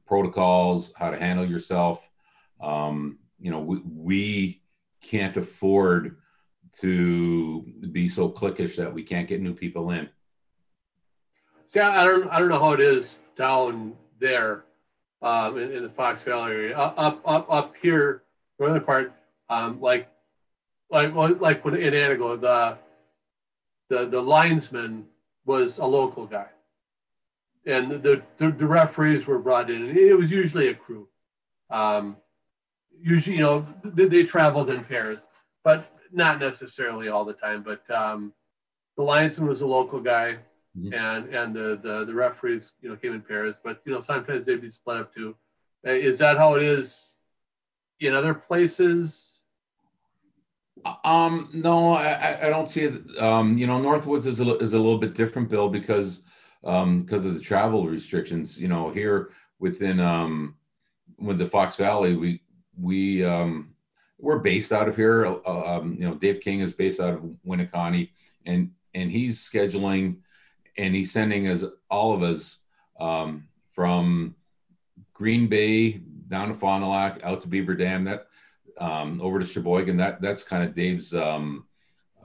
protocols, 0.05 0.91
how 0.95 1.09
to 1.09 1.17
handle 1.17 1.47
yourself. 1.47 2.09
Um, 2.63 3.19
you 3.39 3.51
know, 3.51 3.59
we, 3.59 3.81
we 3.85 4.61
can't 5.03 5.35
afford 5.35 6.17
to 6.79 7.61
be 7.91 8.09
so 8.09 8.29
cliquish 8.29 8.77
that 8.77 8.93
we 8.93 9.03
can't 9.03 9.27
get 9.27 9.41
new 9.41 9.53
people 9.53 9.91
in. 9.91 10.09
See, 11.67 11.79
I 11.79 12.05
don't, 12.05 12.27
I 12.29 12.39
don't 12.39 12.49
know 12.49 12.59
how 12.59 12.71
it 12.71 12.79
is 12.79 13.19
down 13.35 13.95
there 14.19 14.63
um, 15.21 15.57
in, 15.57 15.71
in, 15.71 15.83
the 15.83 15.89
Fox 15.89 16.23
Valley 16.23 16.51
area. 16.51 16.77
Up, 16.77 17.21
up, 17.25 17.45
up 17.49 17.73
here, 17.81 18.23
northern 18.59 18.83
part, 18.83 19.13
um, 19.49 19.81
like, 19.81 20.09
like, 20.89 21.13
like 21.13 21.65
when 21.65 21.75
in 21.75 21.93
Antigo, 21.93 22.39
the, 22.39 22.77
the, 23.89 24.05
the 24.05 24.21
linesman 24.21 25.05
was 25.45 25.79
a 25.79 25.85
local 25.85 26.25
guy, 26.25 26.47
and 27.65 27.91
the, 27.91 28.21
the, 28.37 28.51
the 28.51 28.67
referees 28.67 29.25
were 29.25 29.39
brought 29.39 29.69
in, 29.69 29.89
and 29.89 29.97
it 29.97 30.15
was 30.15 30.31
usually 30.31 30.67
a 30.67 30.73
crew. 30.73 31.07
Um, 31.69 32.17
usually, 33.03 33.35
you 33.35 33.41
know, 33.41 33.65
they, 33.83 34.05
they 34.05 34.23
traveled 34.23 34.69
in 34.69 34.83
pairs, 34.83 35.27
but 35.63 35.89
not 36.11 36.39
necessarily 36.39 37.09
all 37.09 37.25
the 37.25 37.33
time. 37.33 37.63
But 37.63 37.89
um, 37.91 38.33
the 38.97 39.03
linesman 39.03 39.47
was 39.47 39.61
a 39.61 39.67
local 39.67 39.99
guy, 39.99 40.37
mm-hmm. 40.77 40.93
and 40.93 41.33
and 41.33 41.53
the, 41.53 41.79
the 41.81 42.05
the 42.05 42.13
referees, 42.13 42.73
you 42.81 42.89
know, 42.89 42.95
came 42.95 43.13
in 43.13 43.21
pairs. 43.21 43.57
But 43.63 43.81
you 43.85 43.91
know, 43.91 43.99
sometimes 43.99 44.45
they'd 44.45 44.61
be 44.61 44.71
split 44.71 44.97
up 44.97 45.13
too. 45.13 45.35
Uh, 45.85 45.91
is 45.91 46.19
that 46.19 46.37
how 46.37 46.55
it 46.55 46.63
is 46.63 47.17
in 47.99 48.13
other 48.13 48.33
places? 48.33 49.41
Um, 51.03 51.49
no, 51.53 51.93
I, 51.93 52.47
I 52.47 52.49
don't 52.49 52.67
see 52.67 52.81
it. 52.81 53.21
Um, 53.21 53.57
you 53.57 53.67
know, 53.67 53.79
Northwoods 53.79 54.25
is 54.25 54.39
a, 54.39 54.57
is 54.57 54.73
a 54.73 54.77
little 54.77 54.97
bit 54.97 55.13
different, 55.13 55.49
Bill, 55.49 55.69
because 55.69 56.21
um, 56.63 57.01
because 57.01 57.25
of 57.25 57.35
the 57.35 57.41
travel 57.41 57.87
restrictions. 57.87 58.59
You 58.59 58.69
know, 58.69 58.89
here 58.89 59.31
within 59.59 59.99
um, 59.99 60.55
with 61.19 61.37
the 61.37 61.47
Fox 61.47 61.75
Valley, 61.75 62.15
we 62.15 62.41
we 62.79 63.23
um, 63.23 63.73
we're 64.19 64.39
based 64.39 64.71
out 64.71 64.87
of 64.87 64.95
here. 64.95 65.25
Uh, 65.25 65.77
um, 65.77 65.95
you 65.99 66.07
know, 66.07 66.15
Dave 66.15 66.41
King 66.41 66.61
is 66.61 66.73
based 66.73 66.99
out 66.99 67.13
of 67.13 67.21
Winneconne, 67.45 68.09
and 68.45 68.71
and 68.93 69.11
he's 69.11 69.39
scheduling, 69.39 70.17
and 70.77 70.95
he's 70.95 71.11
sending 71.11 71.47
us 71.47 71.63
all 71.89 72.13
of 72.13 72.23
us 72.23 72.57
um, 72.99 73.47
from 73.73 74.35
Green 75.13 75.47
Bay 75.47 76.01
down 76.27 76.47
to 76.47 76.53
Fond 76.53 76.83
du 76.83 76.87
Lac, 76.87 77.21
out 77.23 77.41
to 77.41 77.47
Beaver 77.47 77.75
Dam. 77.75 78.05
That 78.05 78.27
um, 78.79 79.21
over 79.21 79.39
to 79.39 79.45
Sheboygan. 79.45 79.97
That 79.97 80.21
that's 80.21 80.43
kind 80.43 80.63
of 80.63 80.75
Dave's 80.75 81.13
um, 81.13 81.65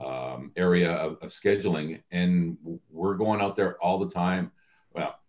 um, 0.03 0.51
area 0.55 0.91
of, 0.91 1.17
of, 1.21 1.29
scheduling, 1.29 2.01
and 2.11 2.57
we're 2.89 3.15
going 3.15 3.41
out 3.41 3.55
there 3.55 3.77
all 3.83 3.99
the 3.99 4.09
time. 4.09 4.51
Well, 4.93 5.19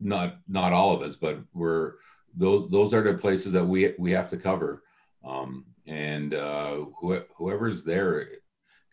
not 0.00 0.38
not 0.48 0.72
all 0.72 0.94
of 0.94 1.02
us, 1.02 1.16
but 1.16 1.38
we're 1.52 1.94
those 2.34 2.70
those 2.70 2.94
are 2.94 3.02
the 3.02 3.18
places 3.18 3.52
that 3.52 3.64
we 3.64 3.94
we 3.98 4.12
have 4.12 4.30
to 4.30 4.36
cover, 4.36 4.82
um, 5.24 5.64
and 5.86 6.34
uh, 6.34 6.76
wh- 7.02 7.26
whoever's 7.36 7.84
there 7.84 8.26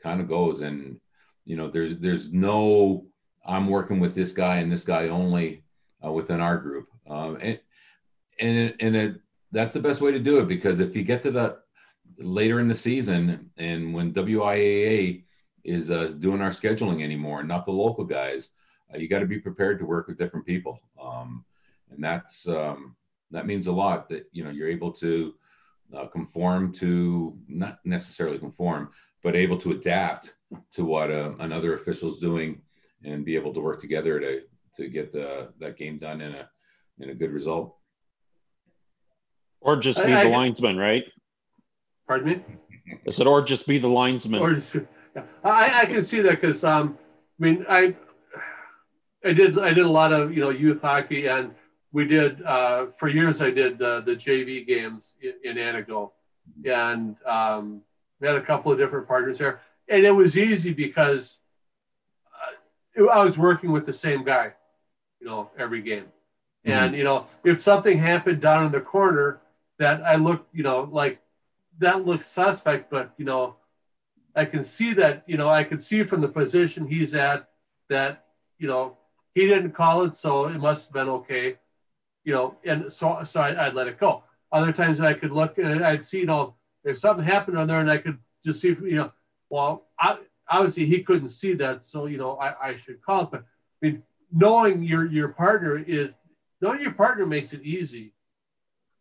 kind 0.01 0.21
of 0.21 0.27
goes. 0.27 0.61
And 0.61 0.99
you 1.45 1.55
know, 1.55 1.69
there's 1.69 1.97
there's 1.97 2.33
no 2.33 3.05
I'm 3.45 3.69
working 3.69 3.99
with 3.99 4.13
this 4.13 4.31
guy 4.31 4.57
and 4.57 4.71
this 4.71 4.83
guy 4.83 5.09
only 5.09 5.63
uh, 6.03 6.11
within 6.11 6.41
our 6.41 6.57
group, 6.57 6.87
um, 7.07 7.37
and 7.41 7.59
and 8.39 8.75
and 8.79 8.95
it 8.95 9.15
that's 9.51 9.73
the 9.73 9.79
best 9.79 10.01
way 10.01 10.11
to 10.11 10.19
do 10.19 10.39
it 10.39 10.47
because 10.47 10.79
if 10.79 10.95
you 10.95 11.03
get 11.03 11.21
to 11.21 11.31
the 11.31 11.57
later 12.17 12.59
in 12.59 12.67
the 12.67 12.73
season 12.73 13.49
and 13.57 13.93
when 13.93 14.13
WIAA 14.13 15.23
is 15.63 15.89
uh, 15.89 16.13
doing 16.19 16.41
our 16.41 16.49
scheduling 16.49 17.01
anymore, 17.01 17.43
not 17.43 17.63
the 17.63 17.71
local 17.71 18.03
guys, 18.03 18.49
uh, 18.93 18.97
you 18.97 19.07
got 19.07 19.19
to 19.19 19.25
be 19.25 19.39
prepared 19.39 19.79
to 19.79 19.85
work 19.85 20.07
with 20.07 20.17
different 20.17 20.45
people, 20.45 20.79
um, 21.01 21.45
and 21.89 22.03
that's 22.03 22.45
um, 22.47 22.96
that 23.31 23.45
means 23.45 23.67
a 23.67 23.71
lot. 23.71 24.09
That 24.09 24.27
you 24.31 24.43
know 24.43 24.49
you're 24.49 24.69
able 24.69 24.91
to 24.93 25.33
uh, 25.95 26.07
conform 26.07 26.73
to 26.73 27.37
not 27.47 27.79
necessarily 27.85 28.39
conform, 28.39 28.89
but 29.23 29.35
able 29.35 29.57
to 29.59 29.71
adapt 29.71 30.35
to 30.71 30.85
what 30.85 31.11
uh, 31.11 31.33
another 31.39 31.73
official's 31.73 32.19
doing 32.19 32.61
and 33.03 33.25
be 33.25 33.35
able 33.35 33.53
to 33.53 33.59
work 33.59 33.81
together 33.81 34.19
to 34.19 34.41
to 34.75 34.89
get 34.89 35.11
the 35.11 35.49
that 35.59 35.77
game 35.77 35.97
done 35.97 36.21
in 36.21 36.35
a 36.35 36.49
in 36.99 37.09
a 37.09 37.13
good 37.13 37.31
result. 37.31 37.75
Or 39.61 39.75
just 39.75 40.03
be 40.05 40.13
I, 40.13 40.23
the 40.23 40.31
I, 40.31 40.37
linesman, 40.37 40.77
right? 40.77 41.03
Pardon 42.07 42.29
me? 42.29 42.41
I 43.05 43.09
said, 43.09 43.27
or 43.27 43.41
just 43.41 43.67
be 43.67 43.79
the 43.79 43.87
linesman. 43.87 44.41
Or 44.41 44.53
just, 44.53 44.75
I, 45.43 45.81
I 45.81 45.85
can 45.85 46.03
see 46.03 46.21
that 46.21 46.39
because 46.41 46.63
um, 46.63 46.97
I 47.39 47.43
mean, 47.43 47.65
I 47.67 47.95
I 49.25 49.33
did 49.33 49.59
I 49.59 49.73
did 49.73 49.85
a 49.85 49.89
lot 49.89 50.13
of 50.13 50.33
you 50.33 50.41
know 50.41 50.49
youth 50.49 50.81
hockey, 50.81 51.27
and 51.27 51.53
we 51.97 52.05
did 52.05 52.43
uh, 52.43 52.91
for 52.95 53.07
years. 53.07 53.41
I 53.41 53.49
did 53.49 53.81
uh, 53.81 54.01
the 54.01 54.15
JV 54.15 54.67
games 54.67 55.15
in, 55.19 55.33
in 55.43 55.57
Antigo, 55.57 56.11
and 56.63 57.15
um, 57.25 57.81
we 58.19 58.27
had 58.27 58.35
a 58.35 58.41
couple 58.41 58.71
of 58.71 58.77
different 58.77 59.07
partners 59.07 59.39
there, 59.39 59.61
and 59.89 60.05
it 60.05 60.11
was 60.11 60.37
easy 60.37 60.75
because 60.75 61.39
uh, 62.95 63.07
I 63.07 63.25
was 63.25 63.39
working 63.39 63.71
with 63.71 63.87
the 63.87 63.93
same 63.93 64.23
guy, 64.23 64.53
you 65.19 65.25
know, 65.25 65.49
every 65.57 65.81
game, 65.81 66.03
mm-hmm. 66.03 66.69
and 66.69 66.95
you 66.95 67.03
know 67.03 67.25
if 67.43 67.63
something 67.63 67.97
happened 67.97 68.41
down 68.41 68.67
in 68.67 68.71
the 68.71 68.79
corner 68.79 69.41
that 69.79 70.03
I 70.03 70.17
looked, 70.17 70.53
you 70.53 70.61
know, 70.61 70.87
like 70.91 71.19
that 71.79 72.05
looks 72.05 72.27
suspect, 72.27 72.91
but 72.91 73.11
you 73.17 73.25
know, 73.25 73.55
I 74.35 74.45
can 74.45 74.63
see 74.63 74.93
that, 74.93 75.23
you 75.25 75.37
know, 75.37 75.49
I 75.49 75.63
can 75.63 75.79
see 75.79 76.03
from 76.03 76.21
the 76.21 76.29
position 76.29 76.85
he's 76.85 77.15
at 77.15 77.49
that, 77.89 78.25
you 78.59 78.67
know, 78.67 78.97
he 79.33 79.47
didn't 79.47 79.71
call 79.71 80.03
it, 80.03 80.15
so 80.15 80.45
it 80.45 80.59
must 80.59 80.89
have 80.89 80.93
been 80.93 81.09
okay, 81.09 81.57
you 82.27 82.33
know, 82.33 82.57
and 82.65 82.91
so 82.91 83.23
so 83.23 83.39
I, 83.39 83.67
would 83.67 83.73
let 83.73 83.87
it 83.87 83.97
go. 83.97 84.21
Other 84.51 84.73
times 84.73 84.99
I 84.99 85.13
could 85.13 85.31
look 85.31 85.57
and 85.59 85.83
I'd 85.83 86.03
see, 86.03 86.19
you 86.19 86.25
know, 86.25 86.55
if 86.83 86.97
something 86.97 87.23
happened 87.23 87.57
on 87.57 87.67
there, 87.67 87.79
and 87.79 87.89
I 87.89 87.99
could 87.99 88.17
just 88.43 88.59
see, 88.59 88.75
you 88.83 88.95
know, 88.95 89.13
well, 89.49 89.87
I, 89.97 90.17
obviously 90.49 90.85
he 90.87 91.03
couldn't 91.03 91.29
see 91.29 91.53
that, 91.53 91.85
so 91.85 92.05
you 92.07 92.17
know, 92.17 92.35
I, 92.35 92.71
I 92.71 92.75
should 92.75 93.01
call 93.01 93.23
it. 93.23 93.31
But 93.31 93.45
I 93.81 93.85
mean, 93.85 94.03
knowing 94.29 94.83
your 94.83 95.05
your 95.07 95.29
partner 95.29 95.77
is 95.77 96.13
knowing 96.59 96.81
your 96.81 96.91
partner 96.91 97.25
makes 97.25 97.53
it 97.53 97.61
easy 97.63 98.13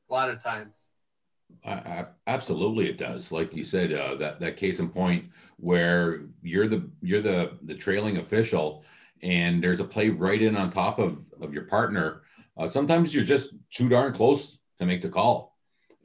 a 0.09 0.13
lot 0.13 0.31
of 0.31 0.41
times. 0.41 0.75
I, 1.65 2.07
absolutely, 2.29 2.89
it 2.89 2.97
does. 2.97 3.33
Like 3.33 3.53
you 3.57 3.65
said, 3.65 3.93
uh, 3.93 4.15
that 4.17 4.39
that 4.39 4.57
case 4.57 4.79
in 4.79 4.89
point 4.89 5.25
where 5.57 6.27
you're 6.45 6.69
the 6.69 6.89
you're 7.03 7.23
the 7.23 7.59
the 7.65 7.75
trailing 7.75 8.19
official, 8.19 8.85
and 9.25 9.61
there's 9.61 9.81
a 9.81 9.85
play 9.85 10.11
right 10.11 10.41
in 10.41 10.57
on 10.57 10.71
top 10.71 11.01
of 11.01 11.19
of 11.41 11.53
your 11.53 11.65
partner. 11.65 12.23
Uh, 12.57 12.69
sometimes 12.69 13.15
you're 13.15 13.25
just 13.25 13.55
too 13.71 13.89
darn 13.89 14.13
close 14.13 14.59
to 14.79 14.87
make 14.87 15.03
the 15.03 15.09
call, 15.09 15.57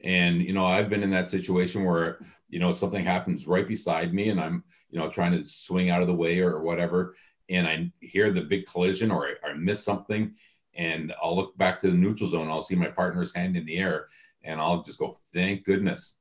and 0.04 0.42
you 0.42 0.52
know 0.52 0.66
I've 0.66 0.90
been 0.90 1.02
in 1.02 1.10
that 1.10 1.30
situation 1.30 1.84
where 1.84 2.18
you 2.48 2.58
know 2.58 2.72
something 2.72 3.04
happens 3.04 3.46
right 3.46 3.66
beside 3.66 4.12
me, 4.12 4.28
and 4.28 4.40
I'm 4.40 4.64
you 4.90 4.98
know 4.98 5.08
trying 5.08 5.32
to 5.32 5.44
swing 5.44 5.90
out 5.90 6.02
of 6.02 6.08
the 6.08 6.14
way 6.14 6.40
or 6.40 6.60
whatever, 6.60 7.14
and 7.48 7.66
I 7.66 7.90
hear 8.00 8.30
the 8.30 8.42
big 8.42 8.66
collision 8.66 9.10
or 9.10 9.26
I, 9.26 9.50
I 9.50 9.54
miss 9.54 9.82
something, 9.82 10.34
and 10.74 11.12
I'll 11.22 11.36
look 11.36 11.56
back 11.56 11.80
to 11.80 11.90
the 11.90 11.96
neutral 11.96 12.28
zone. 12.28 12.48
I'll 12.48 12.62
see 12.62 12.74
my 12.74 12.88
partner's 12.88 13.34
hand 13.34 13.56
in 13.56 13.64
the 13.64 13.78
air, 13.78 14.08
and 14.42 14.60
I'll 14.60 14.82
just 14.82 14.98
go, 14.98 15.16
"Thank 15.32 15.64
goodness." 15.64 16.16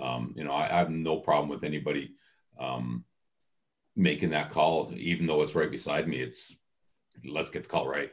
Um, 0.00 0.32
you 0.36 0.44
know, 0.44 0.52
I, 0.52 0.74
I, 0.74 0.78
have 0.78 0.90
no 0.90 1.18
problem 1.18 1.50
with 1.50 1.64
anybody 1.64 2.12
um, 2.58 3.04
making 3.94 4.30
that 4.30 4.50
call, 4.50 4.90
even 4.96 5.26
though 5.26 5.42
it's 5.42 5.54
right 5.54 5.70
beside 5.70 6.08
me. 6.08 6.16
It's 6.16 6.56
let's 7.28 7.50
get 7.50 7.64
the 7.64 7.68
call 7.68 7.86
right. 7.86 8.10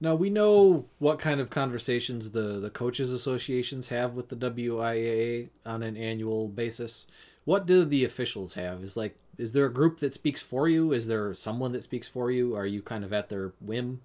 Now 0.00 0.14
we 0.14 0.28
know 0.28 0.86
what 0.98 1.18
kind 1.18 1.40
of 1.40 1.48
conversations 1.50 2.30
the 2.30 2.60
the 2.60 2.70
coaches 2.70 3.12
associations 3.12 3.88
have 3.88 4.14
with 4.14 4.28
the 4.28 4.36
WIAA 4.36 5.48
on 5.64 5.82
an 5.82 5.96
annual 5.96 6.48
basis. 6.48 7.06
What 7.44 7.66
do 7.66 7.84
the 7.84 8.04
officials 8.04 8.54
have? 8.54 8.82
Is 8.82 8.96
like 8.96 9.16
is 9.38 9.52
there 9.52 9.66
a 9.66 9.72
group 9.72 9.98
that 10.00 10.14
speaks 10.14 10.42
for 10.42 10.68
you? 10.68 10.92
Is 10.92 11.06
there 11.06 11.32
someone 11.34 11.72
that 11.72 11.84
speaks 11.84 12.08
for 12.08 12.30
you? 12.30 12.54
Are 12.54 12.66
you 12.66 12.82
kind 12.82 13.04
of 13.04 13.12
at 13.12 13.28
their 13.28 13.52
whim? 13.60 14.00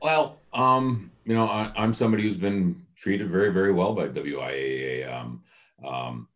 Well, 0.00 0.38
um, 0.52 1.10
you 1.24 1.34
know, 1.34 1.46
I, 1.46 1.72
am 1.76 1.94
somebody 1.94 2.22
who's 2.22 2.36
been 2.36 2.84
treated 2.96 3.30
very, 3.30 3.52
very 3.52 3.72
well 3.72 3.94
by 3.94 4.08
WIAA. 4.08 5.12
Um, 5.12 5.42
um, 5.84 6.28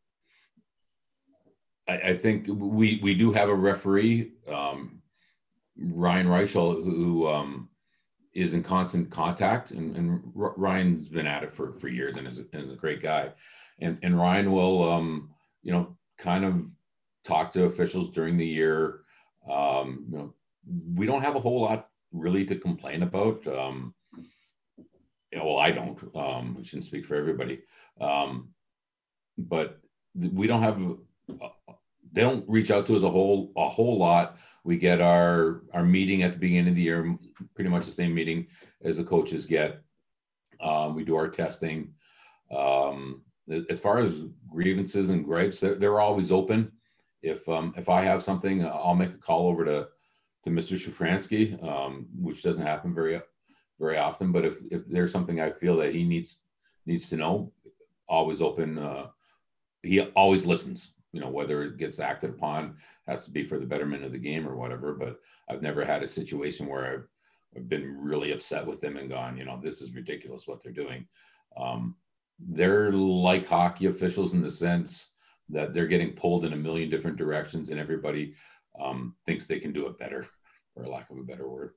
I, 1.88 1.99
I, 1.99 2.16
think 2.16 2.46
we 2.49 3.01
we 3.03 3.14
do 3.14 3.33
have 3.33 3.49
a 3.49 3.55
referee, 3.55 4.33
um, 4.49 5.01
Ryan 5.79 6.27
Reichel, 6.27 6.83
who 6.83 7.29
um, 7.29 7.70
is 8.33 8.55
in 8.55 8.62
constant 8.62 9.11
contact, 9.11 9.73
and, 9.73 9.97
and 9.97 10.21
Ryan's 10.35 11.09
been 11.09 11.27
at 11.27 11.43
it 11.43 11.55
for 11.55 11.73
for 11.81 11.88
years 11.88 12.16
and 12.16 12.27
is, 12.27 12.38
is 12.38 12.73
a 12.73 12.77
great 12.77 13.03
guy, 13.03 13.31
and 13.81 13.99
and 14.03 14.19
Ryan 14.19 14.53
will, 14.53 14.90
um, 14.90 15.31
you 15.62 15.73
know, 15.73 15.97
kind 16.19 16.45
of 16.45 16.62
talk 17.25 17.53
to 17.53 17.64
officials 17.64 18.11
during 18.11 18.37
the 18.37 18.47
year. 18.47 19.01
Um, 19.51 20.07
you 20.11 20.19
know, 20.19 20.35
we 20.95 21.07
don't 21.07 21.23
have 21.23 21.37
a 21.37 21.40
whole 21.40 21.61
lot 21.61 21.88
really 22.12 22.45
to 22.47 22.57
complain 22.57 23.03
about. 23.03 23.47
Um, 23.47 23.95
well, 25.33 25.59
I 25.59 25.71
don't. 25.71 25.99
Um, 26.14 26.57
I 26.59 26.62
shouldn't 26.62 26.85
speak 26.85 27.07
for 27.07 27.14
everybody, 27.14 27.62
um, 28.01 28.51
but 29.38 29.81
we 30.14 30.47
don't 30.47 30.62
have. 30.62 30.81
Uh, 32.11 32.14
they 32.14 32.20
don't 32.23 32.49
reach 32.49 32.70
out 32.70 32.87
to 32.87 32.96
us 32.96 33.03
a 33.03 33.11
whole 33.11 33.53
a 33.57 33.68
whole 33.68 33.99
lot. 33.99 34.37
We 34.64 34.77
get 34.77 35.01
our 35.01 35.62
our 35.73 35.85
meeting 35.85 36.23
at 36.23 36.33
the 36.33 36.38
beginning 36.38 36.68
of 36.68 36.75
the 36.75 36.83
year, 36.83 37.16
pretty 37.55 37.70
much 37.70 37.87
the 37.87 37.92
same 37.92 38.14
meeting 38.14 38.46
as 38.83 38.96
the 38.96 39.05
coaches 39.05 39.46
get. 39.46 39.83
Um, 40.61 40.94
we 40.94 41.05
do 41.05 41.16
our 41.16 41.29
testing. 41.29 41.94
Um, 42.51 43.23
as 43.68 43.79
far 43.79 43.99
as 43.99 44.20
grievances 44.49 45.09
and 45.09 45.25
gripes, 45.25 45.61
they're, 45.61 45.75
they're 45.75 46.01
always 46.01 46.31
open. 46.31 46.73
If 47.23 47.49
um, 47.49 47.75
if 47.77 47.88
I 47.88 48.03
have 48.03 48.23
something, 48.23 48.64
I'll 48.64 48.94
make 48.94 49.12
a 49.12 49.18
call 49.18 49.49
over 49.49 49.64
to 49.64 49.88
to 50.44 50.51
Mr. 50.51 50.79
Shafransky, 50.79 51.62
um, 51.62 52.07
which 52.18 52.42
doesn't 52.42 52.64
happen 52.64 52.94
very 52.94 53.20
very 53.79 53.99
often. 53.99 54.33
But 54.33 54.44
if 54.44 54.59
if 54.70 54.87
there's 54.87 55.12
something 55.12 55.40
I 55.40 55.51
feel 55.51 55.77
that 55.79 55.94
he 55.94 56.05
needs 56.05 56.42
needs 56.87 57.09
to 57.11 57.16
know, 57.16 57.53
always 58.09 58.40
open. 58.40 58.79
Uh, 58.79 59.07
he 59.83 60.01
always 60.01 60.44
listens. 60.44 60.94
You 61.12 61.20
know 61.20 61.29
whether 61.29 61.62
it 61.64 61.79
gets 61.79 61.99
acted 61.99 62.31
upon 62.31 62.77
has 63.07 63.25
to 63.25 63.31
be 63.31 63.44
for 63.44 63.59
the 63.59 63.66
betterment 63.66 64.05
of 64.05 64.12
the 64.12 64.18
game 64.18 64.46
or 64.46 64.57
whatever. 64.57 64.94
But 64.94 65.20
I've 65.49 65.62
never 65.62 65.85
had 65.85 66.03
a 66.03 66.09
situation 66.09 66.66
where 66.66 66.92
I've, 66.92 67.09
I've 67.57 67.68
been 67.68 67.96
really 68.01 68.33
upset 68.33 68.66
with 68.66 68.81
them 68.81 68.96
and 68.96 69.11
gone, 69.11 69.37
you 69.37 69.44
know, 69.44 69.61
this 69.62 69.81
is 69.81 69.94
ridiculous 69.94 70.46
what 70.46 70.62
they're 70.62 70.73
doing. 70.73 71.07
Um, 71.57 71.96
they're 72.38 72.92
like 72.92 73.46
hockey 73.46 73.87
officials 73.87 74.33
in 74.35 74.40
the 74.40 74.51
sense 74.51 75.09
that 75.49 75.75
they're 75.75 75.88
getting 75.88 76.12
pulled 76.12 76.44
in 76.44 76.53
a 76.53 76.57
million 76.57 76.88
different 76.88 77.16
directions 77.16 77.70
and 77.70 77.81
everybody 77.81 78.35
um, 78.81 79.14
thinks 79.27 79.46
they 79.46 79.59
can 79.59 79.73
do 79.73 79.87
it 79.87 79.99
better, 79.99 80.27
for 80.75 80.87
lack 80.87 81.11
of 81.11 81.18
a 81.18 81.23
better 81.23 81.49
word. 81.49 81.73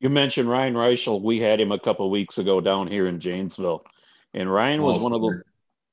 You 0.00 0.08
mentioned 0.08 0.48
Ryan 0.48 0.74
Reichel. 0.74 1.20
We 1.20 1.40
had 1.40 1.60
him 1.60 1.72
a 1.72 1.78
couple 1.78 2.10
weeks 2.10 2.38
ago 2.38 2.60
down 2.60 2.88
here 2.88 3.06
in 3.06 3.20
Janesville, 3.20 3.84
and 4.32 4.52
Ryan 4.52 4.82
was 4.82 4.96
oh, 4.96 5.02
one 5.02 5.12
of 5.12 5.20
the. 5.20 5.42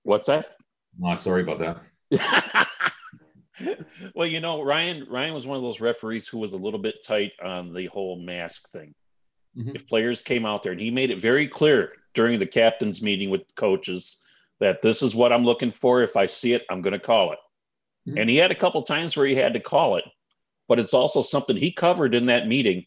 What's 0.04 0.28
that? 0.28 0.56
Oh, 1.04 1.16
sorry 1.16 1.42
about 1.42 1.60
that. 1.60 1.82
well, 4.16 4.28
you 4.28 4.40
know, 4.40 4.62
Ryan 4.62 5.08
Ryan 5.10 5.34
was 5.34 5.48
one 5.48 5.58
of 5.58 5.64
those 5.64 5.82
referees 5.82 6.28
who 6.28 6.40
was 6.40 6.54
a 6.54 6.58
little 6.58 6.80
bit 6.80 7.04
tight 7.04 7.34
on 7.44 7.74
the 7.74 7.88
whole 7.88 8.20
mask 8.20 8.70
thing. 8.70 8.94
Mm-hmm. 9.58 9.76
If 9.76 9.88
players 9.88 10.22
came 10.22 10.46
out 10.46 10.64
there, 10.64 10.72
and 10.72 10.82
he 10.82 10.92
made 10.92 11.10
it 11.10 11.20
very 11.20 11.48
clear 11.48 11.94
during 12.14 12.40
the 12.40 12.46
captain's 12.46 13.02
meeting 13.02 13.30
with 13.30 13.56
coaches 13.56 14.24
that 14.60 14.82
this 14.82 15.02
is 15.02 15.16
what 15.16 15.34
I'm 15.34 15.46
looking 15.46 15.72
for. 15.72 16.02
If 16.02 16.16
I 16.16 16.26
see 16.26 16.54
it, 16.54 16.66
I'm 16.70 16.82
going 16.82 16.94
to 16.94 17.00
call 17.00 17.34
it. 17.34 17.40
Mm-hmm. 18.08 18.18
And 18.20 18.30
he 18.30 18.38
had 18.38 18.52
a 18.52 18.56
couple 18.56 18.82
times 18.84 19.16
where 19.16 19.26
he 19.26 19.36
had 19.36 19.54
to 19.54 19.60
call 19.60 19.98
it, 19.98 20.04
but 20.68 20.80
it's 20.80 20.94
also 20.94 21.22
something 21.22 21.58
he 21.58 21.72
covered 21.72 22.16
in 22.16 22.28
that 22.28 22.48
meeting 22.48 22.86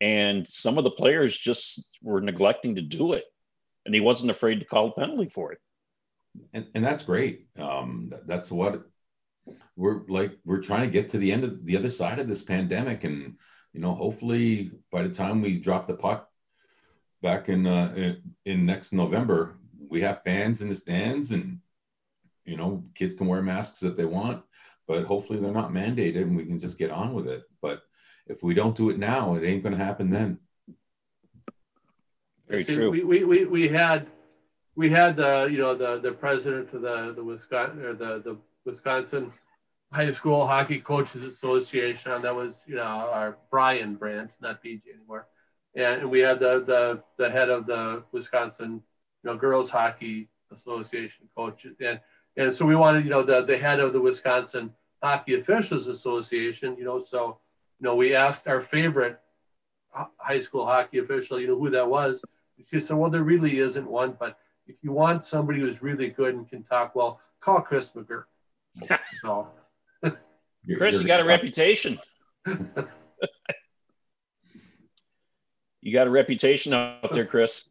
and 0.00 0.48
some 0.48 0.78
of 0.78 0.84
the 0.84 0.90
players 0.90 1.36
just 1.36 1.98
were 2.02 2.20
neglecting 2.20 2.76
to 2.76 2.82
do 2.82 3.12
it 3.12 3.24
and 3.84 3.94
he 3.94 4.00
wasn't 4.00 4.30
afraid 4.30 4.60
to 4.60 4.66
call 4.66 4.88
a 4.88 4.92
penalty 4.92 5.28
for 5.28 5.52
it 5.52 5.58
and, 6.52 6.66
and 6.74 6.84
that's 6.84 7.02
great 7.02 7.46
um, 7.58 8.12
that's 8.26 8.50
what 8.50 8.86
we're 9.76 10.02
like 10.08 10.38
we're 10.44 10.62
trying 10.62 10.82
to 10.82 10.90
get 10.90 11.10
to 11.10 11.18
the 11.18 11.32
end 11.32 11.44
of 11.44 11.64
the 11.64 11.76
other 11.76 11.90
side 11.90 12.18
of 12.18 12.28
this 12.28 12.42
pandemic 12.42 13.04
and 13.04 13.36
you 13.72 13.80
know 13.80 13.94
hopefully 13.94 14.72
by 14.90 15.02
the 15.02 15.08
time 15.08 15.40
we 15.40 15.58
drop 15.58 15.86
the 15.86 15.94
puck 15.94 16.28
back 17.22 17.48
in 17.48 17.66
uh, 17.66 17.92
in, 17.96 18.22
in 18.44 18.66
next 18.66 18.92
november 18.92 19.56
we 19.88 20.00
have 20.00 20.22
fans 20.22 20.62
in 20.62 20.68
the 20.68 20.74
stands 20.74 21.30
and 21.30 21.58
you 22.44 22.56
know 22.56 22.84
kids 22.94 23.14
can 23.14 23.26
wear 23.26 23.42
masks 23.42 23.82
if 23.82 23.96
they 23.96 24.04
want 24.04 24.42
but 24.86 25.04
hopefully 25.04 25.38
they're 25.38 25.52
not 25.52 25.72
mandated 25.72 26.22
and 26.22 26.36
we 26.36 26.44
can 26.44 26.60
just 26.60 26.78
get 26.78 26.90
on 26.90 27.14
with 27.14 27.26
it 27.26 27.42
but 27.60 27.82
if 28.30 28.42
we 28.42 28.54
don't 28.54 28.76
do 28.76 28.90
it 28.90 28.98
now, 28.98 29.34
it 29.34 29.44
ain't 29.44 29.62
going 29.62 29.76
to 29.76 29.84
happen 29.84 30.08
then. 30.08 30.38
Very 32.48 32.62
See, 32.62 32.76
true. 32.76 32.90
We, 32.90 33.02
we, 33.02 33.24
we, 33.24 33.44
we 33.44 33.68
had 33.68 34.06
we 34.76 34.88
had 34.88 35.16
the 35.16 35.48
you 35.50 35.58
know 35.58 35.74
the 35.74 36.00
the 36.00 36.12
president 36.12 36.72
of 36.72 36.82
the 36.82 37.12
the 37.14 37.24
Wisconsin 37.24 37.84
or 37.84 37.94
the 37.94 38.22
the 38.22 38.38
Wisconsin 38.64 39.32
High 39.92 40.10
School 40.12 40.46
Hockey 40.46 40.80
Coaches 40.80 41.22
Association. 41.22 42.22
That 42.22 42.34
was 42.34 42.56
you 42.66 42.76
know 42.76 42.82
our 42.82 43.38
Brian 43.50 43.94
Brandt, 43.94 44.32
not 44.40 44.62
BJ 44.62 44.82
anymore. 44.94 45.26
And 45.74 46.10
we 46.10 46.20
had 46.20 46.40
the 46.40 46.64
the 46.64 47.02
the 47.16 47.30
head 47.30 47.50
of 47.50 47.66
the 47.66 48.04
Wisconsin 48.12 48.82
you 49.22 49.30
know 49.30 49.36
girls 49.36 49.70
hockey 49.70 50.28
association 50.52 51.28
coaches 51.36 51.76
and 51.80 52.00
and 52.36 52.52
so 52.52 52.66
we 52.66 52.74
wanted 52.74 53.04
you 53.04 53.10
know 53.10 53.22
the 53.22 53.42
the 53.42 53.56
head 53.56 53.80
of 53.80 53.92
the 53.92 54.00
Wisconsin 54.00 54.72
Hockey 55.02 55.34
Officials 55.34 55.86
Association 55.86 56.76
you 56.76 56.84
know 56.84 56.98
so 56.98 57.38
you 57.80 57.86
know, 57.86 57.94
we 57.94 58.14
asked 58.14 58.46
our 58.46 58.60
favorite 58.60 59.18
high 60.18 60.40
school 60.40 60.66
hockey 60.66 60.98
official, 60.98 61.40
you 61.40 61.48
know, 61.48 61.58
who 61.58 61.70
that 61.70 61.88
was. 61.88 62.22
She 62.68 62.78
said, 62.80 62.96
well, 62.98 63.10
there 63.10 63.22
really 63.22 63.58
isn't 63.58 63.90
one, 63.90 64.16
but 64.20 64.38
if 64.66 64.76
you 64.82 64.92
want 64.92 65.24
somebody 65.24 65.60
who's 65.60 65.82
really 65.82 66.10
good 66.10 66.34
and 66.34 66.46
can 66.46 66.62
talk 66.62 66.94
well, 66.94 67.20
call 67.40 67.62
Chris 67.62 67.92
McGurk. 67.92 68.24
So. 69.22 69.48
Chris, 70.76 71.00
you 71.00 71.06
got 71.06 71.20
a 71.20 71.24
reputation. 71.24 71.98
you 75.80 75.92
got 75.92 76.06
a 76.06 76.10
reputation 76.10 76.72
out 76.72 77.12
there, 77.12 77.24
Chris. 77.24 77.70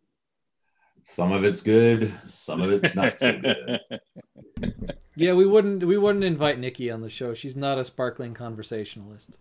Some 1.04 1.32
of 1.32 1.44
it's 1.44 1.62
good, 1.62 2.14
some 2.28 2.62
of 2.62 2.72
it's 2.72 2.94
not 2.96 3.18
so 3.20 3.40
good. 3.40 3.80
yeah, 5.16 5.34
we 5.34 5.46
wouldn't 5.46 5.84
we 5.84 5.98
wouldn't 5.98 6.24
invite 6.24 6.60
Nikki 6.60 6.92
on 6.92 7.02
the 7.02 7.10
show. 7.10 7.34
She's 7.34 7.56
not 7.56 7.80
a 7.80 7.84
sparkling 7.84 8.34
conversationalist. 8.34 9.38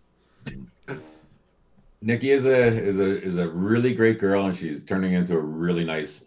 Nikki 2.01 2.31
is 2.31 2.47
a 2.47 2.67
is 2.67 2.99
a 2.99 3.23
is 3.23 3.37
a 3.37 3.49
really 3.49 3.93
great 3.93 4.19
girl, 4.19 4.47
and 4.47 4.57
she's 4.57 4.85
turning 4.85 5.15
into 5.15 5.35
a 5.35 5.41
really 5.41 5.85
nice 5.85 6.25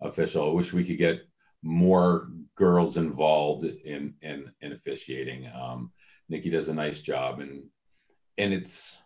official. 0.00 0.48
I 0.48 0.52
wish 0.52 0.72
we 0.72 0.84
could 0.84 0.98
get 0.98 1.26
more 1.64 2.28
girls 2.54 2.96
involved 2.96 3.64
in 3.64 4.14
in 4.22 4.52
in 4.60 4.72
officiating. 4.72 5.50
Um, 5.52 5.90
Nikki 6.28 6.50
does 6.50 6.68
a 6.68 6.74
nice 6.74 7.00
job, 7.00 7.40
and 7.40 7.64
and 8.38 8.52
it's 8.52 8.96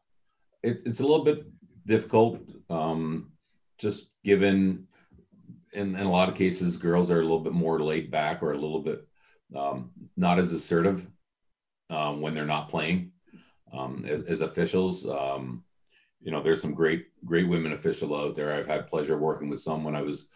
it, 0.62 0.82
it's 0.84 1.00
a 1.00 1.06
little 1.06 1.24
bit 1.24 1.46
difficult, 1.86 2.40
um, 2.68 3.32
just 3.78 4.14
given 4.24 4.86
in, 5.72 5.94
in 5.96 6.06
a 6.06 6.10
lot 6.10 6.28
of 6.28 6.34
cases, 6.34 6.76
girls 6.76 7.10
are 7.10 7.20
a 7.20 7.22
little 7.22 7.40
bit 7.40 7.52
more 7.52 7.80
laid 7.80 8.10
back 8.10 8.42
or 8.42 8.52
a 8.52 8.58
little 8.58 8.82
bit 8.82 9.06
um, 9.56 9.90
not 10.16 10.38
as 10.38 10.52
assertive 10.52 11.06
um, 11.90 12.20
when 12.20 12.34
they're 12.34 12.44
not 12.44 12.68
playing 12.68 13.12
um, 13.72 14.04
as, 14.06 14.22
as, 14.24 14.40
officials. 14.40 15.06
Um, 15.06 15.64
you 16.20 16.30
know, 16.30 16.42
there's 16.42 16.60
some 16.60 16.74
great, 16.74 17.06
great 17.24 17.48
women 17.48 17.72
official 17.72 18.14
out 18.14 18.34
there. 18.34 18.52
I've 18.52 18.66
had 18.66 18.88
pleasure 18.88 19.16
working 19.16 19.48
with 19.48 19.60
some 19.60 19.84
when 19.84 19.94
I 19.94 20.02
was 20.02 20.26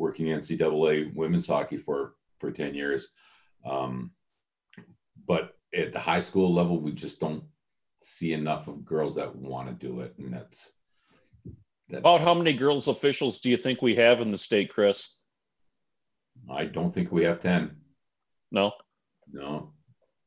working 0.00 0.26
NCAA 0.26 1.14
women's 1.14 1.46
hockey 1.46 1.76
for 1.76 2.14
for 2.38 2.50
10 2.50 2.74
years. 2.74 3.08
Um, 3.66 4.12
but 5.28 5.52
at 5.74 5.92
the 5.92 6.00
high 6.00 6.20
school 6.20 6.52
level, 6.52 6.80
we 6.80 6.92
just 6.92 7.20
don't 7.20 7.44
see 8.02 8.32
enough 8.32 8.66
of 8.66 8.84
girls 8.84 9.14
that 9.16 9.36
want 9.36 9.68
to 9.68 9.86
do 9.86 10.00
it, 10.00 10.14
and 10.18 10.32
that's, 10.32 10.72
that's 11.88 12.00
about 12.00 12.22
how 12.22 12.32
many 12.32 12.54
girls 12.54 12.88
officials 12.88 13.40
do 13.42 13.50
you 13.50 13.58
think 13.58 13.82
we 13.82 13.94
have 13.96 14.20
in 14.20 14.30
the 14.30 14.38
state, 14.38 14.72
Chris? 14.72 15.20
I 16.50 16.64
don't 16.64 16.92
think 16.94 17.12
we 17.12 17.24
have 17.24 17.40
10. 17.40 17.76
No. 18.50 18.72
No. 19.30 19.72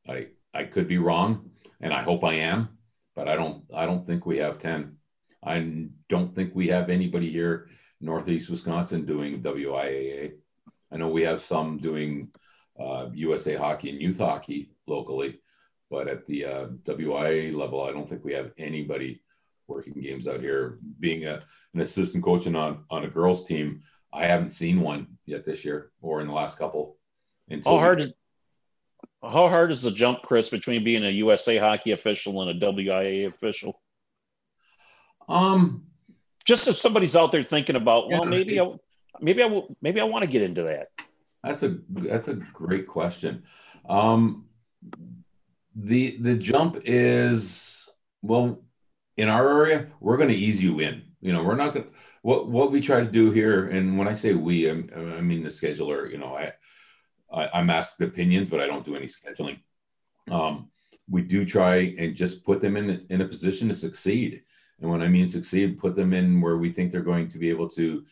I 0.08 0.28
I 0.54 0.64
could 0.64 0.86
be 0.86 0.98
wrong 0.98 1.50
and 1.80 1.92
I 1.92 2.02
hope 2.02 2.24
I 2.24 2.34
am, 2.34 2.68
but 3.16 3.28
I 3.28 3.34
don't 3.34 3.64
I 3.74 3.86
don't 3.86 4.06
think 4.06 4.24
we 4.24 4.38
have 4.38 4.58
10. 4.58 4.96
I 5.42 5.88
don't 6.08 6.34
think 6.34 6.54
we 6.54 6.68
have 6.68 6.88
anybody 6.88 7.30
here 7.30 7.68
Northeast 8.04 8.50
Wisconsin 8.50 9.06
doing 9.06 9.42
WIAA. 9.42 10.32
I 10.92 10.96
know 10.96 11.08
we 11.08 11.22
have 11.22 11.40
some 11.40 11.78
doing 11.78 12.30
uh, 12.78 13.08
USA 13.14 13.56
hockey 13.56 13.90
and 13.90 14.00
youth 14.00 14.18
hockey 14.18 14.70
locally, 14.86 15.40
but 15.90 16.06
at 16.06 16.26
the 16.26 16.44
uh, 16.44 16.66
WIA 16.84 17.54
level, 17.54 17.82
I 17.82 17.92
don't 17.92 18.08
think 18.08 18.24
we 18.24 18.34
have 18.34 18.52
anybody 18.58 19.22
working 19.66 19.94
games 19.94 20.28
out 20.28 20.40
here. 20.40 20.78
Being 21.00 21.24
a, 21.24 21.42
an 21.72 21.80
assistant 21.80 22.22
coach 22.22 22.46
on 22.46 22.84
on 22.90 23.04
a 23.04 23.08
girls 23.08 23.46
team, 23.46 23.82
I 24.12 24.26
haven't 24.26 24.50
seen 24.50 24.80
one 24.80 25.18
yet 25.24 25.46
this 25.46 25.64
year 25.64 25.90
or 26.02 26.20
in 26.20 26.28
the 26.28 26.34
last 26.34 26.58
couple. 26.58 26.98
How 27.64 27.78
hard 27.78 28.00
is 28.00 28.14
how 29.22 29.48
hard 29.48 29.70
is 29.70 29.82
the 29.82 29.90
jump, 29.90 30.20
Chris, 30.22 30.50
between 30.50 30.84
being 30.84 31.04
a 31.04 31.10
USA 31.10 31.56
hockey 31.56 31.92
official 31.92 32.42
and 32.42 32.50
a 32.62 32.66
WIA 32.66 33.26
official? 33.26 33.80
Um, 35.26 35.86
just 36.44 36.68
if 36.68 36.76
somebody's 36.76 37.16
out 37.16 37.32
there 37.32 37.42
thinking 37.42 37.76
about, 37.76 38.08
well, 38.08 38.24
maybe 38.24 38.60
I, 38.60 38.72
maybe 39.20 39.42
I 39.42 39.46
will, 39.46 39.76
maybe 39.80 40.00
I 40.00 40.04
want 40.04 40.24
to 40.24 40.30
get 40.30 40.42
into 40.42 40.64
that. 40.64 40.90
That's 41.42 41.62
a 41.62 41.78
that's 41.90 42.28
a 42.28 42.34
great 42.34 42.86
question. 42.86 43.42
Um, 43.88 44.46
the 45.74 46.16
the 46.20 46.36
jump 46.36 46.80
is 46.84 47.88
well 48.22 48.62
in 49.16 49.28
our 49.28 49.48
area. 49.60 49.88
We're 50.00 50.16
going 50.16 50.30
to 50.30 50.34
ease 50.34 50.62
you 50.62 50.80
in. 50.80 51.02
You 51.20 51.32
know, 51.32 51.42
we're 51.42 51.56
not 51.56 51.74
going. 51.74 51.86
What 52.22 52.48
what 52.48 52.70
we 52.70 52.80
try 52.80 53.00
to 53.00 53.10
do 53.10 53.30
here, 53.30 53.68
and 53.68 53.98
when 53.98 54.08
I 54.08 54.14
say 54.14 54.32
we, 54.34 54.70
I, 54.70 54.72
I 54.72 55.20
mean 55.20 55.42
the 55.42 55.50
scheduler. 55.50 56.10
You 56.10 56.18
know, 56.18 56.34
I, 56.34 56.52
I 57.32 57.48
I'm 57.58 57.70
asked 57.70 58.00
opinions, 58.00 58.48
but 58.48 58.60
I 58.60 58.66
don't 58.66 58.84
do 58.84 58.96
any 58.96 59.06
scheduling. 59.06 59.58
Um, 60.30 60.70
we 61.10 61.20
do 61.20 61.44
try 61.44 61.94
and 61.98 62.14
just 62.14 62.44
put 62.44 62.62
them 62.62 62.76
in 62.76 63.06
in 63.10 63.20
a 63.20 63.28
position 63.28 63.68
to 63.68 63.74
succeed. 63.74 64.42
And 64.80 64.90
when 64.90 65.02
I 65.02 65.08
mean 65.08 65.26
succeed, 65.26 65.78
put 65.78 65.94
them 65.94 66.12
in 66.12 66.40
where 66.40 66.56
we 66.56 66.70
think 66.70 66.90
they're 66.90 67.00
going 67.00 67.28
to 67.28 67.38
be 67.38 67.50
able 67.50 67.68
to 67.70 68.04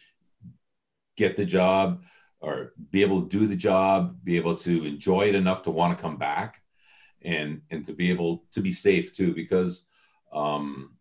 get 1.17 1.37
the 1.37 1.45
job 1.45 2.03
or 2.41 2.73
be 2.91 3.03
able 3.03 3.23
to 3.23 3.29
do 3.29 3.47
the 3.47 3.57
job, 3.57 4.17
be 4.25 4.37
able 4.37 4.57
to 4.57 4.85
enjoy 4.85 5.23
it 5.29 5.35
enough 5.35 5.63
to 5.63 5.71
want 5.71 5.97
to 5.97 6.03
come 6.03 6.17
back, 6.17 6.63
and 7.23 7.63
and 7.71 7.87
to 7.87 7.93
be 7.93 8.11
able 8.11 8.45
to 8.53 8.61
be 8.61 8.73
safe 8.73 9.15
too, 9.15 9.33
because 9.33 9.83
um, 10.33 10.95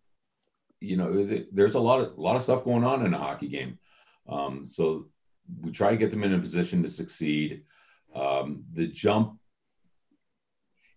you 0.79 0.97
know 0.97 1.25
th- 1.25 1.47
there's 1.51 1.73
a 1.73 1.79
lot 1.79 1.99
of 1.99 2.17
a 2.17 2.21
lot 2.21 2.35
of 2.35 2.43
stuff 2.43 2.63
going 2.63 2.83
on 2.83 3.05
in 3.05 3.13
a 3.13 3.17
hockey 3.17 3.47
game. 3.47 3.79
Um, 4.29 4.65
so 4.65 5.07
we 5.61 5.71
try 5.71 5.91
to 5.91 5.97
get 5.97 6.11
them 6.11 6.23
in 6.23 6.33
a 6.33 6.39
position 6.39 6.83
to 6.83 6.89
succeed. 6.89 7.63
Um, 8.13 8.63
the 8.73 8.87
jump, 8.87 9.39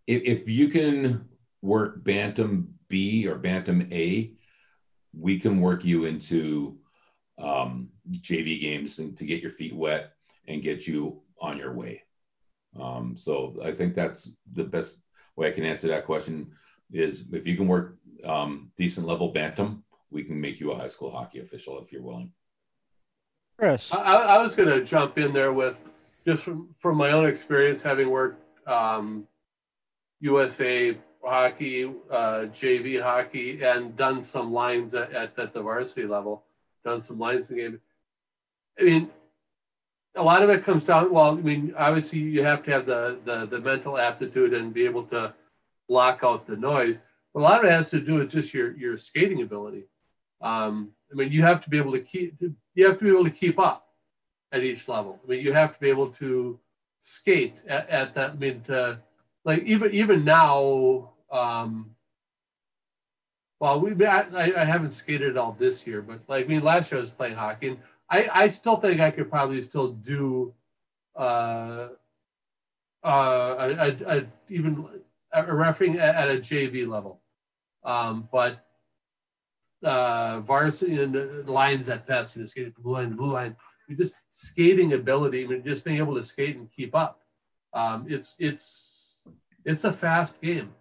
if, 0.07 0.23
if 0.23 0.49
you 0.49 0.69
can 0.69 1.29
work 1.63 2.05
bantam 2.05 2.75
B 2.89 3.27
or 3.27 3.37
bantam 3.37 3.89
A, 3.93 4.33
we 5.19 5.39
can 5.39 5.61
work 5.61 5.85
you 5.85 6.05
into 6.05 6.79
um, 7.39 7.89
JV 8.11 8.61
games 8.61 8.99
and 8.99 9.17
to 9.19 9.25
get 9.25 9.43
your 9.43 9.51
feet 9.51 9.75
wet 9.75 10.13
and 10.47 10.63
get 10.63 10.87
you 10.87 11.23
on 11.41 11.59
your 11.59 11.73
way. 11.73 12.03
Um, 12.81 13.17
so 13.17 13.57
I 13.63 13.73
think 13.73 13.95
that's 13.95 14.31
the 14.53 14.65
best 14.65 14.99
way 15.37 15.49
I 15.49 15.53
can 15.53 15.65
answer 15.65 15.89
that 15.89 16.07
question 16.07 16.53
is 16.93 17.25
if 17.33 17.47
you 17.47 17.57
can 17.57 17.67
work 17.67 17.97
um, 18.25 18.71
decent 18.77 19.07
level 19.07 19.33
bantam, 19.33 19.85
we 20.11 20.23
can 20.23 20.41
make 20.41 20.61
you 20.61 20.73
a 20.73 20.77
high 20.77 20.89
school 20.89 21.11
hockey 21.11 21.41
official 21.41 21.81
if 21.81 21.93
you're 21.93 22.03
willing. 22.03 22.33
Chris. 23.59 23.93
I, 23.93 23.99
I 23.99 24.43
was 24.43 24.55
going 24.55 24.69
to 24.69 24.85
jump 24.85 25.19
in 25.19 25.33
there 25.33 25.53
with 25.53 25.77
just 26.25 26.43
from, 26.43 26.75
from 26.79 26.97
my 26.97 27.11
own 27.11 27.27
experience, 27.27 27.83
having 27.83 28.11
worked 28.11 28.43
um, 28.69 29.27
USA 30.21 30.97
hockey, 31.25 31.85
uh, 32.11 32.47
JV 32.53 33.03
hockey, 33.03 33.63
and 33.63 33.97
done 33.97 34.23
some 34.23 34.53
lines 34.53 34.95
at, 34.95 35.13
at, 35.13 35.39
at 35.39 35.53
the 35.53 35.63
varsity 35.63 36.07
level, 36.07 36.45
done 36.85 37.01
some 37.01 37.19
lines 37.19 37.51
in 37.51 37.57
game. 37.57 37.81
I 38.79 38.83
mean, 38.83 39.11
a 40.17 40.23
lot 40.23 40.43
of 40.43 40.51
it 40.51 40.65
comes 40.65 40.85
down. 40.85 41.13
Well, 41.13 41.31
I 41.39 41.41
mean, 41.41 41.75
obviously 41.77 42.21
you 42.21 42.43
have 42.45 42.63
to 42.65 42.71
have 42.71 42.87
the, 42.87 43.19
the 43.25 43.47
the 43.47 43.61
mental 43.61 43.99
aptitude 43.99 44.53
and 44.55 44.73
be 44.73 44.85
able 44.85 45.05
to 45.05 45.35
block 45.89 46.21
out 46.23 46.47
the 46.47 46.57
noise. 46.57 47.01
But 47.33 47.41
a 47.41 47.43
lot 47.43 47.61
of 47.61 47.71
it 47.71 47.73
has 47.73 47.91
to 47.91 48.01
do 48.01 48.17
with 48.17 48.31
just 48.31 48.55
your 48.55 48.77
your 48.77 48.97
skating 48.97 49.43
ability. 49.43 49.85
Um, 50.41 50.93
I 51.11 51.17
mean, 51.17 51.33
you 51.33 51.43
have 51.43 51.63
to 51.65 51.71
be 51.71 51.79
able 51.79 51.93
to 51.93 52.01
keep 52.01 52.37
you 52.75 52.87
have 52.87 52.99
to 52.99 53.05
be 53.05 53.11
able 53.11 53.25
to 53.25 53.31
keep 53.31 53.59
up 53.59 53.89
at 54.53 54.63
each 54.63 54.89
level. 54.89 55.21
I 55.25 55.31
mean, 55.31 55.45
you 55.45 55.53
have 55.53 55.75
to 55.75 55.81
be 55.81 55.91
able 55.91 56.11
to 56.11 56.61
skate 57.01 57.63
at, 57.67 57.89
at 57.89 58.15
that. 58.15 58.33
I 58.33 58.35
mean, 58.35 58.61
to, 58.63 59.01
like 59.45 59.63
even 59.65 59.93
even 59.93 60.25
now. 60.25 61.11
Um, 61.35 61.91
well, 63.59 63.81
we 63.81 64.07
I, 64.07 64.27
I 64.37 64.65
haven't 64.65 64.93
skated 64.93 65.37
all 65.37 65.53
this 65.53 65.87
year, 65.87 66.01
but 66.01 66.21
like 66.29 66.45
I 66.45 66.49
mean, 66.49 66.63
last 66.63 66.93
year 66.93 66.99
I 66.99 67.03
was 67.03 67.11
playing 67.11 67.35
hockey, 67.35 67.69
and 67.69 67.79
I 68.09 68.29
I 68.33 68.49
still 68.49 68.77
think 68.77 69.01
I 69.01 69.11
could 69.11 69.31
probably 69.31 69.63
still 69.63 69.89
do 69.89 70.55
uh 71.17 71.89
uh 73.03 73.57
a, 73.59 73.71
a, 73.71 74.19
a 74.19 74.25
even 74.49 74.87
a 75.33 75.55
refereeing 75.55 75.99
at, 75.99 76.15
at 76.15 76.29
a 76.31 76.39
JV 76.39 76.87
level, 76.87 77.21
um, 77.85 78.29
but 78.31 78.65
uh 79.83 80.41
varsity 80.41 81.03
and 81.03 81.49
lines 81.49 81.89
at 81.89 82.07
best, 82.07 82.37
you 82.37 82.43
know, 82.43 82.47
skating 82.47 82.73
from 82.73 82.85
blue 82.85 82.93
line 82.95 83.11
to 83.11 83.17
blue 83.17 83.33
line, 83.33 83.57
you 83.89 83.97
just 83.97 84.17
skating 84.31 84.93
ability, 84.93 85.45
I 85.45 85.47
mean, 85.49 85.65
just 85.65 85.85
being 85.85 85.99
able 85.99 86.15
to 86.15 86.23
skate 86.23 86.57
and 86.57 86.71
keep 86.71 86.95
up. 86.95 87.21
Um, 87.73 88.07
it's 88.09 88.37
it's 88.39 89.27
it's 89.65 89.85
a 89.85 89.93
fast 89.93 90.41
game. 90.41 90.73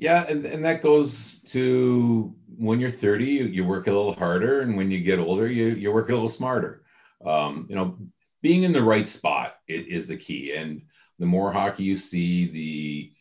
Yeah, 0.00 0.24
and, 0.30 0.46
and 0.46 0.64
that 0.64 0.80
goes 0.80 1.40
to 1.48 2.34
when 2.56 2.80
you're 2.80 2.90
30, 2.90 3.26
you, 3.26 3.44
you 3.44 3.64
work 3.66 3.86
a 3.86 3.92
little 3.92 4.14
harder, 4.14 4.62
and 4.62 4.74
when 4.74 4.90
you 4.90 4.98
get 5.00 5.18
older, 5.18 5.46
you 5.46 5.66
you 5.66 5.92
work 5.92 6.08
a 6.08 6.14
little 6.14 6.30
smarter. 6.30 6.84
Um, 7.26 7.66
you 7.68 7.76
know, 7.76 7.98
being 8.40 8.62
in 8.62 8.72
the 8.72 8.82
right 8.82 9.06
spot 9.06 9.56
is, 9.68 10.06
the 10.06 10.16
key, 10.16 10.54
and 10.54 10.80
the 11.18 11.26
more 11.26 11.52
hockey 11.52 11.84
you 11.84 11.98
see, 11.98 12.46
the 12.46 13.12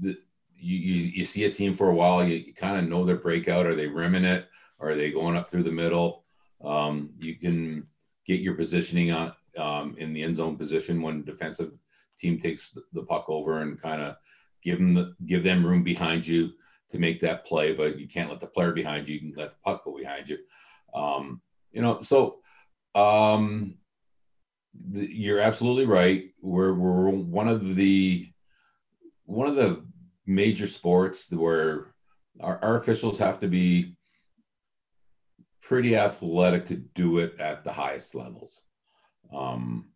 the 0.00 0.18
you, 0.56 0.76
you, 1.14 1.24
see 1.24 1.44
a 1.44 1.50
team 1.52 1.72
for 1.72 1.90
a 1.90 1.94
while, 1.94 2.26
you, 2.26 2.34
you 2.34 2.52
kind 2.52 2.78
of 2.78 2.90
know 2.90 3.04
their 3.04 3.18
breakout. 3.18 3.66
Are 3.66 3.76
they 3.76 3.86
rimming 3.86 4.24
it? 4.24 4.48
Are 4.80 4.96
they 4.96 5.12
going 5.12 5.36
up 5.36 5.48
through 5.48 5.62
the 5.62 5.70
middle? 5.70 6.24
Um, 6.64 7.10
you 7.20 7.36
can 7.36 7.86
get 8.26 8.40
your 8.40 8.54
positioning 8.54 9.12
on 9.12 9.34
um, 9.56 9.94
in 9.98 10.12
the 10.12 10.24
end 10.24 10.34
zone 10.34 10.56
position 10.56 11.00
when 11.00 11.22
defensive 11.22 11.70
team 12.18 12.40
takes 12.40 12.76
the 12.92 13.02
puck 13.04 13.26
over 13.28 13.60
and 13.60 13.80
kind 13.80 14.02
of 14.02 14.16
give 14.64 14.78
them 14.78 14.94
the, 14.94 15.14
give 15.26 15.42
them 15.42 15.64
room 15.64 15.84
behind 15.84 16.26
you 16.26 16.52
to 16.90 16.98
make 16.98 17.20
that 17.20 17.44
play, 17.44 17.72
but 17.72 17.98
you 17.98 18.08
can't 18.08 18.30
let 18.30 18.40
the 18.40 18.46
player 18.46 18.72
behind 18.72 19.08
you. 19.08 19.14
You 19.16 19.32
can 19.32 19.40
let 19.42 19.50
the 19.50 19.56
puck 19.64 19.84
go 19.84 19.96
behind 19.96 20.28
you. 20.28 20.38
Um, 20.94 21.40
you 21.72 21.82
know, 21.82 22.00
so 22.00 22.38
um, 22.94 23.76
the, 24.90 25.06
you're 25.06 25.40
absolutely 25.40 25.86
right. 25.86 26.30
We're 26.40 26.72
we're 26.74 27.10
one 27.10 27.48
of 27.48 27.74
the 27.74 28.30
one 29.24 29.48
of 29.48 29.56
the 29.56 29.84
major 30.26 30.66
sports 30.66 31.30
where 31.30 31.94
our, 32.40 32.58
our 32.62 32.76
officials 32.76 33.18
have 33.18 33.40
to 33.40 33.48
be 33.48 33.96
pretty 35.62 35.96
athletic 35.96 36.66
to 36.66 36.76
do 36.76 37.18
it 37.18 37.40
at 37.40 37.64
the 37.64 37.72
highest 37.72 38.14
levels. 38.14 38.62
Um, 39.34 39.88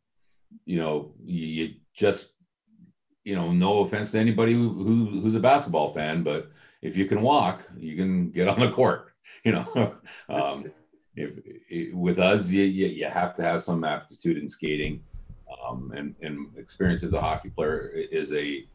you 0.65 0.79
know, 0.79 1.13
you, 1.25 1.47
you 1.47 1.75
just 1.95 2.31
you 3.29 3.35
know, 3.35 3.53
no 3.53 3.81
offense 3.81 4.13
to 4.13 4.19
anybody 4.19 4.55
who, 4.55 4.71
who, 4.73 5.21
who's 5.21 5.35
a 5.35 5.41
basketball 5.41 5.93
fan, 5.93 6.23
but 6.23 6.51
if 6.81 6.97
you 6.97 7.05
can 7.05 7.21
walk, 7.21 7.69
you 7.77 7.95
can 7.95 8.31
get 8.31 8.49
on 8.49 8.59
the 8.59 8.71
court. 8.71 9.05
You 9.45 9.53
know, 9.53 9.95
um, 10.29 10.65
if, 11.15 11.31
if, 11.71 11.95
with 11.95 12.19
us, 12.19 12.51
you, 12.51 12.65
you, 12.65 12.89
you 12.89 13.09
have 13.09 13.37
to 13.37 13.43
have 13.43 13.63
some 13.63 13.85
aptitude 13.85 14.37
in 14.37 14.49
skating, 14.49 15.01
um, 15.65 15.93
and 15.97 16.17
and 16.21 16.49
experience 16.59 17.05
as 17.05 17.13
a 17.13 17.21
hockey 17.21 17.49
player 17.49 17.89
is 17.89 18.33
a 18.33 18.67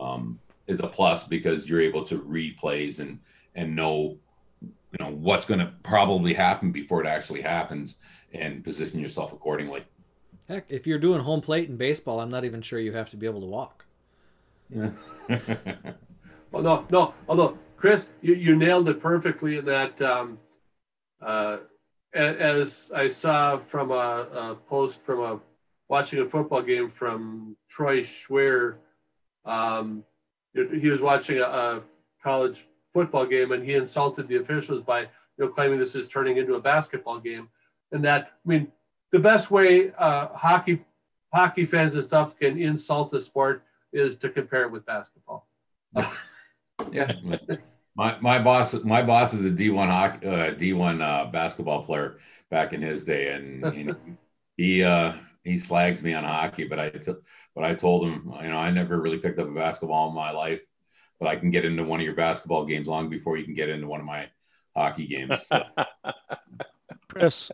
um, 0.00 0.40
is 0.66 0.80
a 0.80 0.86
plus 0.86 1.24
because 1.24 1.68
you're 1.68 1.82
able 1.82 2.02
to 2.06 2.16
read 2.16 2.56
plays 2.56 3.00
and 3.00 3.20
and 3.54 3.76
know 3.76 4.16
you 4.62 4.98
know 4.98 5.10
what's 5.10 5.44
going 5.44 5.60
to 5.60 5.70
probably 5.82 6.32
happen 6.32 6.72
before 6.72 7.04
it 7.04 7.06
actually 7.06 7.42
happens 7.42 7.98
and 8.32 8.64
position 8.64 8.98
yourself 8.98 9.34
accordingly. 9.34 9.84
Heck, 10.48 10.64
if 10.70 10.86
you're 10.86 10.98
doing 10.98 11.20
home 11.20 11.42
plate 11.42 11.68
in 11.68 11.76
baseball, 11.76 12.18
I'm 12.18 12.30
not 12.30 12.46
even 12.46 12.62
sure 12.62 12.80
you 12.80 12.92
have 12.92 13.10
to 13.10 13.18
be 13.18 13.26
able 13.26 13.40
to 13.40 13.46
walk. 13.46 13.84
Well, 16.50 16.62
no, 16.62 16.86
no. 16.90 17.14
Although 17.28 17.58
Chris, 17.76 18.08
you, 18.22 18.34
you 18.34 18.56
nailed 18.56 18.88
it 18.88 19.00
perfectly 19.00 19.58
in 19.58 19.64
that. 19.66 20.00
Um, 20.00 20.38
uh, 21.20 21.58
as 22.14 22.90
I 22.94 23.08
saw 23.08 23.58
from 23.58 23.90
a, 23.90 23.94
a 23.94 24.58
post 24.68 25.02
from 25.02 25.20
a 25.20 25.40
watching 25.88 26.20
a 26.20 26.26
football 26.26 26.62
game 26.62 26.88
from 26.88 27.56
Troy 27.68 28.00
Schwer, 28.00 28.76
um, 29.44 30.04
he 30.54 30.88
was 30.88 31.00
watching 31.00 31.38
a, 31.38 31.42
a 31.42 31.82
college 32.22 32.66
football 32.94 33.26
game 33.26 33.52
and 33.52 33.62
he 33.62 33.74
insulted 33.74 34.26
the 34.28 34.36
officials 34.36 34.82
by 34.82 35.02
you 35.02 35.08
know 35.38 35.48
claiming 35.48 35.78
this 35.78 35.94
is 35.94 36.08
turning 36.08 36.38
into 36.38 36.54
a 36.54 36.60
basketball 36.60 37.20
game, 37.20 37.48
and 37.92 38.02
that 38.04 38.32
I 38.44 38.48
mean 38.48 38.72
the 39.12 39.18
best 39.18 39.50
way 39.50 39.92
uh, 39.98 40.28
hockey 40.28 40.84
hockey 41.32 41.66
fans 41.66 41.94
and 41.94 42.04
stuff 42.04 42.38
can 42.38 42.58
insult 42.58 43.10
the 43.10 43.20
sport 43.20 43.64
is 43.92 44.16
to 44.18 44.28
compare 44.28 44.62
it 44.62 44.72
with 44.72 44.86
basketball. 44.86 45.48
yeah. 46.92 47.12
My, 47.96 48.16
my 48.20 48.38
boss 48.38 48.74
my 48.84 49.02
boss 49.02 49.34
is 49.34 49.44
a 49.44 49.50
D1 49.50 49.88
hockey, 49.88 50.26
uh, 50.26 50.54
D1 50.54 51.02
uh, 51.02 51.30
basketball 51.32 51.82
player 51.84 52.18
back 52.48 52.72
in 52.72 52.80
his 52.80 53.04
day 53.04 53.32
and, 53.32 53.64
and 53.64 54.18
he 54.56 54.84
uh, 54.84 55.14
he 55.42 55.58
slags 55.58 56.02
me 56.02 56.14
on 56.14 56.22
hockey 56.22 56.64
but 56.64 56.78
I 56.78 56.90
t- 56.90 57.12
but 57.56 57.64
I 57.64 57.74
told 57.74 58.06
him 58.06 58.32
you 58.40 58.50
know 58.50 58.56
I 58.56 58.70
never 58.70 59.00
really 59.00 59.18
picked 59.18 59.40
up 59.40 59.48
a 59.48 59.52
basketball 59.52 60.10
in 60.10 60.14
my 60.14 60.30
life 60.30 60.62
but 61.18 61.28
I 61.28 61.36
can 61.36 61.50
get 61.50 61.64
into 61.64 61.84
one 61.84 62.00
of 62.00 62.06
your 62.06 62.14
basketball 62.14 62.64
games 62.64 62.88
long 62.88 63.08
before 63.08 63.36
you 63.36 63.44
can 63.44 63.54
get 63.54 63.68
into 63.68 63.86
one 63.86 64.00
of 64.00 64.06
my 64.06 64.28
hockey 64.76 65.06
games. 65.06 65.46
So, 65.46 65.62
Chris, 67.08 67.50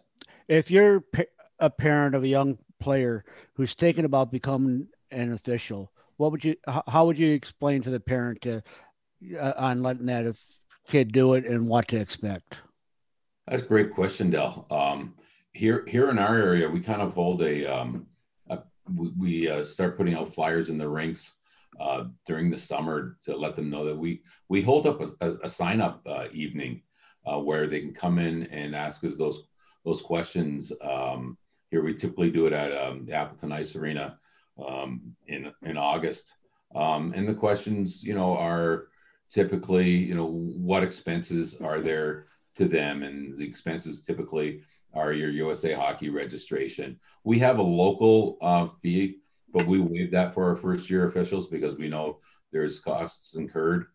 if 0.48 0.70
you're 0.70 1.02
a 1.58 1.70
parent 1.70 2.14
of 2.14 2.24
a 2.24 2.28
young 2.28 2.58
player 2.80 3.24
who's 3.54 3.74
thinking 3.74 4.04
about 4.04 4.30
becoming 4.30 4.88
an 5.10 5.32
official, 5.32 5.90
what 6.16 6.32
would 6.32 6.44
you? 6.44 6.56
How, 6.86 7.06
would 7.06 7.18
you 7.18 7.32
explain 7.32 7.82
to 7.82 7.90
the 7.90 8.00
parent 8.00 8.40
to 8.42 8.62
uh, 9.38 9.52
on 9.56 9.82
letting 9.82 10.06
that 10.06 10.36
kid 10.86 11.12
do 11.12 11.34
it 11.34 11.46
and 11.46 11.66
what 11.66 11.88
to 11.88 11.96
expect? 11.96 12.56
That's 13.46 13.62
a 13.62 13.66
great 13.66 13.92
question, 13.92 14.30
Del. 14.30 14.66
Um, 14.70 15.14
here, 15.52 15.84
here 15.86 16.10
in 16.10 16.18
our 16.18 16.36
area, 16.36 16.68
we 16.68 16.80
kind 16.80 17.02
of 17.02 17.12
hold 17.12 17.42
a, 17.42 17.66
um, 17.66 18.06
a 18.48 18.60
we, 19.18 19.48
uh, 19.48 19.64
start 19.64 19.96
putting 19.96 20.14
out 20.14 20.34
flyers 20.34 20.68
in 20.68 20.78
the 20.78 20.88
rinks 20.88 21.34
uh, 21.80 22.04
during 22.26 22.50
the 22.50 22.58
summer 22.58 23.16
to 23.24 23.36
let 23.36 23.54
them 23.56 23.70
know 23.70 23.84
that 23.84 23.96
we 23.96 24.22
we 24.48 24.62
hold 24.62 24.86
up 24.86 25.00
a, 25.00 25.08
a, 25.20 25.34
a 25.44 25.50
sign 25.50 25.80
up 25.80 26.00
uh, 26.06 26.26
evening 26.32 26.82
uh, 27.26 27.38
where 27.38 27.66
they 27.66 27.80
can 27.80 27.92
come 27.92 28.18
in 28.18 28.44
and 28.44 28.74
ask 28.74 29.04
us 29.04 29.16
those 29.16 29.46
those 29.84 30.00
questions. 30.00 30.72
Um, 30.82 31.36
here 31.70 31.82
we 31.82 31.94
typically 31.94 32.30
do 32.30 32.46
it 32.46 32.52
at 32.52 32.72
um, 32.76 33.04
the 33.04 33.12
Appleton 33.12 33.52
Ice 33.52 33.74
Arena 33.76 34.16
um, 34.66 35.14
in 35.26 35.52
in 35.62 35.76
August, 35.76 36.32
um, 36.74 37.12
and 37.14 37.28
the 37.28 37.34
questions 37.34 38.02
you 38.02 38.14
know 38.14 38.36
are 38.36 38.88
typically 39.30 39.90
you 39.90 40.14
know 40.14 40.26
what 40.26 40.82
expenses 40.82 41.56
are 41.60 41.80
there 41.80 42.26
to 42.56 42.66
them, 42.66 43.02
and 43.02 43.38
the 43.38 43.46
expenses 43.46 44.02
typically 44.02 44.62
are 44.94 45.12
your 45.12 45.30
USA 45.30 45.72
Hockey 45.72 46.08
registration. 46.08 46.98
We 47.24 47.38
have 47.40 47.58
a 47.58 47.62
local 47.62 48.38
uh, 48.40 48.68
fee, 48.80 49.18
but 49.52 49.66
we 49.66 49.80
waive 49.80 50.12
that 50.12 50.32
for 50.32 50.48
our 50.48 50.56
first 50.56 50.88
year 50.88 51.06
officials 51.08 51.48
because 51.48 51.76
we 51.76 51.88
know 51.88 52.18
there's 52.52 52.78
costs 52.78 53.34
incurred. 53.34 53.86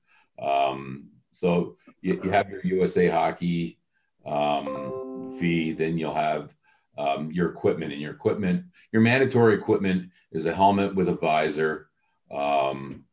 Um, 0.42 1.10
so 1.32 1.78
you, 2.02 2.20
you, 2.24 2.30
have 2.32 2.50
your 2.50 2.62
USA 2.64 3.08
Hockey 3.08 3.80
um, 4.26 5.38
fee, 5.40 5.74
then 5.74 5.98
you'll 5.98 6.14
have 6.14 6.54
um, 7.00 7.32
your 7.32 7.50
equipment, 7.50 7.94
and 7.94 8.02
your 8.02 8.12
equipment, 8.12 8.66
your 8.92 9.02
mandatory 9.02 9.56
equipment 9.56 10.10
is 10.32 10.46
a 10.46 10.54
helmet 10.54 10.94
with 10.94 11.08
a 11.08 11.16
visor 11.16 11.90
um, 12.32 13.06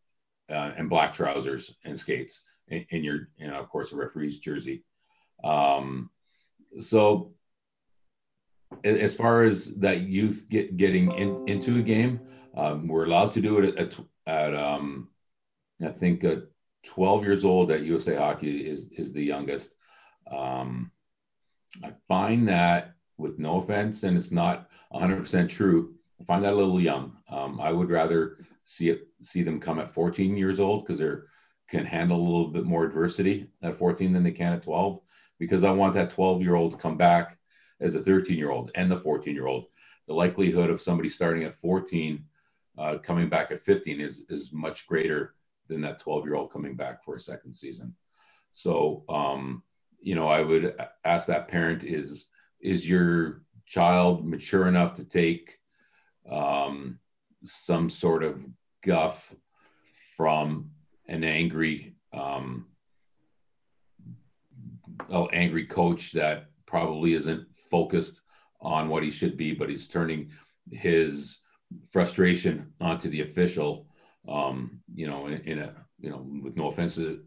uh, 0.50 0.72
and 0.76 0.90
black 0.90 1.14
trousers 1.14 1.72
and 1.84 1.98
skates, 1.98 2.42
and, 2.68 2.84
and 2.90 3.04
your, 3.04 3.28
and 3.38 3.52
of 3.52 3.68
course, 3.68 3.92
a 3.92 3.96
referee's 3.96 4.40
jersey. 4.40 4.82
Um, 5.44 6.10
so 6.80 7.32
as 8.84 9.14
far 9.14 9.44
as 9.44 9.74
that 9.76 10.00
youth 10.00 10.46
get 10.50 10.76
getting 10.76 11.12
in, 11.12 11.48
into 11.48 11.78
a 11.78 11.82
game, 11.82 12.20
um, 12.56 12.88
we're 12.88 13.04
allowed 13.04 13.30
to 13.32 13.40
do 13.40 13.58
it 13.58 13.78
at, 13.78 13.96
at 14.26 14.54
um, 14.54 15.08
I 15.84 15.90
think 15.90 16.24
uh, 16.24 16.36
12 16.84 17.24
years 17.24 17.44
old 17.44 17.70
at 17.70 17.82
USA 17.82 18.16
Hockey 18.16 18.66
is 18.66 18.88
is 18.92 19.12
the 19.12 19.22
youngest. 19.22 19.74
Um, 20.30 20.90
I 21.84 21.92
find 22.08 22.48
that, 22.48 22.95
with 23.18 23.38
no 23.38 23.60
offense, 23.60 24.02
and 24.02 24.16
it's 24.16 24.30
not 24.30 24.68
100% 24.92 25.48
true, 25.48 25.94
I 26.20 26.24
find 26.24 26.44
that 26.44 26.52
a 26.52 26.56
little 26.56 26.80
young. 26.80 27.16
Um, 27.30 27.60
I 27.60 27.72
would 27.72 27.90
rather 27.90 28.36
see 28.64 28.88
it 28.88 29.08
see 29.20 29.42
them 29.42 29.60
come 29.60 29.78
at 29.78 29.94
14 29.94 30.36
years 30.36 30.60
old 30.60 30.84
because 30.84 30.98
they 30.98 31.10
can 31.68 31.84
handle 31.84 32.18
a 32.18 32.22
little 32.22 32.48
bit 32.48 32.64
more 32.64 32.84
adversity 32.84 33.48
at 33.62 33.76
14 33.76 34.12
than 34.12 34.22
they 34.22 34.30
can 34.30 34.52
at 34.52 34.62
12 34.62 35.00
because 35.38 35.64
I 35.64 35.70
want 35.70 35.94
that 35.94 36.10
12 36.10 36.42
year 36.42 36.54
old 36.54 36.72
to 36.72 36.78
come 36.78 36.96
back 36.96 37.38
as 37.80 37.94
a 37.94 38.02
13 38.02 38.36
year 38.36 38.50
old 38.50 38.70
and 38.74 38.90
the 38.90 39.00
14 39.00 39.34
year 39.34 39.46
old. 39.46 39.66
The 40.06 40.14
likelihood 40.14 40.70
of 40.70 40.80
somebody 40.80 41.08
starting 41.08 41.44
at 41.44 41.60
14 41.60 42.24
uh, 42.78 42.98
coming 42.98 43.28
back 43.28 43.50
at 43.50 43.64
15 43.64 44.00
is, 44.00 44.22
is 44.28 44.52
much 44.52 44.86
greater 44.86 45.34
than 45.68 45.80
that 45.82 46.00
12 46.00 46.24
year 46.24 46.34
old 46.34 46.52
coming 46.52 46.76
back 46.76 47.04
for 47.04 47.16
a 47.16 47.20
second 47.20 47.52
season. 47.52 47.94
So, 48.52 49.04
um, 49.08 49.62
you 50.00 50.14
know, 50.14 50.28
I 50.28 50.40
would 50.40 50.76
ask 51.04 51.26
that 51.26 51.48
parent 51.48 51.82
is, 51.82 52.26
is 52.66 52.88
your 52.88 53.42
child 53.64 54.26
mature 54.26 54.66
enough 54.66 54.94
to 54.94 55.04
take 55.04 55.58
um, 56.28 56.98
some 57.44 57.88
sort 57.88 58.24
of 58.24 58.44
guff 58.84 59.32
from 60.16 60.70
an 61.06 61.22
angry 61.22 61.94
um, 62.12 62.66
oh, 65.10 65.26
angry 65.26 65.64
coach 65.64 66.10
that 66.12 66.46
probably 66.66 67.14
isn't 67.14 67.46
focused 67.70 68.20
on 68.60 68.88
what 68.88 69.04
he 69.04 69.10
should 69.12 69.36
be, 69.36 69.52
but 69.52 69.68
he's 69.68 69.86
turning 69.86 70.30
his 70.72 71.38
frustration 71.92 72.72
onto 72.80 73.08
the 73.08 73.20
official. 73.20 73.86
Um, 74.28 74.80
you 74.92 75.06
know, 75.06 75.26
in, 75.26 75.40
in, 75.42 75.58
a 75.60 75.72
you 76.00 76.10
know, 76.10 76.26
with 76.42 76.56
no 76.56 76.66
offense 76.66 76.96
to, 76.96 77.22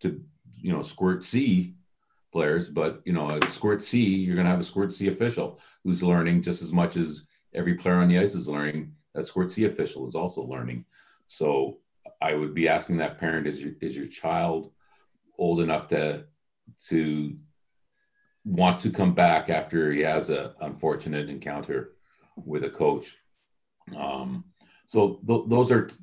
to 0.00 0.20
you 0.56 0.72
know 0.72 0.82
squirt 0.82 1.24
C 1.24 1.74
players, 2.34 2.68
but 2.68 3.00
you 3.06 3.12
know, 3.12 3.30
a 3.30 3.50
squirt 3.50 3.80
C, 3.80 4.04
you're 4.04 4.34
going 4.34 4.44
to 4.44 4.50
have 4.50 4.60
a 4.60 4.64
squirt 4.64 4.92
C 4.92 5.08
official 5.08 5.60
who's 5.84 6.02
learning 6.02 6.42
just 6.42 6.60
as 6.60 6.72
much 6.72 6.96
as 6.96 7.22
every 7.54 7.74
player 7.74 7.94
on 7.94 8.08
the 8.08 8.18
ice 8.18 8.34
is 8.34 8.48
learning. 8.48 8.92
That 9.14 9.24
squirt 9.24 9.52
C 9.52 9.64
official 9.64 10.06
is 10.08 10.16
also 10.16 10.42
learning. 10.42 10.84
So 11.28 11.78
I 12.20 12.34
would 12.34 12.52
be 12.52 12.68
asking 12.68 12.96
that 12.98 13.18
parent: 13.18 13.46
Is 13.46 13.62
your 13.62 13.72
is 13.80 13.96
your 13.96 14.08
child 14.08 14.72
old 15.38 15.60
enough 15.60 15.86
to 15.88 16.24
to 16.88 17.36
want 18.44 18.80
to 18.80 18.90
come 18.90 19.14
back 19.14 19.48
after 19.48 19.92
he 19.92 20.00
has 20.00 20.28
an 20.28 20.50
unfortunate 20.60 21.30
encounter 21.30 21.92
with 22.36 22.64
a 22.64 22.70
coach. 22.70 23.16
Um, 23.96 24.44
so 24.86 25.20
th- 25.26 25.44
those 25.46 25.70
are 25.70 25.86
t- 25.86 25.96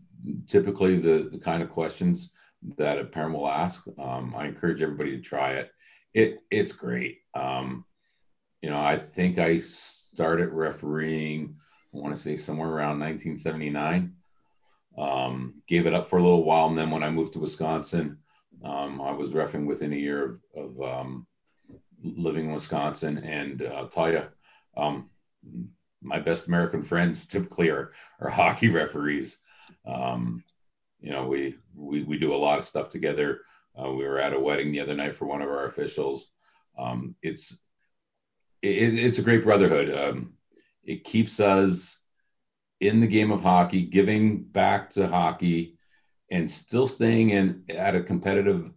typically 0.48 0.98
the, 0.98 1.30
the 1.32 1.38
kind 1.38 1.62
of 1.62 1.70
questions 1.70 2.32
that 2.78 3.00
a 3.00 3.06
parent 3.06 3.36
will 3.36 3.50
ask. 3.50 3.86
Um, 4.00 4.34
I 4.36 4.48
encourage 4.48 4.82
everybody 4.82 5.12
to 5.18 5.22
try 5.22 5.52
it. 5.52 5.72
It 6.14 6.40
it's 6.50 6.74
great. 6.74 7.20
Um, 7.34 7.86
you 8.62 8.70
know, 8.70 8.80
I 8.80 8.98
think 8.98 9.40
I 9.40 9.58
started 9.58 10.50
refereeing. 10.50 11.56
I 11.94 11.98
want 11.98 12.16
to 12.16 12.22
say 12.22 12.36
somewhere 12.36 12.70
around 12.70 13.00
1979. 13.00 14.14
Um, 14.98 15.62
gave 15.68 15.86
it 15.88 15.94
up 15.94 16.10
for 16.10 16.20
a 16.20 16.24
little 16.24 16.44
while, 16.44 16.68
and 16.68 16.78
then 16.78 16.92
when 16.92 17.04
I 17.04 17.10
moved 17.10 17.34
to 17.34 17.40
Wisconsin, 17.40 18.18
um, 18.64 19.02
I 19.02 19.12
was 19.12 19.30
refing 19.30 19.66
within 19.66 19.94
a 19.94 19.98
year 19.98 20.40
of, 20.56 20.78
of 20.78 20.82
um, 20.82 21.28
living 22.04 22.46
in 22.46 22.54
Wisconsin, 22.54 23.18
and 23.20 23.62
uh, 23.62 23.68
I'll 23.68 23.88
tell 23.88 24.12
you, 24.12 24.24
um, 24.76 25.10
my 26.02 26.20
best 26.20 26.48
American 26.48 26.82
friends 26.82 27.26
typically 27.28 27.70
are 27.70 27.92
are 28.20 28.30
hockey 28.30 28.70
referees. 28.70 29.38
Um, 29.86 30.44
you 31.00 31.12
know, 31.12 31.26
we, 31.26 31.56
we 31.76 32.04
we 32.04 32.20
do 32.20 32.34
a 32.34 32.36
lot 32.36 32.60
of 32.60 32.66
stuff 32.66 32.90
together. 32.90 33.42
Uh, 33.80 33.92
we 33.92 34.04
were 34.04 34.20
at 34.20 34.34
a 34.34 34.40
wedding 34.40 34.72
the 34.72 34.80
other 34.80 34.96
night 34.96 35.16
for 35.16 35.26
one 35.26 35.42
of 35.42 35.50
our 35.50 35.66
officials. 35.66 36.32
Um, 36.78 37.16
it's 37.22 37.58
it, 38.62 39.00
it's 39.00 39.18
a 39.18 39.24
great 39.24 39.44
brotherhood. 39.44 39.94
Um, 39.94 40.34
it 40.84 41.04
keeps 41.04 41.40
us 41.40 41.98
in 42.80 43.00
the 43.00 43.08
game 43.08 43.32
of 43.32 43.44
hockey, 43.44 43.84
giving 43.84 44.44
back 44.44 44.90
to 44.92 45.08
hockey, 45.08 45.78
and 46.30 46.50
still 46.50 46.88
staying 46.88 47.30
in 47.30 47.64
at 47.70 47.96
a 47.96 48.04
competitive 48.04 48.72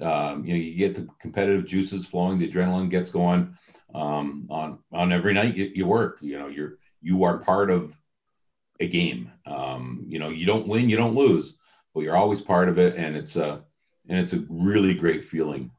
um, 0.00 0.44
you 0.44 0.54
know, 0.54 0.58
you 0.58 0.74
get 0.74 0.94
the 0.94 1.08
competitive 1.20 1.66
juices 1.66 2.04
flowing, 2.04 2.38
the 2.38 2.50
adrenaline 2.50 2.90
gets 2.90 3.10
going. 3.10 3.56
Um, 3.94 4.48
on 4.50 4.80
on 4.92 5.12
every 5.12 5.34
night 5.34 5.56
you, 5.56 5.70
you, 5.72 5.86
work. 5.86 6.18
You 6.20 6.36
know, 6.38 6.48
you're 6.48 6.78
you 7.00 7.22
are 7.22 7.38
part 7.38 7.70
of 7.70 7.96
a 8.80 8.88
game. 8.88 9.30
Um, 9.46 10.04
you 10.08 10.18
know, 10.18 10.30
you 10.30 10.46
don't 10.46 10.66
win, 10.66 10.90
you 10.90 10.96
don't 10.96 11.14
lose, 11.14 11.56
but 11.94 12.00
you're 12.00 12.16
always 12.16 12.40
part 12.40 12.68
of 12.68 12.78
it, 12.78 12.96
and 12.96 13.14
it's 13.14 13.36
a 13.36 13.62
and 14.08 14.18
it's 14.18 14.32
a 14.32 14.44
really 14.48 14.94
great 14.94 15.24
feeling 15.24 15.70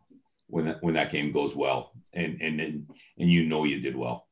when 0.48 0.66
that 0.66 0.84
when 0.84 0.94
that 0.96 1.12
game 1.12 1.32
goes 1.32 1.56
well, 1.56 1.92
and 2.14 2.42
and 2.42 2.60
and, 2.60 2.90
and 3.18 3.32
you 3.32 3.46
know 3.46 3.64
you 3.64 3.80
did 3.80 3.96
well. 3.96 4.28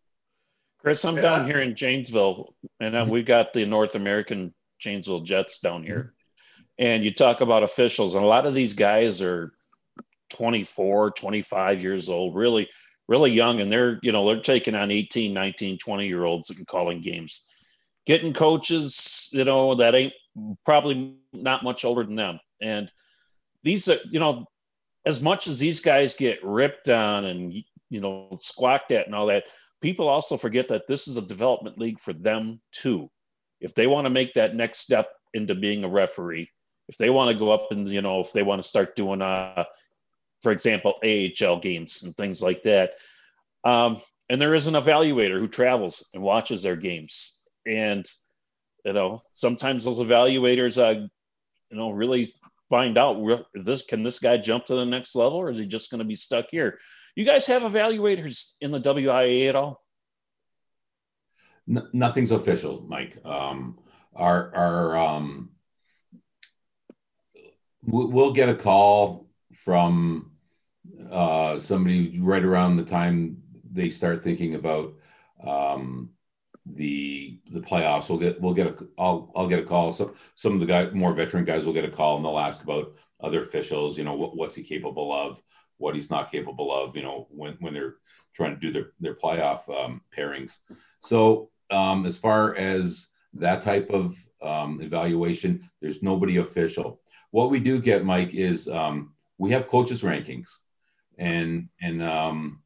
Chris, 0.79 1.05
I'm 1.05 1.15
yeah. 1.15 1.21
down 1.21 1.45
here 1.45 1.61
in 1.61 1.75
Janesville, 1.75 2.53
and 2.79 3.09
we've 3.09 3.25
got 3.25 3.53
the 3.53 3.65
North 3.65 3.95
American 3.95 4.53
Janesville 4.79 5.21
Jets 5.21 5.59
down 5.59 5.83
here. 5.83 6.13
And 6.77 7.05
you 7.05 7.13
talk 7.13 7.41
about 7.41 7.63
officials, 7.63 8.15
and 8.15 8.23
a 8.23 8.27
lot 8.27 8.45
of 8.45 8.53
these 8.53 8.73
guys 8.73 9.21
are 9.21 9.53
24, 10.31 11.11
25 11.11 11.81
years 11.81 12.09
old, 12.09 12.35
really, 12.35 12.67
really 13.07 13.31
young. 13.31 13.61
And 13.61 13.71
they're, 13.71 13.99
you 14.01 14.11
know, 14.11 14.25
they're 14.25 14.41
taking 14.41 14.75
on 14.75 14.91
18, 14.91 15.33
19, 15.33 15.77
20 15.77 16.07
year 16.07 16.25
olds 16.25 16.49
and 16.49 16.67
calling 16.67 17.01
games, 17.01 17.45
getting 18.05 18.33
coaches, 18.33 19.29
you 19.31 19.45
know, 19.45 19.75
that 19.75 19.95
ain't 19.95 20.13
probably 20.65 21.15
not 21.31 21.63
much 21.63 21.85
older 21.85 22.03
than 22.03 22.15
them. 22.15 22.39
And 22.61 22.91
these 23.63 23.87
are, 23.89 23.97
you 24.09 24.19
know, 24.19 24.45
as 25.05 25.21
much 25.21 25.47
as 25.47 25.59
these 25.59 25.81
guys 25.81 26.15
get 26.15 26.43
ripped 26.43 26.89
on 26.89 27.25
and, 27.25 27.53
you 27.89 28.01
know, 28.01 28.29
squawked 28.39 28.91
at 28.91 29.05
and 29.05 29.15
all 29.15 29.27
that, 29.27 29.43
people 29.81 30.07
also 30.07 30.37
forget 30.37 30.69
that 30.69 30.87
this 30.87 31.07
is 31.07 31.17
a 31.17 31.27
development 31.27 31.77
league 31.77 31.99
for 31.99 32.13
them 32.13 32.61
too. 32.71 33.09
If 33.59 33.75
they 33.75 33.87
want 33.87 34.05
to 34.05 34.09
make 34.09 34.33
that 34.33 34.55
next 34.55 34.79
step 34.79 35.09
into 35.33 35.55
being 35.55 35.83
a 35.83 35.89
referee, 35.89 36.49
if 36.87 36.97
they 36.97 37.09
want 37.09 37.31
to 37.31 37.39
go 37.39 37.51
up 37.51 37.67
and 37.71 37.87
you 37.87 38.01
know 38.01 38.19
if 38.19 38.33
they 38.33 38.43
want 38.43 38.61
to 38.61 38.67
start 38.67 38.95
doing 38.95 39.21
uh 39.21 39.63
for 40.43 40.51
example, 40.51 40.95
AHL 41.03 41.59
games 41.59 42.03
and 42.03 42.15
things 42.15 42.43
like 42.43 42.63
that. 42.63 42.91
Um, 43.63 44.01
and 44.29 44.41
there 44.41 44.53
is 44.53 44.67
an 44.67 44.73
evaluator 44.73 45.39
who 45.39 45.47
travels 45.47 46.09
and 46.13 46.21
watches 46.21 46.61
their 46.61 46.75
games. 46.75 47.41
And, 47.65 48.05
you 48.83 48.91
know, 48.91 49.21
sometimes 49.31 49.85
those 49.85 49.99
evaluators, 49.99 50.77
uh, 50.77 51.07
you 51.69 51.77
know, 51.77 51.91
really 51.91 52.27
find 52.73 52.97
out 52.97 53.21
this 53.53 53.85
can 53.85 54.01
this 54.01 54.17
guy 54.17 54.35
jump 54.35 54.65
to 54.65 54.73
the 54.73 54.83
next 54.83 55.13
level 55.15 55.37
or 55.37 55.51
is 55.51 55.59
he 55.59 55.67
just 55.67 55.91
going 55.91 55.99
to 55.99 56.05
be 56.05 56.15
stuck 56.15 56.47
here? 56.49 56.79
You 57.15 57.23
guys 57.23 57.45
have 57.45 57.61
evaluators 57.61 58.55
in 58.61 58.71
the 58.71 58.81
WIAA 58.81 59.49
at 59.49 59.55
all? 59.55 59.79
Nothing's 61.67 62.31
official, 62.31 62.83
Mike. 62.87 63.19
Um, 63.23 63.77
our 64.15 64.55
our 64.55 64.97
um, 64.97 65.51
we'll 67.83 68.33
get 68.33 68.49
a 68.49 68.55
call 68.55 69.29
from 69.53 70.31
uh, 71.11 71.59
somebody 71.59 72.19
right 72.19 72.43
around 72.43 72.77
the 72.77 72.85
time 72.85 73.37
they 73.71 73.91
start 73.91 74.23
thinking 74.23 74.55
about 74.55 74.95
um, 75.45 76.09
the 76.65 77.37
the 77.51 77.59
playoffs. 77.59 78.09
We'll 78.09 78.19
get 78.19 78.39
we'll 78.41 78.53
get 78.53 78.67
a 78.67 78.87
I'll 78.97 79.31
I'll 79.35 79.47
get 79.47 79.59
a 79.59 79.65
call. 79.65 79.91
So 79.91 80.13
some 80.35 80.53
of 80.53 80.59
the 80.59 80.65
guys, 80.65 80.93
more 80.93 81.13
veteran 81.13 81.45
guys, 81.45 81.65
will 81.65 81.73
get 81.73 81.85
a 81.85 81.91
call 81.91 82.15
and 82.15 82.25
they'll 82.25 82.39
ask 82.39 82.63
about 82.63 82.93
other 83.21 83.41
officials. 83.41 83.97
You 83.97 84.03
know, 84.03 84.15
what, 84.15 84.35
what's 84.35 84.55
he 84.55 84.63
capable 84.63 85.13
of? 85.13 85.41
What 85.77 85.95
he's 85.95 86.09
not 86.09 86.31
capable 86.31 86.73
of. 86.73 86.95
You 86.95 87.03
know, 87.03 87.27
when 87.29 87.53
when 87.59 87.73
they're 87.73 87.95
trying 88.33 88.55
to 88.55 88.59
do 88.59 88.71
their 88.71 88.91
their 88.99 89.15
playoff 89.15 89.67
um, 89.69 90.01
pairings. 90.17 90.57
So 90.99 91.49
um, 91.69 92.05
as 92.05 92.17
far 92.17 92.55
as 92.55 93.07
that 93.33 93.61
type 93.61 93.89
of 93.89 94.15
um, 94.41 94.79
evaluation, 94.81 95.69
there's 95.81 96.03
nobody 96.03 96.37
official. 96.37 97.01
What 97.31 97.49
we 97.49 97.59
do 97.59 97.81
get, 97.81 98.05
Mike, 98.05 98.33
is 98.33 98.67
um, 98.67 99.13
we 99.37 99.51
have 99.51 99.67
coaches 99.67 100.01
rankings, 100.01 100.49
and 101.17 101.67
and 101.81 102.03
um, 102.03 102.61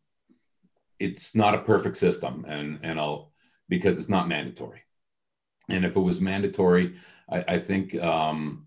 it's 1.00 1.36
not 1.36 1.56
a 1.56 1.60
perfect 1.60 1.98
system, 1.98 2.46
and 2.48 2.80
and 2.84 3.00
I'll 3.00 3.27
because 3.70 4.00
it's 4.00 4.10
not 4.10 4.28
mandatory. 4.28 4.82
And 5.70 5.86
if 5.86 5.96
it 5.96 6.02
was 6.02 6.22
mandatory, 6.22 6.96
I, 7.30 7.44
I 7.48 7.60
think 7.60 7.96
um, 8.02 8.66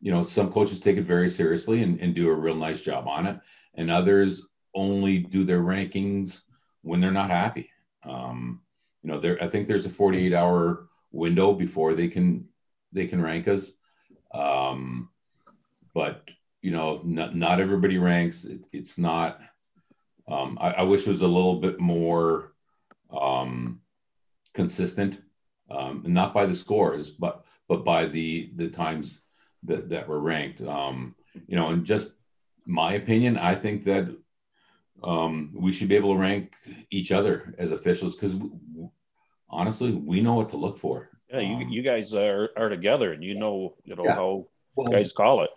you 0.00 0.12
know 0.12 0.24
some 0.24 0.52
coaches 0.52 0.80
take 0.80 0.96
it 0.96 1.04
very 1.04 1.30
seriously 1.30 1.82
and, 1.82 2.00
and 2.00 2.14
do 2.14 2.28
a 2.28 2.34
real 2.34 2.56
nice 2.56 2.80
job 2.80 3.08
on 3.08 3.26
it, 3.26 3.38
and 3.74 3.90
others 3.90 4.42
only 4.74 5.18
do 5.18 5.44
their 5.44 5.62
rankings 5.62 6.42
when 6.82 7.00
they're 7.00 7.10
not 7.10 7.30
happy. 7.30 7.70
Um, 8.04 8.60
you 9.02 9.10
know, 9.10 9.20
there 9.20 9.42
I 9.42 9.48
think 9.48 9.66
there's 9.66 9.86
a 9.86 9.90
48 9.90 10.32
hour 10.32 10.88
window 11.12 11.52
before 11.52 11.94
they 11.94 12.08
can 12.08 12.46
they 12.92 13.06
can 13.06 13.20
rank 13.20 13.48
us. 13.48 13.72
Um, 14.34 15.08
but 15.94 16.22
you 16.62 16.70
know, 16.70 17.00
not, 17.04 17.34
not 17.34 17.60
everybody 17.60 17.98
ranks. 17.98 18.44
It, 18.44 18.60
it's 18.72 18.98
not. 18.98 19.40
Um, 20.28 20.56
I, 20.60 20.70
I, 20.70 20.82
wish 20.82 21.02
it 21.02 21.08
was 21.08 21.22
a 21.22 21.26
little 21.26 21.60
bit 21.60 21.80
more 21.80 22.52
um, 23.10 23.80
consistent, 24.54 25.20
um, 25.70 26.02
not 26.06 26.34
by 26.34 26.46
the 26.46 26.54
scores, 26.54 27.10
but 27.10 27.44
but 27.68 27.84
by 27.84 28.06
the 28.06 28.52
the 28.56 28.68
times 28.68 29.22
that 29.64 29.88
that 29.88 30.08
were 30.08 30.20
ranked. 30.20 30.60
Um, 30.60 31.14
you 31.46 31.56
know, 31.56 31.68
and 31.68 31.84
just 31.84 32.12
my 32.66 32.94
opinion, 32.94 33.38
I 33.38 33.54
think 33.54 33.84
that 33.84 34.14
um, 35.02 35.50
we 35.54 35.72
should 35.72 35.88
be 35.88 35.96
able 35.96 36.14
to 36.14 36.20
rank 36.20 36.52
each 36.90 37.12
other 37.12 37.54
as 37.58 37.72
officials 37.72 38.14
because 38.14 38.36
honestly, 39.48 39.92
we 39.92 40.20
know 40.20 40.34
what 40.34 40.48
to 40.50 40.56
look 40.56 40.78
for. 40.78 41.10
Yeah, 41.30 41.40
you, 41.40 41.54
um, 41.56 41.68
you 41.68 41.82
guys 41.82 42.14
are, 42.14 42.50
are 42.56 42.68
together 42.68 43.12
and 43.12 43.24
you 43.24 43.34
know 43.34 43.74
you 43.84 43.96
know 43.96 44.04
yeah. 44.04 44.14
how 44.14 44.46
well, 44.76 44.88
guys 44.88 45.12
call 45.12 45.44
it. 45.44 45.50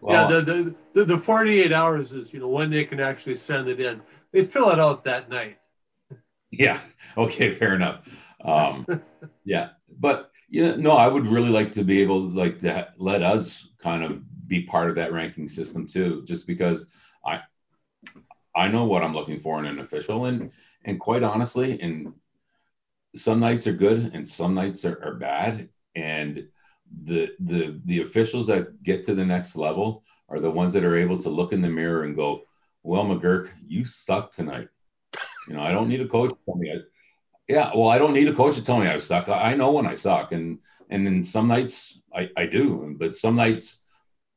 Well, 0.00 0.30
yeah, 0.30 0.40
the, 0.40 0.74
the 0.92 1.04
the 1.04 1.18
48 1.18 1.72
hours 1.72 2.12
is 2.12 2.32
you 2.32 2.40
know 2.40 2.48
when 2.48 2.70
they 2.70 2.84
can 2.84 3.00
actually 3.00 3.36
send 3.36 3.68
it 3.68 3.80
in. 3.80 4.00
They 4.32 4.44
fill 4.44 4.70
it 4.70 4.78
out 4.78 5.04
that 5.04 5.28
night. 5.28 5.58
Yeah. 6.58 6.80
Okay. 7.16 7.54
Fair 7.54 7.76
enough. 7.76 8.00
Um, 8.44 8.84
yeah, 9.44 9.68
but 10.00 10.32
you 10.48 10.64
know, 10.64 10.74
no, 10.74 10.90
I 10.92 11.06
would 11.06 11.28
really 11.28 11.48
like 11.48 11.70
to 11.72 11.84
be 11.84 12.02
able 12.02 12.28
to 12.28 12.36
like 12.36 12.58
to 12.60 12.88
let 12.96 13.22
us 13.22 13.68
kind 13.78 14.02
of 14.02 14.20
be 14.48 14.64
part 14.64 14.90
of 14.90 14.96
that 14.96 15.12
ranking 15.12 15.46
system 15.46 15.86
too, 15.86 16.24
just 16.26 16.44
because 16.44 16.90
I 17.24 17.42
I 18.56 18.68
know 18.68 18.84
what 18.84 19.02
I'm 19.04 19.14
looking 19.14 19.40
for 19.40 19.58
in 19.60 19.66
an 19.66 19.78
official, 19.78 20.26
and 20.26 20.50
and 20.84 20.98
quite 20.98 21.22
honestly, 21.22 21.80
and 21.80 22.14
some 23.16 23.40
nights 23.40 23.66
are 23.66 23.72
good 23.72 24.10
and 24.14 24.26
some 24.26 24.54
nights 24.54 24.84
are, 24.84 25.02
are 25.04 25.14
bad, 25.14 25.68
and 25.94 26.46
the 27.04 27.30
the 27.40 27.80
the 27.84 28.02
officials 28.02 28.46
that 28.46 28.82
get 28.82 29.04
to 29.06 29.14
the 29.14 29.24
next 29.24 29.56
level 29.56 30.04
are 30.28 30.40
the 30.40 30.50
ones 30.50 30.72
that 30.72 30.84
are 30.84 30.96
able 30.96 31.18
to 31.18 31.28
look 31.28 31.52
in 31.52 31.62
the 31.62 31.68
mirror 31.68 32.04
and 32.04 32.16
go, 32.16 32.42
"Well, 32.82 33.04
McGurk, 33.04 33.50
you 33.66 33.84
suck 33.84 34.32
tonight." 34.32 34.68
You 35.48 35.54
know, 35.54 35.62
I 35.62 35.72
don't 35.72 35.88
need 35.88 36.00
a 36.00 36.08
coach 36.08 36.30
to 36.30 36.38
tell 36.44 36.56
me. 36.56 36.72
I, 36.72 36.76
yeah, 37.48 37.70
well, 37.74 37.88
I 37.88 37.98
don't 37.98 38.14
need 38.14 38.28
a 38.28 38.34
coach 38.34 38.56
to 38.56 38.64
tell 38.64 38.78
me 38.78 38.86
I 38.86 38.98
suck. 38.98 39.28
I, 39.28 39.52
I 39.52 39.54
know 39.54 39.72
when 39.72 39.86
I 39.86 39.94
suck, 39.94 40.32
and 40.32 40.58
and 40.90 41.06
then 41.06 41.22
some 41.22 41.48
nights 41.48 41.98
I, 42.14 42.30
I 42.36 42.46
do, 42.46 42.94
but 42.98 43.16
some 43.16 43.36
nights 43.36 43.78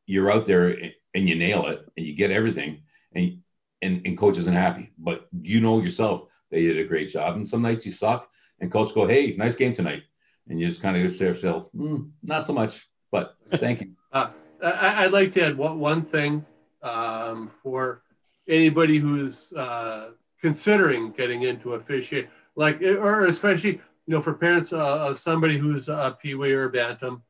you're 0.06 0.32
out 0.32 0.46
there 0.46 0.70
and 1.14 1.30
you 1.30 1.36
nail 1.36 1.68
it 1.68 1.86
and 1.96 2.06
you 2.06 2.14
get 2.14 2.32
everything, 2.32 2.82
and 3.16 3.40
and, 3.82 4.02
and 4.06 4.18
coach 4.18 4.38
isn't 4.38 4.54
happy, 4.54 4.92
but 4.98 5.28
you 5.42 5.62
know 5.62 5.80
yourself 5.82 6.30
they 6.50 6.64
did 6.64 6.80
a 6.80 6.86
great 6.88 7.10
job. 7.10 7.36
And 7.36 7.48
some 7.48 7.62
nights 7.62 7.86
you 7.86 7.92
suck, 7.92 8.30
and 8.60 8.72
coach 8.72 8.94
go, 8.94 9.06
"Hey, 9.06 9.36
nice 9.38 9.56
game 9.56 9.74
tonight," 9.74 10.04
and 10.48 10.60
you 10.60 10.68
just 10.68 10.82
kind 10.82 10.98
of 10.98 11.14
say 11.14 11.26
yourself, 11.26 11.72
mm, 11.74 12.10
"Not 12.24 12.46
so 12.46 12.54
much," 12.54 12.88
but 13.12 13.36
thank 13.56 13.82
you. 13.82 13.94
Uh, 14.60 14.66
I, 14.66 15.04
would 15.04 15.14
like 15.14 15.34
to 15.34 15.46
add 15.46 15.56
one, 15.56 15.78
one 15.78 16.02
thing 16.02 16.44
um, 16.82 17.52
for 17.62 18.02
anybody 18.48 18.98
who's 18.98 19.54
uh, 19.54 20.12
considering 20.42 21.12
getting 21.12 21.44
into 21.44 21.74
officiating, 21.74 22.30
like, 22.56 22.82
or 22.82 23.26
especially 23.26 23.82
you 24.06 24.14
know 24.14 24.22
for 24.22 24.34
parents 24.34 24.74
uh, 24.74 25.08
of 25.08 25.20
somebody 25.20 25.58
who's 25.58 25.90
a 25.90 26.18
peewee 26.22 26.54
or 26.54 26.66
a 26.66 26.70
bantam, 26.70 27.24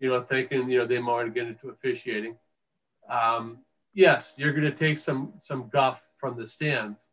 you 0.00 0.08
know, 0.08 0.22
thinking 0.22 0.70
you 0.70 0.78
know 0.78 0.86
they 0.86 1.00
might 1.00 1.34
get 1.34 1.46
into 1.46 1.70
officiating. 1.70 2.36
Um, 3.08 3.58
yes, 3.94 4.34
you're 4.36 4.52
going 4.52 4.64
to 4.64 4.70
take 4.70 4.98
some 4.98 5.34
some 5.38 5.68
guff 5.68 6.02
from 6.18 6.36
the 6.36 6.46
stands 6.46 7.08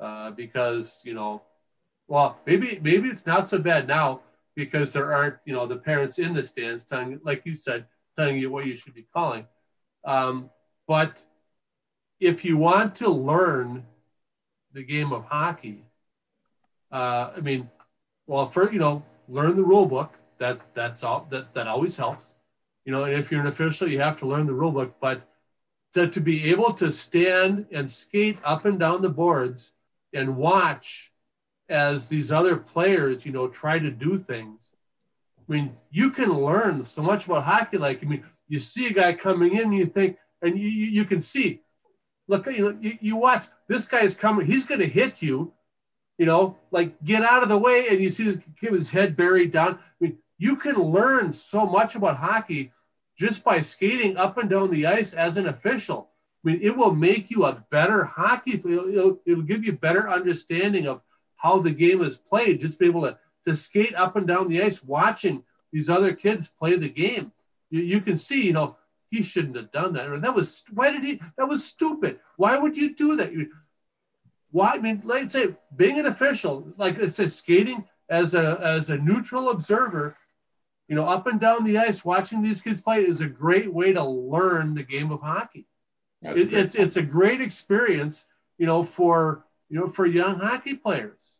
uh, 0.00 0.30
because 0.30 1.00
you 1.04 1.14
know, 1.14 1.42
well, 2.08 2.38
maybe 2.46 2.78
maybe 2.82 3.08
it's 3.08 3.26
not 3.26 3.48
so 3.48 3.58
bad 3.58 3.88
now 3.88 4.20
because 4.54 4.92
there 4.92 5.12
aren't 5.12 5.36
you 5.44 5.52
know 5.52 5.66
the 5.66 5.76
parents 5.76 6.18
in 6.18 6.34
the 6.34 6.42
stands 6.42 6.84
telling, 6.84 7.20
like 7.24 7.42
you 7.44 7.54
said, 7.54 7.86
telling 8.16 8.38
you 8.38 8.50
what 8.50 8.66
you 8.66 8.76
should 8.76 8.94
be 8.94 9.06
calling. 9.12 9.46
Um, 10.04 10.50
but 10.86 11.24
if 12.20 12.44
you 12.44 12.56
want 12.56 12.94
to 12.96 13.10
learn 13.10 13.86
the 14.74 14.84
game 14.84 15.12
of 15.12 15.24
hockey, 15.24 15.84
uh, 16.92 17.32
I 17.36 17.40
mean, 17.40 17.70
well, 18.26 18.46
for 18.46 18.70
you 18.70 18.78
know, 18.78 19.02
learn 19.28 19.56
the 19.56 19.64
rule 19.64 19.86
book. 19.86 20.12
That 20.38 20.60
that's 20.74 21.02
all. 21.02 21.26
That 21.30 21.54
that 21.54 21.66
always 21.66 21.96
helps. 21.96 22.36
You 22.84 22.92
know, 22.92 23.04
and 23.04 23.14
if 23.14 23.32
you're 23.32 23.40
an 23.40 23.46
official, 23.46 23.88
you 23.88 24.00
have 24.00 24.18
to 24.18 24.26
learn 24.26 24.46
the 24.46 24.52
rule 24.52 24.72
book. 24.72 24.96
But 25.00 25.22
to, 25.94 26.08
to 26.08 26.20
be 26.20 26.50
able 26.50 26.72
to 26.74 26.92
stand 26.92 27.66
and 27.72 27.90
skate 27.90 28.38
up 28.44 28.64
and 28.66 28.78
down 28.78 29.00
the 29.00 29.08
boards 29.08 29.72
and 30.12 30.36
watch 30.36 31.12
as 31.68 32.08
these 32.08 32.30
other 32.30 32.56
players, 32.56 33.24
you 33.24 33.32
know, 33.32 33.48
try 33.48 33.78
to 33.78 33.90
do 33.90 34.18
things. 34.18 34.74
I 35.38 35.52
mean, 35.52 35.76
you 35.90 36.10
can 36.10 36.30
learn 36.30 36.82
so 36.84 37.02
much 37.02 37.26
about 37.26 37.44
hockey. 37.44 37.78
Like, 37.78 38.02
I 38.02 38.06
mean, 38.06 38.24
you 38.48 38.58
see 38.58 38.88
a 38.88 38.92
guy 38.92 39.14
coming 39.14 39.54
in, 39.54 39.64
and 39.64 39.74
you 39.74 39.86
think, 39.86 40.18
and 40.42 40.58
you, 40.58 40.68
you 40.68 41.04
can 41.04 41.20
see, 41.20 41.60
look, 42.28 42.46
you 42.46 42.72
know, 42.72 42.78
you, 42.80 42.98
you 43.00 43.16
watch 43.16 43.46
this 43.68 43.88
guy 43.88 44.02
is 44.02 44.16
coming, 44.16 44.46
he's 44.46 44.66
going 44.66 44.80
to 44.80 44.86
hit 44.86 45.22
you, 45.22 45.52
you 46.18 46.26
know, 46.26 46.58
like 46.70 47.02
get 47.02 47.22
out 47.22 47.42
of 47.42 47.48
the 47.48 47.58
way, 47.58 47.88
and 47.88 48.00
you 48.00 48.10
see 48.10 48.38
kid 48.60 48.70
with 48.70 48.80
his 48.80 48.90
head 48.90 49.16
buried 49.16 49.52
down. 49.52 49.74
I 49.74 49.78
mean, 50.00 50.18
you 50.38 50.56
can 50.56 50.76
learn 50.76 51.32
so 51.32 51.66
much 51.66 51.94
about 51.94 52.16
hockey 52.16 52.72
just 53.18 53.44
by 53.44 53.60
skating 53.60 54.16
up 54.16 54.38
and 54.38 54.50
down 54.50 54.70
the 54.70 54.86
ice 54.86 55.14
as 55.14 55.36
an 55.36 55.46
official. 55.46 56.10
I 56.44 56.50
mean, 56.50 56.60
it 56.62 56.76
will 56.76 56.94
make 56.94 57.30
you 57.30 57.44
a 57.44 57.64
better 57.70 58.04
hockey. 58.04 58.54
It'll, 58.54 58.88
it'll, 58.88 59.20
it'll 59.24 59.42
give 59.42 59.64
you 59.64 59.72
a 59.72 59.76
better 59.76 60.08
understanding 60.08 60.86
of 60.86 61.00
how 61.36 61.60
the 61.60 61.70
game 61.70 62.02
is 62.02 62.16
played. 62.18 62.60
Just 62.60 62.78
be 62.78 62.86
able 62.86 63.02
to, 63.02 63.18
to 63.46 63.56
skate 63.56 63.94
up 63.94 64.16
and 64.16 64.26
down 64.26 64.48
the 64.48 64.62
ice, 64.62 64.82
watching 64.82 65.42
these 65.72 65.88
other 65.88 66.12
kids 66.12 66.50
play 66.50 66.76
the 66.76 66.88
game. 66.88 67.32
You, 67.70 67.80
you 67.82 68.00
can 68.00 68.18
see, 68.18 68.46
you 68.46 68.52
know, 68.52 68.76
he 69.10 69.22
shouldn't 69.22 69.56
have 69.56 69.72
done 69.72 69.92
that. 69.94 70.08
Or 70.08 70.18
that 70.18 70.34
was 70.34 70.64
why 70.72 70.90
did 70.90 71.04
he? 71.04 71.20
That 71.36 71.48
was 71.48 71.64
stupid. 71.64 72.20
Why 72.36 72.58
would 72.58 72.76
you 72.76 72.94
do 72.94 73.16
that? 73.16 73.32
You, 73.32 73.50
Why? 74.50 74.72
I 74.74 74.78
mean, 74.78 75.02
like 75.04 75.30
say, 75.30 75.54
being 75.76 75.98
an 75.98 76.06
official, 76.06 76.72
like 76.76 77.00
I 77.00 77.08
said, 77.08 77.32
skating 77.32 77.84
as 78.08 78.34
a 78.34 78.60
as 78.62 78.90
a 78.90 78.98
neutral 78.98 79.50
observer 79.50 80.16
you 80.88 80.94
know, 80.94 81.06
up 81.06 81.26
and 81.26 81.40
down 81.40 81.64
the 81.64 81.78
ice, 81.78 82.04
watching 82.04 82.42
these 82.42 82.60
kids 82.60 82.82
play 82.82 83.02
is 83.02 83.20
a 83.20 83.28
great 83.28 83.72
way 83.72 83.92
to 83.92 84.04
learn 84.04 84.74
the 84.74 84.82
game 84.82 85.10
of 85.10 85.20
hockey. 85.22 85.66
It, 86.22 86.52
it's 86.52 86.74
it's 86.74 86.96
a 86.96 87.02
great 87.02 87.40
experience, 87.40 88.26
you 88.58 88.66
know, 88.66 88.82
for 88.82 89.44
you 89.68 89.78
know 89.78 89.88
for 89.88 90.06
young 90.06 90.38
hockey 90.38 90.74
players. 90.74 91.38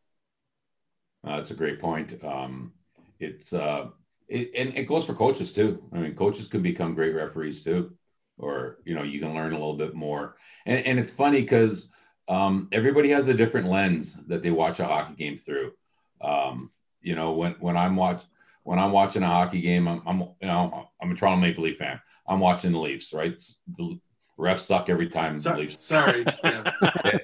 Uh, 1.27 1.37
that's 1.37 1.51
a 1.51 1.55
great 1.55 1.81
point. 1.81 2.23
Um, 2.23 2.73
it's 3.19 3.53
uh, 3.53 3.89
it, 4.29 4.51
and 4.57 4.77
it 4.77 4.85
goes 4.85 5.05
for 5.05 5.15
coaches 5.15 5.53
too. 5.53 5.83
I 5.93 5.99
mean, 5.99 6.15
coaches 6.15 6.47
can 6.47 6.63
become 6.63 6.95
great 6.95 7.15
referees 7.15 7.63
too, 7.63 7.93
or 8.39 8.79
you 8.85 8.95
know, 8.95 9.03
you 9.03 9.21
can 9.21 9.35
learn 9.35 9.53
a 9.53 9.59
little 9.59 9.77
bit 9.77 9.95
more. 9.95 10.37
And 10.67 10.85
and 10.87 10.99
it's 10.99 11.13
funny 11.13 11.41
because 11.41 11.89
um, 12.29 12.69
everybody 12.73 13.11
has 13.11 13.29
a 13.29 13.35
different 13.35 13.69
lens 13.69 14.15
that 14.29 14.43
they 14.43 14.51
watch 14.51 14.81
a 14.81 14.87
hockey 14.87 15.15
game 15.15 15.37
through. 15.37 15.73
Um, 16.21 16.71
you 17.03 17.15
know, 17.15 17.33
when 17.33 17.53
when 17.61 17.77
I'm 17.77 17.97
watch 17.97 18.23
when 18.63 18.79
I'm 18.79 18.93
watching 18.93 19.23
a 19.23 19.27
hockey 19.27 19.61
game, 19.61 19.87
I'm, 19.87 20.03
I'm, 20.07 20.21
you 20.21 20.49
know 20.49 20.89
I'm 21.01 21.13
a 21.13 21.15
Toronto 21.15 21.41
Maple 21.41 21.65
Leaf 21.65 21.79
fan. 21.79 22.01
I'm 22.27 22.41
watching 22.41 22.73
the 22.73 22.79
Leafs, 22.79 23.13
right? 23.13 23.41
The 23.77 24.01
refs 24.39 24.61
suck 24.61 24.89
every 24.89 25.09
time 25.09 25.39
the 25.39 25.57
Leafs. 25.57 25.85
Sorry, 25.85 26.25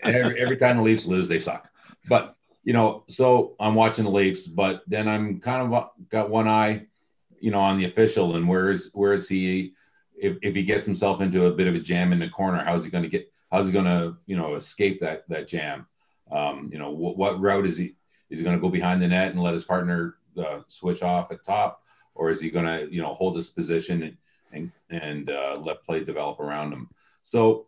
every, 0.02 0.40
every 0.40 0.56
time 0.56 0.76
the 0.76 0.82
Leafs 0.82 1.06
lose, 1.06 1.28
they 1.28 1.38
suck. 1.38 1.68
But 2.08 2.36
you 2.62 2.74
know, 2.74 3.04
so 3.08 3.56
I'm 3.58 3.74
watching 3.74 4.04
the 4.04 4.10
Leafs, 4.10 4.46
but 4.46 4.82
then 4.86 5.08
I'm 5.08 5.40
kind 5.40 5.72
of 5.72 5.90
got 6.10 6.28
one 6.28 6.46
eye, 6.46 6.86
you 7.40 7.50
know, 7.50 7.60
on 7.60 7.78
the 7.78 7.86
official 7.86 8.36
and 8.36 8.48
where 8.48 8.70
is 8.70 8.90
where 8.94 9.12
is 9.12 9.28
he? 9.28 9.72
If 10.16 10.36
if 10.42 10.54
he 10.54 10.62
gets 10.62 10.86
himself 10.86 11.20
into 11.20 11.46
a 11.46 11.52
bit 11.52 11.66
of 11.66 11.74
a 11.74 11.80
jam 11.80 12.12
in 12.12 12.18
the 12.18 12.28
corner, 12.28 12.62
how 12.62 12.74
is 12.74 12.84
he 12.84 12.90
going 12.90 13.04
to 13.04 13.10
get? 13.10 13.30
how's 13.50 13.66
he 13.66 13.72
going 13.72 13.84
to 13.84 14.16
you 14.26 14.36
know 14.36 14.54
escape 14.54 15.00
that 15.00 15.28
that 15.28 15.48
jam? 15.48 15.86
Um, 16.30 16.70
you 16.72 16.78
know, 16.78 16.90
what, 16.90 17.16
what 17.16 17.40
route 17.40 17.66
is 17.66 17.76
he? 17.76 17.96
Is 18.30 18.38
he 18.38 18.44
going 18.44 18.56
to 18.56 18.60
go 18.60 18.68
behind 18.68 19.02
the 19.02 19.08
net 19.08 19.32
and 19.32 19.42
let 19.42 19.54
his 19.54 19.64
partner 19.64 20.16
uh, 20.38 20.60
switch 20.68 21.02
off 21.02 21.32
at 21.32 21.44
top, 21.44 21.82
or 22.14 22.30
is 22.30 22.40
he 22.40 22.50
going 22.50 22.66
to 22.66 22.92
you 22.92 23.02
know 23.02 23.14
hold 23.14 23.36
his 23.36 23.50
position 23.50 24.02
and 24.02 24.16
and, 24.52 24.72
and 24.90 25.30
uh, 25.30 25.56
let 25.60 25.84
play 25.84 26.04
develop 26.04 26.40
around 26.40 26.72
him? 26.72 26.88
So, 27.22 27.66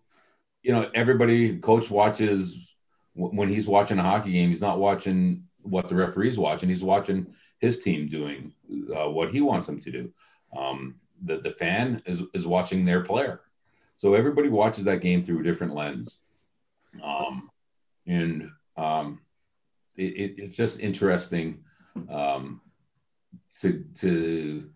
you 0.62 0.72
know, 0.72 0.90
everybody 0.94 1.58
coach 1.58 1.90
watches 1.90 2.74
when 3.14 3.48
he's 3.48 3.66
watching 3.66 3.98
a 3.98 4.02
hockey 4.02 4.32
game. 4.32 4.48
He's 4.48 4.62
not 4.62 4.78
watching 4.78 5.44
what 5.62 5.88
the 5.88 5.94
referee's 5.94 6.38
watching. 6.38 6.68
He's 6.68 6.82
watching 6.82 7.26
his 7.58 7.82
team 7.82 8.08
doing 8.08 8.52
uh, 8.94 9.08
what 9.08 9.32
he 9.32 9.40
wants 9.40 9.66
them 9.66 9.80
to 9.80 9.90
do. 9.90 10.12
Um, 10.56 10.96
the 11.24 11.38
the 11.38 11.50
fan 11.50 12.02
is 12.06 12.22
is 12.34 12.46
watching 12.46 12.84
their 12.84 13.02
player. 13.02 13.40
So 13.96 14.14
everybody 14.14 14.48
watches 14.48 14.84
that 14.84 15.00
game 15.00 15.22
through 15.22 15.40
a 15.40 15.44
different 15.44 15.74
lens. 15.74 16.18
Um, 17.02 17.50
and 18.06 18.50
um, 18.76 19.20
it, 19.96 20.02
it, 20.02 20.34
it's 20.38 20.56
just 20.56 20.80
interesting 20.80 21.62
um, 22.10 22.60
to 23.60 23.84
to 24.00 24.70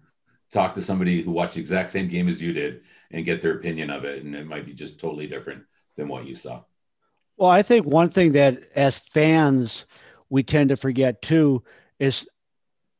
talk 0.50 0.74
to 0.74 0.82
somebody 0.82 1.22
who 1.22 1.32
watched 1.32 1.54
the 1.54 1.60
exact 1.60 1.90
same 1.90 2.08
game 2.08 2.28
as 2.28 2.40
you 2.40 2.52
did 2.52 2.82
and 3.10 3.24
get 3.24 3.42
their 3.42 3.54
opinion 3.54 3.90
of 3.90 4.04
it, 4.04 4.24
and 4.24 4.34
it 4.34 4.46
might 4.46 4.66
be 4.66 4.72
just 4.72 4.98
totally 4.98 5.26
different 5.26 5.62
than 5.96 6.08
what 6.08 6.26
you 6.26 6.34
saw. 6.34 6.62
Well, 7.36 7.50
I 7.50 7.62
think 7.62 7.86
one 7.86 8.10
thing 8.10 8.32
that 8.32 8.62
as 8.74 8.98
fans 8.98 9.86
we 10.30 10.42
tend 10.42 10.70
to 10.70 10.76
forget 10.76 11.20
too 11.22 11.62
is 11.98 12.26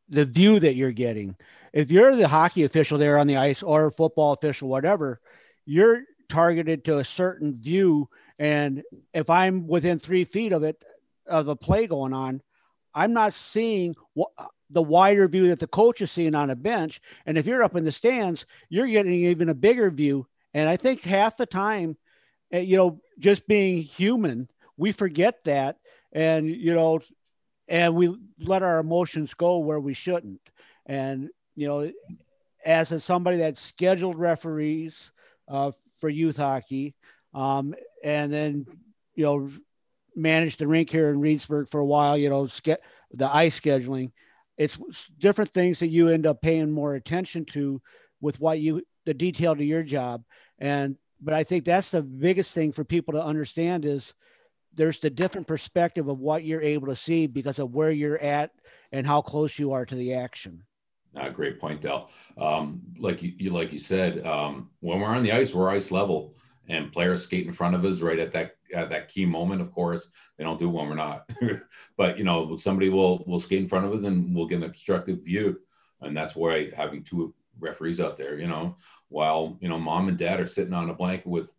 the 0.08 0.24
view 0.24 0.60
that 0.60 0.74
you're 0.74 0.92
getting. 0.92 1.36
If 1.72 1.90
you're 1.90 2.16
the 2.16 2.28
hockey 2.28 2.64
official 2.64 2.98
there 2.98 3.18
on 3.18 3.26
the 3.26 3.36
ice 3.36 3.62
or 3.62 3.90
football 3.90 4.32
official, 4.32 4.68
whatever, 4.68 5.20
you're 5.64 6.02
targeted 6.28 6.84
to 6.84 6.98
a 6.98 7.04
certain 7.04 7.60
view. 7.60 8.08
And 8.38 8.82
if 9.12 9.28
I'm 9.30 9.66
within 9.66 9.98
three 9.98 10.24
feet 10.24 10.52
of 10.52 10.62
it, 10.62 10.82
of 11.26 11.46
the 11.46 11.56
play 11.56 11.86
going 11.86 12.12
on, 12.12 12.40
I'm 12.94 13.12
not 13.12 13.34
seeing 13.34 13.94
what 14.14 14.30
the 14.70 14.82
wider 14.82 15.28
view 15.28 15.48
that 15.48 15.60
the 15.60 15.66
coach 15.66 16.00
is 16.00 16.10
seeing 16.10 16.34
on 16.34 16.50
a 16.50 16.56
bench. 16.56 17.00
And 17.26 17.36
if 17.36 17.46
you're 17.46 17.62
up 17.62 17.76
in 17.76 17.84
the 17.84 17.92
stands, 17.92 18.46
you're 18.68 18.86
getting 18.86 19.12
even 19.12 19.48
a 19.48 19.54
bigger 19.54 19.90
view. 19.90 20.26
And 20.54 20.68
I 20.68 20.76
think 20.76 21.02
half 21.02 21.36
the 21.36 21.46
time, 21.46 21.96
eh, 22.52 22.60
you 22.60 22.76
know, 22.76 23.00
just 23.18 23.46
being 23.46 23.82
human, 23.82 24.48
we 24.76 24.92
forget 24.92 25.44
that. 25.44 25.78
And, 26.12 26.48
you 26.48 26.74
know, 26.74 27.00
and 27.68 27.94
we 27.94 28.16
let 28.40 28.62
our 28.62 28.78
emotions 28.78 29.34
go 29.34 29.58
where 29.58 29.80
we 29.80 29.94
shouldn't. 29.94 30.40
And, 30.86 31.28
you 31.54 31.66
know, 31.66 31.90
as 32.64 32.92
a, 32.92 33.00
somebody 33.00 33.38
that 33.38 33.58
scheduled 33.58 34.18
referees 34.18 35.10
uh, 35.48 35.72
for 36.00 36.08
youth 36.08 36.36
hockey, 36.36 36.94
um, 37.34 37.74
and 38.02 38.32
then, 38.32 38.66
you 39.14 39.24
know, 39.24 39.50
managed 40.14 40.58
the 40.58 40.66
rink 40.66 40.90
here 40.90 41.10
in 41.10 41.20
Reedsburg 41.20 41.68
for 41.68 41.80
a 41.80 41.86
while, 41.86 42.16
you 42.16 42.28
know, 42.28 42.46
ske- 42.46 42.80
the 43.12 43.28
ice 43.34 43.58
scheduling, 43.58 44.10
it's 44.56 44.78
different 45.18 45.52
things 45.52 45.78
that 45.80 45.88
you 45.88 46.08
end 46.08 46.26
up 46.26 46.40
paying 46.40 46.70
more 46.70 46.94
attention 46.94 47.44
to 47.44 47.80
with 48.20 48.40
what 48.40 48.58
you, 48.58 48.82
the 49.04 49.14
detail 49.14 49.54
to 49.54 49.64
your 49.64 49.82
job. 49.82 50.22
And, 50.58 50.96
but 51.20 51.34
I 51.34 51.44
think 51.44 51.64
that's 51.64 51.90
the 51.90 52.02
biggest 52.02 52.54
thing 52.54 52.72
for 52.72 52.84
people 52.84 53.12
to 53.14 53.22
understand 53.22 53.84
is 53.84 54.14
there's 54.76 54.98
the 55.00 55.10
different 55.10 55.46
perspective 55.46 56.08
of 56.08 56.20
what 56.20 56.44
you're 56.44 56.62
able 56.62 56.86
to 56.88 56.96
see 56.96 57.26
because 57.26 57.58
of 57.58 57.74
where 57.74 57.90
you're 57.90 58.18
at 58.18 58.52
and 58.92 59.06
how 59.06 59.20
close 59.20 59.58
you 59.58 59.72
are 59.72 59.84
to 59.84 59.94
the 59.94 60.14
action. 60.14 60.62
Uh, 61.16 61.30
great 61.30 61.58
point, 61.58 61.80
Del. 61.80 62.10
Um, 62.38 62.82
like 62.98 63.22
you, 63.22 63.32
you, 63.38 63.50
like 63.50 63.72
you 63.72 63.78
said, 63.78 64.24
um, 64.26 64.70
when 64.80 65.00
we're 65.00 65.08
on 65.08 65.22
the 65.22 65.32
ice, 65.32 65.54
we're 65.54 65.70
ice 65.70 65.90
level, 65.90 66.34
and 66.68 66.92
players 66.92 67.22
skate 67.22 67.46
in 67.46 67.52
front 67.52 67.74
of 67.74 67.84
us 67.84 68.00
right 68.00 68.18
at 68.18 68.32
that 68.32 68.56
at 68.74 68.90
that 68.90 69.08
key 69.08 69.24
moment. 69.24 69.62
Of 69.62 69.72
course, 69.72 70.10
they 70.36 70.44
don't 70.44 70.58
do 70.58 70.68
when 70.68 70.88
we're 70.88 70.94
not, 70.94 71.30
but 71.96 72.18
you 72.18 72.24
know, 72.24 72.56
somebody 72.56 72.90
will 72.90 73.24
will 73.26 73.38
skate 73.38 73.62
in 73.62 73.68
front 73.68 73.86
of 73.86 73.94
us, 73.94 74.02
and 74.02 74.34
we'll 74.34 74.46
get 74.46 74.58
an 74.58 74.64
obstructive 74.64 75.24
view, 75.24 75.58
and 76.02 76.14
that's 76.14 76.36
why 76.36 76.70
having 76.76 77.02
two 77.02 77.34
referees 77.58 78.00
out 78.00 78.18
there, 78.18 78.38
you 78.38 78.46
know, 78.46 78.76
while 79.08 79.56
you 79.60 79.68
know 79.68 79.78
mom 79.78 80.08
and 80.08 80.18
dad 80.18 80.38
are 80.38 80.46
sitting 80.46 80.74
on 80.74 80.90
a 80.90 80.94
blanket 80.94 81.26
with 81.26 81.54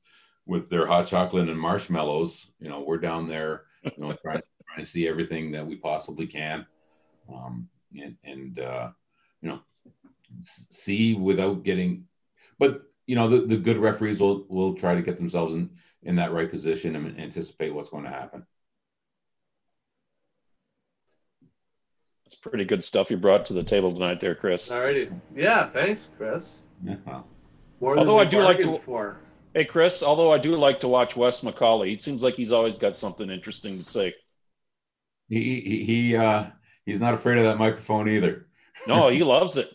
with 0.48 0.70
their 0.70 0.88
hot 0.88 1.08
chocolate 1.08 1.50
and 1.50 1.60
marshmallows. 1.60 2.48
You 2.60 2.70
know, 2.70 2.80
we're 2.82 2.98
down 2.98 3.28
there, 3.28 3.64
you 3.84 3.92
know, 3.98 4.14
trying, 4.14 4.42
trying 4.68 4.80
to 4.80 4.86
see 4.86 5.08
everything 5.08 5.52
that 5.52 5.66
we 5.68 5.76
possibly 5.76 6.26
can, 6.26 6.66
um, 7.32 7.68
and 8.00 8.16
and 8.24 8.60
uh, 8.60 8.90
you 9.42 9.50
know, 9.50 9.60
see 10.42 11.14
without 11.14 11.64
getting. 11.64 12.06
But 12.58 12.84
you 13.06 13.16
know, 13.16 13.30
the, 13.30 13.46
the 13.46 13.58
good 13.58 13.78
referees 13.78 14.20
will 14.20 14.46
will 14.50 14.74
try 14.74 14.96
to 14.96 15.02
get 15.02 15.18
themselves 15.18 15.54
in 15.54 15.70
in 16.04 16.16
that 16.16 16.32
right 16.32 16.50
position 16.50 16.96
and 16.96 17.20
anticipate 17.20 17.74
what's 17.74 17.90
going 17.90 18.06
to 18.06 18.10
happen. 18.10 18.46
It's 22.26 22.36
pretty 22.36 22.66
good 22.66 22.84
stuff 22.84 23.10
you 23.10 23.18
brought 23.18 23.46
to 23.46 23.54
the 23.54 23.64
table 23.64 23.94
tonight, 23.94 24.20
there, 24.20 24.36
Chris. 24.36 24.70
All 24.70 24.82
righty. 24.82 25.10
Yeah, 25.36 25.70
thanks, 25.70 26.10
Chris. 26.18 26.64
Yeah. 26.84 26.96
Well, 27.06 27.26
More 27.80 27.98
Although 27.98 28.18
than 28.20 28.28
I 28.28 28.30
do 28.30 28.44
like 28.44 28.58
to- 28.62 28.78
for. 28.78 29.18
Hey, 29.58 29.66
Chris, 29.66 30.04
although 30.04 30.32
I 30.32 30.38
do 30.38 30.56
like 30.56 30.82
to 30.82 30.88
watch 30.88 31.16
Wes 31.16 31.42
McCauley, 31.42 31.88
he 31.88 31.98
seems 31.98 32.22
like 32.22 32.36
he's 32.36 32.52
always 32.52 32.78
got 32.78 32.96
something 32.96 33.28
interesting 33.32 33.80
to 33.80 33.84
say. 33.84 34.14
he 35.28 35.60
he, 35.62 35.84
he 35.84 36.16
uh, 36.16 36.46
he's 36.86 37.00
not 37.00 37.16
afraid 37.16 37.40
of 37.40 37.46
that 37.46 37.58
microphone 37.58 38.08
either. 38.08 38.46
No, 38.86 39.10
he 39.10 39.24
loves 39.24 39.58
it. 39.58 39.68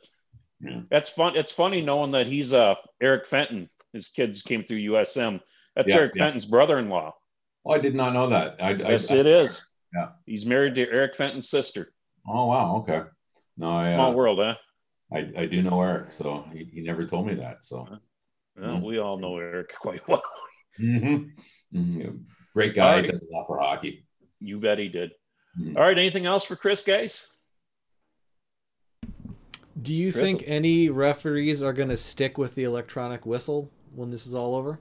Yeah. 0.60 0.82
That's 0.88 1.10
fun. 1.10 1.34
It's 1.34 1.50
funny 1.50 1.82
knowing 1.82 2.12
that 2.12 2.28
he's 2.28 2.52
uh 2.54 2.76
Eric 3.00 3.26
Fenton. 3.26 3.70
His 3.92 4.08
kids 4.08 4.42
came 4.42 4.62
through 4.62 4.78
USM. 4.78 5.40
That's 5.74 5.88
Yeah, 5.88 5.96
Eric 5.96 6.12
yeah. 6.14 6.26
Fenton's 6.26 6.44
brother-in-law. 6.44 7.12
Oh, 7.66 7.72
I 7.72 7.78
did 7.78 7.96
not 7.96 8.12
know 8.12 8.28
that. 8.28 8.62
I, 8.62 8.74
Yes, 8.74 9.10
I, 9.10 9.16
it 9.16 9.26
is. 9.26 9.68
Yeah. 9.92 10.10
He's 10.26 10.46
married 10.46 10.76
to 10.76 10.88
Eric 10.88 11.16
Fenton's 11.16 11.48
sister. 11.48 11.92
Oh 12.24 12.46
wow, 12.46 12.76
okay. 12.76 13.02
No, 13.56 13.72
I, 13.72 13.88
Small 13.88 14.12
uh, 14.12 14.14
world, 14.14 14.38
huh? 14.38 14.54
I 15.12 15.42
I 15.42 15.46
do 15.46 15.60
know 15.60 15.82
Eric, 15.82 16.12
so 16.12 16.44
he, 16.52 16.70
he 16.72 16.82
never 16.82 17.04
told 17.04 17.26
me 17.26 17.34
that. 17.34 17.64
So 17.64 17.88
Well, 18.56 18.76
Mhm. 18.76 18.82
we 18.82 18.98
all 18.98 19.18
know 19.18 19.36
Eric 19.38 19.72
quite 19.80 20.06
well. 20.08 20.22
Mhm. 20.80 21.30
Mhm. 21.72 22.24
great 22.54 22.74
guy, 22.74 22.96
Alright. 22.96 23.10
does 23.10 23.20
a 23.22 23.32
lot 23.34 23.46
for 23.46 23.58
hockey. 23.58 24.06
You 24.40 24.58
bet 24.60 24.78
he 24.78 24.88
did. 24.88 25.12
Mhm. 25.58 25.76
All 25.76 25.82
right. 25.82 25.96
Anything 25.98 26.26
else 26.26 26.44
for 26.44 26.56
Chris, 26.56 26.82
guys? 26.84 27.28
Do 29.80 29.94
you 29.94 30.12
Chris? 30.12 30.22
think 30.24 30.44
any 30.46 30.90
referees 30.90 31.62
are 31.62 31.72
going 31.72 31.88
to 31.88 31.96
stick 31.96 32.36
with 32.38 32.54
the 32.54 32.64
electronic 32.64 33.24
whistle 33.26 33.70
when 33.94 34.10
this 34.10 34.26
is 34.26 34.34
all 34.34 34.54
over? 34.54 34.78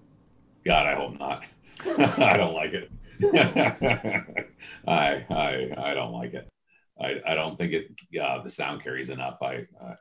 God, 0.65 0.85
I 0.85 0.95
hope 0.95 1.17
not. 1.17 1.41
I 2.19 2.37
don't 2.37 2.53
like 2.53 2.73
it. 2.73 2.91
I 4.87 5.25
I 5.29 5.71
I 5.77 5.93
don't 5.93 6.11
like 6.11 6.33
it. 6.33 6.47
I 6.99 7.21
I 7.25 7.33
don't 7.35 7.57
think 7.57 7.73
it. 7.73 8.19
Uh, 8.21 8.41
the 8.43 8.49
sound 8.49 8.83
carries 8.83 9.09
enough. 9.09 9.37
I 9.41 9.65
uh, 9.81 9.95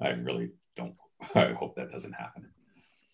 I 0.00 0.10
really 0.10 0.50
don't. 0.76 0.94
I 1.34 1.52
hope 1.52 1.74
that 1.76 1.90
doesn't 1.90 2.12
happen. 2.12 2.48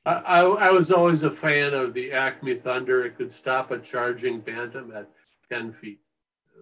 I, 0.06 0.12
I, 0.12 0.40
I 0.40 0.70
was 0.70 0.92
always 0.92 1.22
a 1.24 1.30
fan 1.30 1.72
of 1.74 1.94
the 1.94 2.12
Acme 2.12 2.54
Thunder. 2.56 3.04
It 3.04 3.16
could 3.16 3.32
stop 3.32 3.70
a 3.70 3.78
charging 3.78 4.40
Bantam 4.40 4.92
at 4.94 5.08
10 5.50 5.72
feet. 5.72 6.00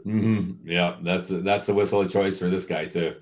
hmm 0.05 0.53
Yeah, 0.64 0.97
that's 1.03 1.30
a, 1.30 1.38
that's 1.40 1.66
the 1.66 1.74
whistle 1.74 2.01
of 2.03 2.11
choice 2.12 2.38
for 2.38 2.49
this 2.49 2.66
guy 2.66 2.86
too. 2.86 3.16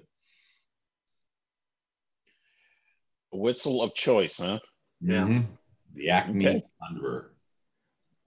Whistle 3.33 3.83
of 3.83 3.95
choice, 3.95 4.39
huh? 4.39 4.59
Yeah. 5.01 5.23
Mhm. 5.27 5.47
The 5.95 6.11
Acme 6.11 6.47
Okay. 6.49 6.63
Thunderer. 6.83 7.27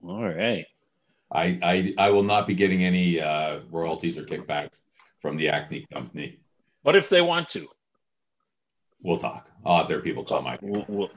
All 0.02 0.24
right. 0.24 0.66
I, 1.30 1.58
I 1.62 1.94
I 1.98 2.10
will 2.10 2.22
not 2.22 2.46
be 2.46 2.54
getting 2.54 2.84
any 2.84 3.20
uh, 3.20 3.60
royalties 3.70 4.16
or 4.18 4.22
kickbacks 4.24 4.76
from 5.20 5.36
the 5.36 5.48
Acme 5.48 5.86
company. 5.92 6.38
What 6.82 6.96
if 6.96 7.08
they 7.08 7.20
want 7.22 7.48
to? 7.50 7.66
We'll 9.02 9.18
talk. 9.18 9.50
I'll 9.64 9.78
have 9.78 9.88
their 9.88 10.00
people 10.00 10.24
call 10.24 10.42
my. 10.42 10.58
We'll- 10.62 10.84
we'll- 10.88 11.10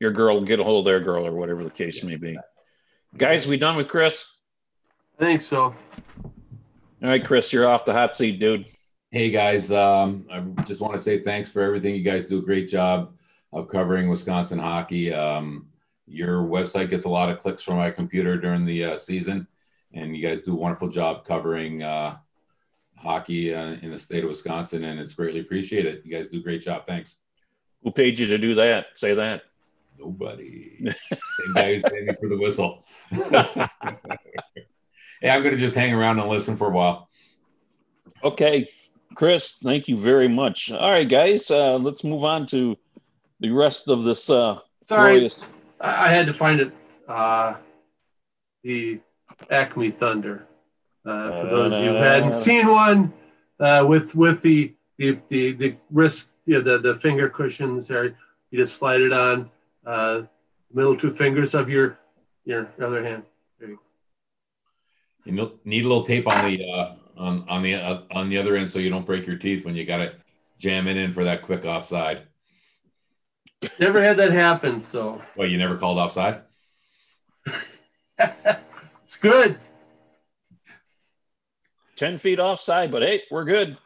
your 0.00 0.10
girl 0.10 0.36
will 0.36 0.44
get 0.44 0.60
a 0.60 0.64
hold 0.64 0.86
of 0.86 0.90
their 0.90 1.00
girl 1.00 1.26
or 1.26 1.32
whatever 1.32 1.64
the 1.64 1.70
case 1.70 2.04
may 2.04 2.16
be. 2.16 2.38
Guys, 3.16 3.46
we 3.46 3.56
done 3.56 3.76
with 3.76 3.88
Chris? 3.88 4.36
I 5.18 5.24
think 5.24 5.42
so. 5.42 5.62
All 5.64 7.08
right, 7.08 7.24
Chris, 7.24 7.52
you're 7.52 7.66
off 7.66 7.84
the 7.84 7.92
hot 7.92 8.14
seat, 8.14 8.38
dude. 8.38 8.66
Hey 9.10 9.30
guys, 9.30 9.72
um, 9.72 10.26
I 10.30 10.40
just 10.64 10.82
want 10.82 10.92
to 10.92 10.98
say 10.98 11.20
thanks 11.20 11.48
for 11.48 11.62
everything. 11.62 11.94
You 11.94 12.02
guys 12.02 12.26
do 12.26 12.38
a 12.38 12.42
great 12.42 12.68
job 12.68 13.14
of 13.52 13.68
covering 13.68 14.08
Wisconsin 14.08 14.58
hockey. 14.58 15.14
Um, 15.14 15.68
your 16.06 16.42
website 16.42 16.90
gets 16.90 17.04
a 17.04 17.08
lot 17.08 17.30
of 17.30 17.38
clicks 17.38 17.62
from 17.62 17.76
my 17.76 17.90
computer 17.90 18.36
during 18.36 18.66
the 18.66 18.84
uh, 18.84 18.96
season, 18.96 19.46
and 19.94 20.14
you 20.14 20.22
guys 20.22 20.42
do 20.42 20.52
a 20.52 20.56
wonderful 20.56 20.88
job 20.88 21.24
covering 21.24 21.82
uh, 21.82 22.18
hockey 22.96 23.54
uh, 23.54 23.76
in 23.80 23.90
the 23.90 23.98
state 23.98 24.24
of 24.24 24.28
Wisconsin, 24.28 24.84
and 24.84 25.00
it's 25.00 25.14
greatly 25.14 25.40
appreciated. 25.40 26.02
You 26.04 26.12
guys 26.12 26.28
do 26.28 26.40
a 26.40 26.42
great 26.42 26.62
job. 26.62 26.86
Thanks. 26.86 27.16
Who 27.82 27.90
paid 27.90 28.18
you 28.18 28.26
to 28.26 28.38
do 28.38 28.56
that? 28.56 28.86
Say 28.94 29.14
that. 29.14 29.42
Nobody. 29.98 30.76
Same 31.10 31.54
guy 31.54 31.74
who's 31.74 31.82
paying 31.82 32.16
for 32.20 32.28
the 32.28 32.38
whistle. 32.38 32.84
yeah, 33.10 33.68
I'm 35.34 35.42
going 35.42 35.54
to 35.54 35.60
just 35.60 35.74
hang 35.74 35.92
around 35.92 36.18
and 36.20 36.28
listen 36.28 36.56
for 36.56 36.68
a 36.68 36.70
while. 36.70 37.08
Okay, 38.22 38.68
Chris, 39.14 39.58
thank 39.62 39.88
you 39.88 39.96
very 39.96 40.28
much. 40.28 40.70
All 40.70 40.90
right, 40.90 41.08
guys, 41.08 41.50
uh, 41.50 41.76
let's 41.76 42.04
move 42.04 42.24
on 42.24 42.46
to 42.48 42.76
the 43.40 43.50
rest 43.50 43.88
of 43.88 44.04
this 44.04 44.30
uh, 44.30 44.58
Sorry, 44.84 45.12
glorious. 45.12 45.52
I, 45.80 46.06
I 46.06 46.10
had 46.10 46.26
to 46.26 46.32
find 46.32 46.60
it 46.60 46.72
uh, 47.08 47.54
the 48.62 49.00
Acme 49.50 49.90
Thunder. 49.90 50.46
Uh, 51.04 51.42
for 51.42 51.48
those 51.48 51.72
of 51.72 51.82
you 51.82 51.90
who 51.90 51.96
hadn't 51.96 52.32
seen 52.32 52.66
one, 52.66 53.12
uh, 53.60 53.84
with 53.88 54.14
with 54.14 54.42
the 54.42 54.74
the 54.98 55.18
the, 55.28 55.52
the 55.52 55.76
wrist, 55.90 56.28
you 56.44 56.54
know, 56.54 56.60
the 56.60 56.78
the 56.78 56.94
finger 56.96 57.28
cushions 57.28 57.88
there, 57.88 58.16
you 58.50 58.58
just 58.58 58.76
slide 58.76 59.00
it 59.00 59.12
on 59.12 59.50
uh, 59.88 60.22
middle 60.72 60.96
two 60.96 61.10
fingers 61.10 61.54
of 61.54 61.70
your 61.70 61.98
your 62.44 62.68
other 62.80 63.02
hand. 63.02 63.24
There 63.58 63.70
you 63.70 63.80
You 65.24 65.58
need 65.64 65.84
a 65.84 65.88
little 65.88 66.04
tape 66.04 66.28
on 66.28 66.50
the 66.50 66.64
uh, 66.70 66.94
on 67.16 67.48
on 67.48 67.62
the 67.62 67.74
uh, 67.74 68.02
on 68.12 68.28
the 68.28 68.38
other 68.38 68.54
end 68.56 68.70
so 68.70 68.78
you 68.78 68.90
don't 68.90 69.06
break 69.06 69.26
your 69.26 69.36
teeth 69.36 69.64
when 69.64 69.74
you 69.74 69.84
got 69.86 69.98
to 69.98 70.14
jam 70.58 70.86
it 70.86 70.96
in 70.96 71.12
for 71.12 71.24
that 71.24 71.42
quick 71.42 71.64
offside. 71.64 72.22
Never 73.80 74.02
had 74.02 74.18
that 74.18 74.30
happen, 74.30 74.80
so 74.80 75.20
Well, 75.34 75.48
you 75.48 75.58
never 75.58 75.76
called 75.76 75.98
offside. 75.98 76.42
it's 78.18 79.16
good. 79.20 79.58
10 81.96 82.18
feet 82.18 82.38
offside, 82.38 82.92
but 82.92 83.02
hey, 83.02 83.22
we're 83.32 83.44
good. 83.44 83.76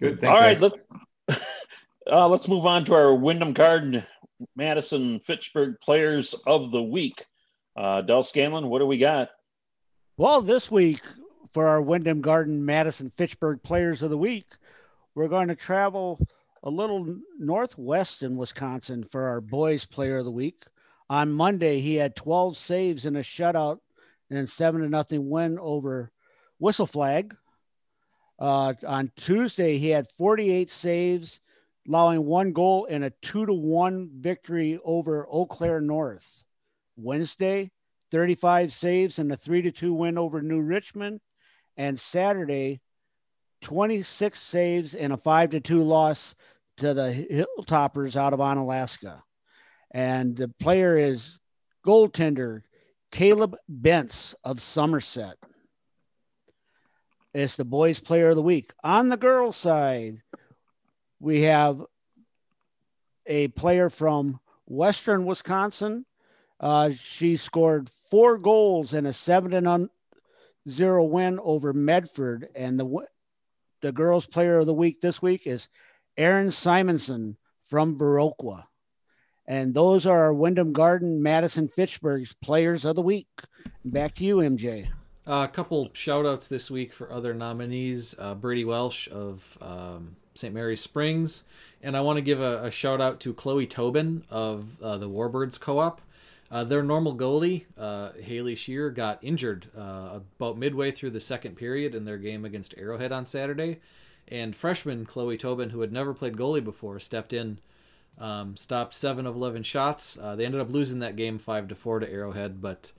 Good. 0.00 0.20
Thanks, 0.20 0.36
All 0.36 0.44
right, 0.44 0.58
guys. 0.58 0.72
let, 1.28 1.40
uh, 2.10 2.28
let's 2.28 2.48
move 2.48 2.66
on 2.66 2.84
to 2.86 2.94
our 2.94 3.14
Wyndham 3.14 3.52
Garden 3.52 4.02
Madison 4.56 5.20
Fitchburg 5.20 5.80
Players 5.80 6.34
of 6.46 6.70
the 6.70 6.82
Week. 6.82 7.24
Uh, 7.76 8.02
Del 8.02 8.22
Scanlon, 8.22 8.68
what 8.68 8.80
do 8.80 8.86
we 8.86 8.98
got? 8.98 9.30
Well, 10.16 10.42
this 10.42 10.70
week 10.70 11.00
for 11.52 11.68
our 11.68 11.80
Wyndham 11.80 12.20
Garden 12.20 12.64
Madison 12.64 13.12
Fitchburg 13.16 13.62
Players 13.62 14.02
of 14.02 14.10
the 14.10 14.18
Week, 14.18 14.46
we're 15.14 15.28
going 15.28 15.48
to 15.48 15.54
travel 15.54 16.20
a 16.62 16.70
little 16.70 17.16
northwest 17.38 18.22
in 18.22 18.36
Wisconsin 18.36 19.04
for 19.10 19.28
our 19.28 19.40
boys 19.40 19.84
Player 19.84 20.18
of 20.18 20.24
the 20.24 20.30
Week. 20.30 20.64
On 21.10 21.32
Monday, 21.32 21.80
he 21.80 21.94
had 21.94 22.16
12 22.16 22.56
saves 22.56 23.06
in 23.06 23.16
a 23.16 23.20
shutout 23.20 23.78
and 24.30 24.48
seven 24.48 24.82
to 24.82 24.88
nothing 24.88 25.30
win 25.30 25.58
over 25.58 26.10
Whistle 26.58 26.86
Flag. 26.86 27.34
Uh, 28.38 28.74
on 28.86 29.10
Tuesday, 29.16 29.78
he 29.78 29.88
had 29.88 30.10
48 30.16 30.70
saves, 30.70 31.40
allowing 31.88 32.24
one 32.24 32.52
goal 32.52 32.86
and 32.90 33.04
a 33.04 33.12
two 33.22 33.46
to 33.46 33.52
one 33.52 34.10
victory 34.20 34.78
over 34.84 35.26
Eau 35.26 35.46
Claire 35.46 35.80
North. 35.80 36.44
Wednesday, 36.96 37.70
35 38.10 38.72
saves 38.72 39.18
and 39.18 39.32
a 39.32 39.36
3 39.36 39.62
to 39.62 39.72
2 39.72 39.94
win 39.94 40.18
over 40.18 40.42
New 40.42 40.60
Richmond. 40.60 41.20
And 41.76 41.98
Saturday, 41.98 42.80
26 43.62 44.40
saves 44.40 44.94
and 44.94 45.12
a 45.12 45.16
5 45.16 45.50
to 45.50 45.60
2 45.60 45.82
loss 45.82 46.34
to 46.78 46.94
the 46.94 47.46
Hilltoppers 47.58 48.16
out 48.16 48.32
of 48.32 48.40
Onalaska. 48.40 49.22
And 49.90 50.36
the 50.36 50.48
player 50.48 50.98
is 50.98 51.38
goaltender 51.86 52.62
Caleb 53.10 53.56
Bentz 53.70 54.34
of 54.44 54.60
Somerset. 54.60 55.36
It's 57.32 57.56
the 57.56 57.64
boys 57.64 58.00
player 58.00 58.30
of 58.30 58.36
the 58.36 58.42
week. 58.42 58.72
On 58.82 59.08
the 59.08 59.16
girls 59.16 59.56
side, 59.56 60.22
we 61.20 61.42
have 61.42 61.82
a 63.26 63.48
player 63.48 63.90
from 63.90 64.40
Western 64.66 65.24
Wisconsin, 65.24 66.04
uh, 66.60 66.90
she 67.00 67.36
scored 67.36 67.90
four 68.10 68.38
goals 68.38 68.94
in 68.94 69.06
a 69.06 69.12
seven 69.12 69.52
to 69.52 69.60
none 69.60 69.90
zero 70.68 71.04
win 71.04 71.38
over 71.42 71.72
Medford. 71.72 72.48
And 72.54 72.78
the 72.78 73.06
the 73.80 73.92
girls' 73.92 74.26
player 74.26 74.58
of 74.58 74.66
the 74.66 74.74
week 74.74 75.00
this 75.00 75.22
week 75.22 75.46
is 75.46 75.68
Aaron 76.16 76.50
Simonson 76.50 77.36
from 77.68 77.96
Viroqua. 77.96 78.64
And 79.46 79.72
those 79.72 80.04
are 80.04 80.24
our 80.24 80.34
Wyndham 80.34 80.72
Garden, 80.72 81.22
Madison 81.22 81.68
Fitchburg's 81.68 82.34
players 82.42 82.84
of 82.84 82.96
the 82.96 83.02
week. 83.02 83.28
Back 83.84 84.16
to 84.16 84.24
you, 84.24 84.38
MJ. 84.38 84.88
Uh, 85.26 85.46
a 85.48 85.48
couple 85.48 85.88
shout 85.92 86.26
outs 86.26 86.48
this 86.48 86.70
week 86.70 86.92
for 86.92 87.12
other 87.12 87.34
nominees 87.34 88.14
uh, 88.18 88.34
Brady 88.34 88.64
Welsh 88.64 89.08
of 89.10 89.56
um, 89.60 90.16
St. 90.38 90.54
Mary's 90.54 90.80
Springs. 90.80 91.44
And 91.82 91.96
I 91.96 92.00
want 92.00 92.16
to 92.16 92.22
give 92.22 92.40
a, 92.40 92.64
a 92.64 92.70
shout 92.70 93.00
out 93.00 93.20
to 93.20 93.34
Chloe 93.34 93.66
Tobin 93.66 94.24
of 94.30 94.82
uh, 94.82 94.96
the 94.98 95.08
Warbirds 95.08 95.58
Co 95.58 95.78
op. 95.78 96.00
Uh, 96.50 96.64
their 96.64 96.82
normal 96.82 97.14
goalie, 97.14 97.64
uh, 97.76 98.12
Haley 98.12 98.54
Shear, 98.54 98.90
got 98.90 99.22
injured 99.22 99.66
uh, 99.76 100.20
about 100.38 100.56
midway 100.56 100.90
through 100.90 101.10
the 101.10 101.20
second 101.20 101.56
period 101.56 101.94
in 101.94 102.06
their 102.06 102.16
game 102.16 102.44
against 102.44 102.74
Arrowhead 102.78 103.12
on 103.12 103.26
Saturday. 103.26 103.80
And 104.28 104.56
freshman 104.56 105.04
Chloe 105.04 105.36
Tobin, 105.36 105.70
who 105.70 105.82
had 105.82 105.92
never 105.92 106.14
played 106.14 106.36
goalie 106.36 106.64
before, 106.64 106.98
stepped 107.00 107.34
in, 107.34 107.58
um, 108.18 108.56
stopped 108.56 108.94
seven 108.94 109.26
of 109.26 109.34
11 109.34 109.62
shots. 109.62 110.16
Uh, 110.20 110.36
they 110.36 110.46
ended 110.46 110.60
up 110.60 110.70
losing 110.70 111.00
that 111.00 111.16
game 111.16 111.38
5 111.38 111.68
to 111.68 111.74
4 111.74 112.00
to 112.00 112.10
Arrowhead, 112.10 112.62
but 112.62 112.92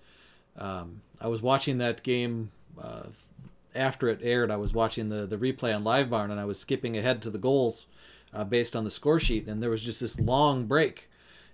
um, 0.58 1.02
I 1.20 1.28
was 1.28 1.42
watching 1.42 1.80
that 1.80 2.04
game 2.04 2.52
uh, 2.80 3.08
after 3.80 4.10
it 4.10 4.20
aired. 4.22 4.52
I 4.52 4.58
was 4.58 4.74
watching 4.74 5.10
the, 5.10 5.26
the 5.26 5.38
replay 5.38 5.76
on 5.76 5.84
LiveBarn 5.84 6.32
and 6.32 6.40
I 6.40 6.46
was 6.46 6.60
skipping 6.60 6.98
ahead 6.98 7.22
to 7.22 7.30
the 7.30 7.38
goals 7.38 7.86
uh, 8.34 8.44
based 8.44 8.76
on 8.76 8.84
the 8.84 8.92
score 8.92 9.20
sheet. 9.20 9.48
And 9.48 9.64
there 9.64 9.70
was 9.70 9.82
just 9.82 10.02
this 10.02 10.20
long 10.20 10.66
break 10.66 11.10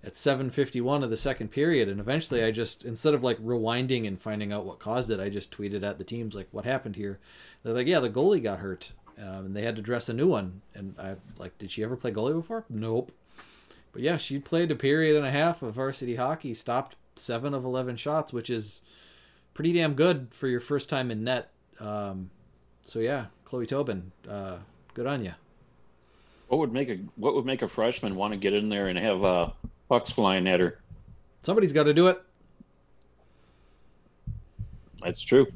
at 0.06 0.16
7:51 0.16 1.04
of 1.04 1.10
the 1.10 1.18
second 1.18 1.50
period, 1.50 1.90
and 1.90 2.00
eventually 2.00 2.44
I 2.44 2.52
just 2.52 2.86
instead 2.86 3.16
of 3.16 3.24
like 3.24 3.40
rewinding 3.40 4.08
and 4.08 4.22
finding 4.22 4.54
out 4.54 4.66
what 4.66 4.80
caused 4.80 5.10
it, 5.10 5.20
I 5.20 5.30
just 5.30 5.52
tweeted 5.52 5.84
at 5.84 5.98
the 5.98 6.04
teams 6.04 6.36
like, 6.36 6.48
"What 6.52 6.66
happened 6.66 6.96
here?" 6.96 7.20
They're 7.64 7.74
like, 7.74 7.88
"Yeah, 7.88 8.00
the 8.00 8.10
goalie 8.10 8.44
got 8.44 8.60
hurt, 8.60 8.92
um, 9.18 9.48
and 9.48 9.56
they 9.56 9.64
had 9.64 9.76
to 9.78 9.82
dress 9.82 10.08
a 10.08 10.14
new 10.14 10.28
one." 10.28 10.62
And 10.76 10.94
I 11.00 11.16
like, 11.40 11.58
"Did 11.58 11.72
she 11.72 11.84
ever 11.84 11.96
play 11.98 12.12
goalie 12.12 12.34
before?" 12.34 12.66
Nope. 12.70 13.12
But 13.92 14.04
yeah, 14.04 14.18
she 14.18 14.38
played 14.38 14.70
a 14.72 14.76
period 14.76 15.16
and 15.16 15.26
a 15.26 15.32
half 15.32 15.64
of 15.64 15.76
varsity 15.76 16.16
hockey, 16.16 16.54
stopped 16.54 16.98
seven 17.16 17.54
of 17.54 17.64
11 17.64 17.96
shots, 17.96 18.34
which 18.34 18.50
is 18.50 18.82
pretty 19.54 19.72
damn 19.72 19.94
good 19.94 20.28
for 20.32 20.48
your 20.48 20.60
first 20.60 20.90
time 20.90 21.10
in 21.10 21.24
net. 21.24 21.50
Um, 21.80 22.30
so 22.82 23.00
yeah, 23.00 23.26
Chloe 23.44 23.66
Tobin, 23.66 24.12
uh, 24.30 24.58
good 24.94 25.08
on 25.08 25.24
you. 25.24 25.34
What 26.48 26.60
would 26.60 26.74
make 26.74 26.90
a 26.90 26.98
what 27.16 27.36
would 27.36 27.46
make 27.46 27.62
a 27.62 27.68
freshman 27.68 28.16
want 28.16 28.34
to 28.34 28.38
get 28.38 28.54
in 28.54 28.70
there 28.70 28.88
and 28.88 28.98
have 29.00 29.24
uh, 29.24 29.50
pucks 29.90 30.12
flying 30.12 30.48
at 30.48 30.60
her? 30.60 30.80
Somebody's 31.42 31.74
got 31.74 31.84
to 31.84 31.94
do 31.94 32.08
it. 32.08 32.22
That's 35.02 35.22
true. 35.22 35.48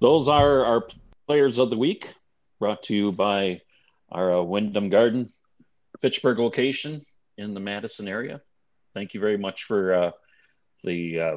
Those 0.00 0.28
are 0.28 0.64
our 0.64 0.86
players 1.26 1.58
of 1.58 1.70
the 1.70 1.76
week, 1.76 2.14
brought 2.58 2.82
to 2.84 2.96
you 2.96 3.12
by 3.12 3.62
our 4.10 4.38
uh, 4.38 4.42
Wyndham 4.42 4.88
Garden, 4.88 5.30
Fitchburg 6.00 6.38
location 6.38 7.04
in 7.36 7.54
the 7.54 7.60
Madison 7.60 8.08
area. 8.08 8.40
Thank 8.94 9.14
you 9.14 9.20
very 9.20 9.36
much 9.36 9.64
for 9.64 9.92
uh, 9.92 10.10
the 10.84 11.20
uh, 11.20 11.36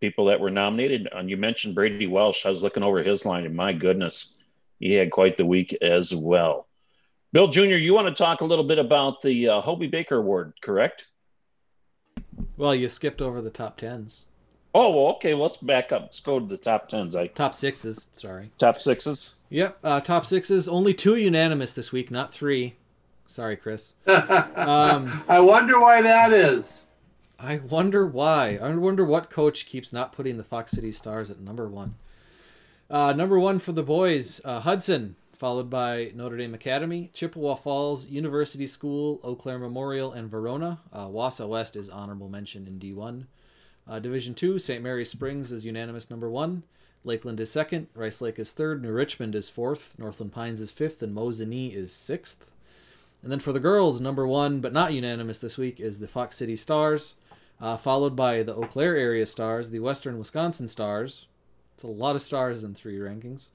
people 0.00 0.26
that 0.26 0.40
were 0.40 0.50
nominated. 0.50 1.08
And 1.12 1.28
you 1.30 1.36
mentioned 1.36 1.74
Brady 1.74 2.06
Welsh. 2.06 2.46
I 2.46 2.50
was 2.50 2.62
looking 2.62 2.82
over 2.82 3.02
his 3.02 3.24
line, 3.24 3.44
and 3.44 3.54
my 3.54 3.72
goodness, 3.72 4.38
he 4.78 4.94
had 4.94 5.10
quite 5.10 5.36
the 5.36 5.46
week 5.46 5.76
as 5.82 6.14
well. 6.14 6.66
Bill 7.32 7.46
Jr., 7.46 7.76
you 7.76 7.94
want 7.94 8.08
to 8.08 8.22
talk 8.22 8.40
a 8.40 8.44
little 8.46 8.64
bit 8.64 8.78
about 8.78 9.22
the 9.22 9.48
uh, 9.48 9.60
Hobey 9.60 9.86
Baker 9.86 10.16
Award, 10.16 10.54
correct? 10.60 11.10
Well, 12.56 12.74
you 12.74 12.88
skipped 12.88 13.22
over 13.22 13.40
the 13.40 13.50
top 13.50 13.76
tens, 13.76 14.26
Oh, 14.74 14.90
well, 14.90 15.14
okay. 15.14 15.34
Let's 15.34 15.56
back 15.58 15.92
up. 15.92 16.02
Let's 16.02 16.20
go 16.20 16.38
to 16.38 16.46
the 16.46 16.56
top 16.56 16.88
tens. 16.88 17.16
I 17.16 17.26
top 17.26 17.54
sixes. 17.54 18.06
Sorry. 18.14 18.52
top 18.58 18.78
sixes. 18.78 19.40
Yep, 19.50 19.78
uh, 19.82 20.00
top 20.00 20.26
sixes. 20.26 20.68
Only 20.68 20.94
two 20.94 21.16
unanimous 21.16 21.72
this 21.72 21.90
week, 21.90 22.10
not 22.10 22.32
three. 22.32 22.76
Sorry, 23.26 23.56
Chris. 23.56 23.92
Um, 24.06 25.24
I 25.28 25.40
wonder 25.40 25.80
why 25.80 26.02
that 26.02 26.32
is. 26.32 26.86
I 27.42 27.56
wonder 27.56 28.06
why. 28.06 28.58
I 28.60 28.74
wonder 28.74 29.02
what 29.04 29.30
coach 29.30 29.64
keeps 29.64 29.94
not 29.94 30.12
putting 30.12 30.36
the 30.36 30.44
Fox 30.44 30.72
City 30.72 30.92
Stars 30.92 31.30
at 31.30 31.40
number 31.40 31.66
one. 31.68 31.94
Uh, 32.90 33.14
number 33.14 33.38
one 33.38 33.58
for 33.58 33.72
the 33.72 33.82
boys, 33.82 34.42
uh, 34.44 34.60
Hudson, 34.60 35.16
followed 35.32 35.70
by 35.70 36.12
Notre 36.14 36.36
Dame 36.36 36.52
Academy, 36.52 37.08
Chippewa 37.14 37.54
Falls, 37.54 38.04
University 38.04 38.66
School, 38.66 39.20
Eau 39.24 39.34
Claire 39.36 39.58
Memorial, 39.58 40.12
and 40.12 40.30
Verona. 40.30 40.80
Uh, 40.92 41.08
West 41.08 41.76
is 41.76 41.88
honorable 41.88 42.28
mention 42.28 42.66
in 42.66 42.78
D1. 42.78 43.24
Uh, 43.88 43.98
Division 43.98 44.34
two, 44.34 44.58
St. 44.58 44.82
Mary 44.82 45.06
Springs 45.06 45.50
is 45.50 45.64
unanimous 45.64 46.10
number 46.10 46.28
one. 46.28 46.62
Lakeland 47.04 47.40
is 47.40 47.50
second. 47.50 47.86
Rice 47.94 48.20
Lake 48.20 48.38
is 48.38 48.52
third. 48.52 48.82
New 48.82 48.92
Richmond 48.92 49.34
is 49.34 49.48
fourth. 49.48 49.94
Northland 49.98 50.32
Pines 50.32 50.60
is 50.60 50.70
fifth, 50.70 51.02
and 51.02 51.16
Mosinee 51.16 51.74
is 51.74 51.90
sixth. 51.90 52.50
And 53.22 53.32
then 53.32 53.40
for 53.40 53.52
the 53.52 53.60
girls, 53.60 53.98
number 53.98 54.26
one, 54.26 54.60
but 54.60 54.74
not 54.74 54.92
unanimous 54.92 55.38
this 55.38 55.56
week, 55.56 55.80
is 55.80 56.00
the 56.00 56.08
Fox 56.08 56.36
City 56.36 56.56
Stars, 56.56 57.14
uh, 57.60 57.76
followed 57.76 58.16
by 58.16 58.42
the 58.42 58.54
Eau 58.54 58.62
Claire 58.62 58.96
area 58.96 59.26
Stars, 59.26 59.70
the 59.70 59.80
Western 59.80 60.18
Wisconsin 60.18 60.68
Stars. 60.68 61.26
It's 61.74 61.82
a 61.82 61.88
lot 61.88 62.16
of 62.16 62.22
stars 62.22 62.64
in 62.64 62.74
three 62.74 62.98
rankings. 62.98 63.48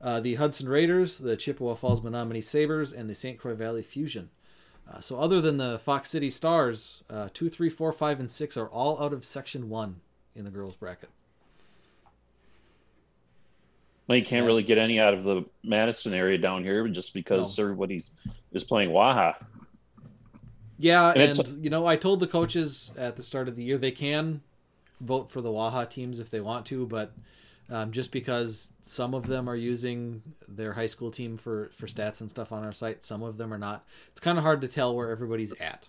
Uh, 0.00 0.20
the 0.20 0.34
Hudson 0.34 0.68
Raiders, 0.68 1.18
the 1.18 1.36
Chippewa 1.36 1.74
Falls 1.74 2.02
Menomonie 2.02 2.44
Sabres, 2.44 2.92
and 2.92 3.08
the 3.08 3.14
St. 3.14 3.38
Croix 3.38 3.54
Valley 3.54 3.82
Fusion. 3.82 4.30
Uh, 4.90 5.00
so, 5.00 5.18
other 5.18 5.40
than 5.40 5.56
the 5.56 5.78
Fox 5.78 6.10
City 6.10 6.28
Stars, 6.28 7.02
uh, 7.08 7.28
two, 7.32 7.48
three, 7.48 7.70
four, 7.70 7.90
five, 7.90 8.20
and 8.20 8.30
six 8.30 8.56
are 8.56 8.68
all 8.68 9.02
out 9.02 9.14
of 9.14 9.24
Section 9.24 9.70
One 9.70 10.00
in 10.34 10.44
the 10.44 10.50
girls' 10.50 10.76
bracket. 10.76 11.08
Well, 14.06 14.18
you 14.18 14.24
can't 14.24 14.44
really 14.44 14.62
get 14.62 14.76
any 14.76 15.00
out 15.00 15.14
of 15.14 15.24
the 15.24 15.44
Madison 15.62 16.12
area 16.12 16.36
down 16.36 16.62
here 16.62 16.86
just 16.88 17.14
because 17.14 17.58
everybody 17.58 18.04
is 18.52 18.64
playing 18.64 18.90
Waha. 18.90 19.36
Yeah, 20.84 21.14
And 21.16 21.38
and, 21.38 21.64
you 21.64 21.70
know, 21.70 21.86
I 21.86 21.96
told 21.96 22.20
the 22.20 22.26
coaches 22.26 22.92
at 22.98 23.16
the 23.16 23.22
start 23.22 23.48
of 23.48 23.56
the 23.56 23.64
year 23.64 23.78
they 23.78 23.90
can 23.90 24.42
vote 25.00 25.30
for 25.30 25.40
the 25.40 25.50
Waha 25.50 25.86
teams 25.86 26.18
if 26.18 26.28
they 26.28 26.40
want 26.40 26.66
to, 26.66 26.86
but 26.86 27.10
um, 27.70 27.90
just 27.90 28.12
because 28.12 28.70
some 28.82 29.14
of 29.14 29.26
them 29.26 29.48
are 29.48 29.56
using 29.56 30.22
their 30.46 30.74
high 30.74 30.84
school 30.84 31.10
team 31.10 31.38
for 31.38 31.70
for 31.74 31.86
stats 31.86 32.20
and 32.20 32.28
stuff 32.28 32.52
on 32.52 32.64
our 32.64 32.72
site, 32.72 33.02
some 33.02 33.22
of 33.22 33.38
them 33.38 33.54
are 33.54 33.58
not. 33.58 33.86
It's 34.10 34.20
kind 34.20 34.36
of 34.36 34.44
hard 34.44 34.60
to 34.60 34.68
tell 34.68 34.94
where 34.94 35.10
everybody's 35.10 35.54
at. 35.58 35.88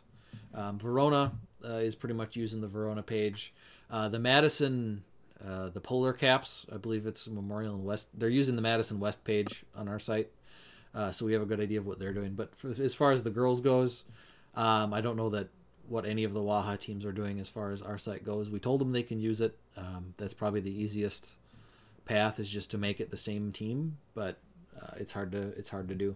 Um, 0.53 0.79
Verona 0.79 1.33
uh, 1.61 1.73
is 1.73 1.93
pretty 1.93 2.15
much 2.15 2.37
using 2.37 2.61
the 2.61 2.69
Verona 2.69 3.03
page. 3.03 3.53
Uh, 3.91 4.07
the 4.07 4.19
Madison, 4.19 5.03
uh, 5.45 5.67
the 5.71 5.81
Polar 5.81 6.13
Caps, 6.13 6.65
I 6.73 6.77
believe 6.77 7.05
it's 7.05 7.27
Memorial 7.27 7.75
and 7.75 7.83
West. 7.83 8.17
They're 8.17 8.29
using 8.29 8.55
the 8.55 8.61
Madison 8.61 9.01
West 9.01 9.25
page 9.25 9.65
on 9.75 9.89
our 9.89 9.99
site, 9.99 10.29
uh, 10.93 11.11
so 11.11 11.25
we 11.25 11.33
have 11.33 11.41
a 11.41 11.45
good 11.45 11.59
idea 11.59 11.79
of 11.79 11.85
what 11.85 11.99
they're 11.99 12.13
doing. 12.13 12.33
But 12.33 12.55
for, 12.55 12.69
as 12.81 12.93
far 12.93 13.11
as 13.11 13.23
the 13.23 13.29
girls 13.29 13.59
goes, 13.59 14.05
um, 14.55 14.93
I 14.93 15.01
don't 15.01 15.17
know 15.17 15.29
that 15.29 15.49
what 15.87 16.05
any 16.05 16.23
of 16.23 16.33
the 16.33 16.41
Waha 16.41 16.77
teams 16.77 17.05
are 17.05 17.11
doing 17.11 17.39
as 17.39 17.49
far 17.49 17.71
as 17.71 17.81
our 17.81 17.97
site 17.97 18.23
goes. 18.25 18.49
We 18.49 18.59
told 18.59 18.81
them 18.81 18.91
they 18.91 19.03
can 19.03 19.19
use 19.19 19.41
it. 19.41 19.57
Um, 19.77 20.13
that's 20.17 20.33
probably 20.33 20.61
the 20.61 20.71
easiest 20.71 21.31
path 22.05 22.39
is 22.39 22.49
just 22.49 22.71
to 22.71 22.77
make 22.77 22.99
it 22.99 23.11
the 23.11 23.17
same 23.17 23.51
team, 23.51 23.97
but 24.13 24.37
uh, 24.81 24.93
it's 24.97 25.11
hard 25.11 25.31
to 25.33 25.41
it's 25.57 25.69
hard 25.69 25.87
to 25.89 25.95
do. 25.95 26.15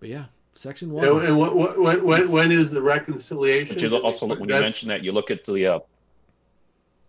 But 0.00 0.08
yeah, 0.08 0.24
section 0.54 0.90
one. 0.90 1.04
So, 1.04 1.18
and 1.18 1.38
what, 1.38 1.56
what, 1.56 1.78
what, 1.78 2.04
when, 2.04 2.30
when 2.30 2.52
is 2.52 2.70
the 2.70 2.82
reconciliation? 2.82 3.74
But 3.76 3.82
you 3.82 3.96
also, 3.96 4.26
when 4.26 4.40
you 4.40 4.46
That's 4.46 4.62
mention 4.62 4.88
that, 4.88 5.02
you 5.04 5.12
look 5.12 5.30
at 5.30 5.44
the. 5.44 5.66
Uh, 5.66 5.78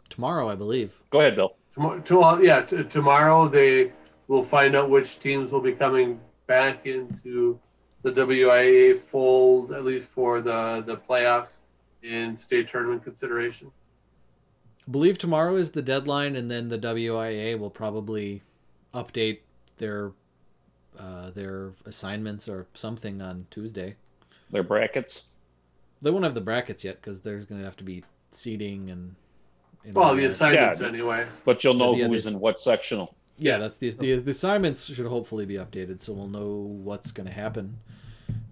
Tomorrow, 0.09 0.49
I 0.49 0.55
believe. 0.55 0.93
go 1.09 1.19
ahead, 1.19 1.35
Bill. 1.35 1.55
tomorrow, 1.73 1.99
tomorrow, 1.99 2.39
yeah, 2.39 2.61
t- 2.61 2.83
tomorrow 2.85 3.49
they 3.49 3.91
will 4.29 4.43
find 4.43 4.73
out 4.73 4.89
which 4.89 5.19
teams 5.19 5.51
will 5.51 5.59
be 5.61 5.73
coming 5.73 6.19
back 6.47 6.85
into 6.85 7.59
the 8.03 8.11
WIAA 8.11 8.97
fold, 8.99 9.71
at 9.71 9.83
least 9.85 10.07
for 10.07 10.41
the, 10.41 10.83
the 10.85 10.97
playoffs 10.97 11.57
in 12.03 12.35
state 12.35 12.69
tournament 12.69 13.03
consideration. 13.03 13.71
I 14.87 14.91
believe 14.91 15.17
tomorrow 15.17 15.55
is 15.57 15.71
the 15.71 15.81
deadline, 15.81 16.35
and 16.35 16.49
then 16.49 16.69
the 16.69 16.77
WIAA 16.79 17.57
will 17.59 17.69
probably 17.69 18.41
update 18.93 19.39
their 19.77 20.11
uh, 20.97 21.29
their 21.31 21.73
assignments 21.85 22.49
or 22.49 22.65
something 22.73 23.21
on 23.21 23.45
Tuesday. 23.51 23.95
Their 24.49 24.63
brackets. 24.63 25.33
They 26.01 26.09
won't 26.09 26.23
have 26.23 26.33
the 26.33 26.41
brackets 26.41 26.83
yet 26.83 26.99
because 27.01 27.21
there's 27.21 27.45
going 27.45 27.59
to 27.61 27.65
have 27.65 27.75
to 27.77 27.83
be 27.83 28.03
seating 28.31 28.89
and. 28.89 29.15
and 29.85 29.93
Well, 29.93 30.05
all 30.09 30.15
the 30.15 30.25
assignments 30.25 30.81
Yeah. 30.81 30.87
anyway. 30.87 31.27
But 31.45 31.63
you'll 31.63 31.73
know 31.75 31.95
Yeah, 31.95 32.07
who's 32.07 32.23
they- 32.23 32.31
in 32.31 32.39
what 32.39 32.59
sectional. 32.59 33.13
Yeah, 33.37 33.57
that's 33.57 33.77
the, 33.77 33.91
the 33.91 34.15
the 34.15 34.31
assignments 34.31 34.85
should 34.85 35.05
hopefully 35.05 35.45
be 35.45 35.55
updated, 35.55 36.01
so 36.01 36.13
we'll 36.13 36.27
know 36.27 36.47
what's 36.47 37.11
going 37.11 37.27
to 37.27 37.33
happen. 37.33 37.77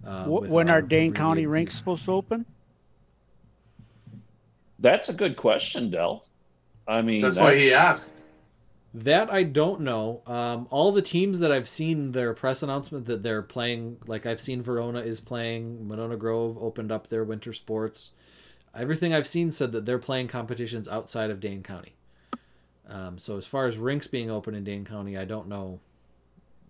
Uh, 0.06 0.26
when 0.26 0.70
our 0.70 0.78
are 0.78 0.82
Dane 0.82 1.12
County 1.12 1.46
rinks 1.46 1.76
supposed 1.76 2.04
to 2.04 2.12
open? 2.12 2.46
That's 4.78 5.08
a 5.08 5.14
good 5.14 5.36
question, 5.36 5.90
Del. 5.90 6.24
I 6.86 7.02
mean, 7.02 7.22
That's 7.22 7.38
why 7.38 7.56
he 7.56 7.72
asked. 7.72 8.08
That 8.94 9.30
I 9.32 9.42
don't 9.42 9.80
know. 9.80 10.22
Um, 10.26 10.68
all 10.70 10.92
the 10.92 11.02
teams 11.02 11.40
that 11.40 11.52
I've 11.52 11.68
seen 11.68 12.12
their 12.12 12.32
press 12.32 12.62
announcement 12.62 13.06
that 13.06 13.22
they're 13.22 13.42
playing, 13.42 13.98
like 14.06 14.24
I've 14.24 14.40
seen 14.40 14.62
Verona 14.62 15.00
is 15.00 15.20
playing, 15.20 15.86
Monona 15.86 16.16
Grove 16.16 16.56
opened 16.58 16.92
up 16.92 17.08
their 17.08 17.24
winter 17.24 17.52
sports. 17.52 18.12
Everything 18.74 19.12
I've 19.12 19.26
seen 19.26 19.52
said 19.52 19.72
that 19.72 19.84
they're 19.84 19.98
playing 19.98 20.28
competitions 20.28 20.86
outside 20.88 21.30
of 21.30 21.40
Dane 21.40 21.62
County. 21.62 21.94
Um, 22.88 23.18
so 23.18 23.36
as 23.36 23.46
far 23.46 23.66
as 23.66 23.76
rinks 23.76 24.06
being 24.06 24.30
open 24.30 24.54
in 24.54 24.64
Dane 24.64 24.84
County, 24.84 25.18
I 25.18 25.24
don't 25.24 25.48
know. 25.48 25.80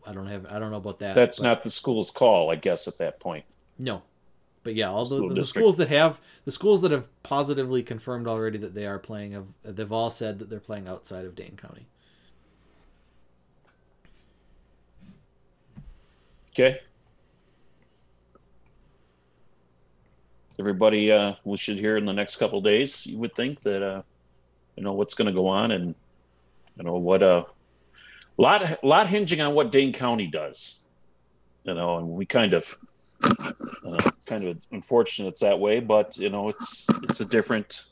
I 0.07 0.13
don't 0.13 0.27
have. 0.27 0.47
I 0.47 0.59
don't 0.59 0.71
know 0.71 0.77
about 0.79 1.01
that. 1.01 1.15
That's 1.15 1.39
but- 1.41 1.47
not 1.47 1.65
the 1.65 1.71
school's 1.71 2.11
call, 2.11 2.51
I 2.51 2.57
guess, 2.57 2.89
at 2.89 2.99
that 2.99 3.21
point. 3.21 3.45
No, 3.79 4.03
but 4.63 4.75
yeah, 4.75 4.89
all 4.91 5.05
the, 5.05 5.17
School 5.17 5.29
the, 5.29 5.35
district. 5.35 5.63
schools 5.63 5.77
that 5.77 5.89
have 5.89 6.19
the 6.45 6.51
schools 6.51 6.81
that 6.83 6.91
have 6.91 7.09
positively 7.23 7.83
confirmed 7.83 8.27
already 8.27 8.57
that 8.59 8.75
they 8.75 8.87
are 8.87 8.99
playing 8.99 9.33
have 9.33 9.47
they've 9.63 9.93
all 9.93 10.09
said 10.11 10.39
that 10.39 10.49
they're 10.49 10.61
playing 10.61 10.89
outside 10.89 11.25
of 11.27 11.35
Dane 11.35 11.59
County. 11.61 11.87
Okay. 16.51 16.81
Everybody, 20.59 21.13
uh, 21.13 21.35
we 21.45 21.59
should 21.59 21.77
hear 21.77 21.99
in 21.99 22.07
the 22.07 22.15
next 22.15 22.37
couple 22.37 22.63
days. 22.63 23.07
You 23.07 23.19
would 23.19 23.35
think 23.35 23.61
that, 23.61 23.83
uh, 23.83 24.03
you 24.75 24.83
know, 24.83 24.95
what's 24.95 25.13
going 25.13 25.27
to 25.27 25.35
go 25.35 25.49
on, 25.49 25.71
and 25.71 25.95
you 26.77 26.85
know 26.85 26.97
what, 26.97 27.23
uh, 27.23 27.45
lot, 28.37 28.85
lot 28.85 29.07
hinging 29.09 29.41
on 29.41 29.55
what 29.55 29.73
Dane 29.73 29.93
County 29.93 30.27
does. 30.27 30.89
You 31.65 31.75
know, 31.75 31.99
and 31.99 32.09
we 32.09 32.27
kind 32.27 32.55
of, 32.55 32.77
uh, 33.25 34.11
kind 34.27 34.45
of 34.45 34.65
unfortunate 34.71 35.29
it's 35.29 35.41
that 35.41 35.59
way, 35.59 35.81
but 35.81 36.17
you 36.17 36.31
know, 36.31 36.49
it's 36.49 36.89
it's 37.03 37.21
a 37.21 37.25
different, 37.25 37.85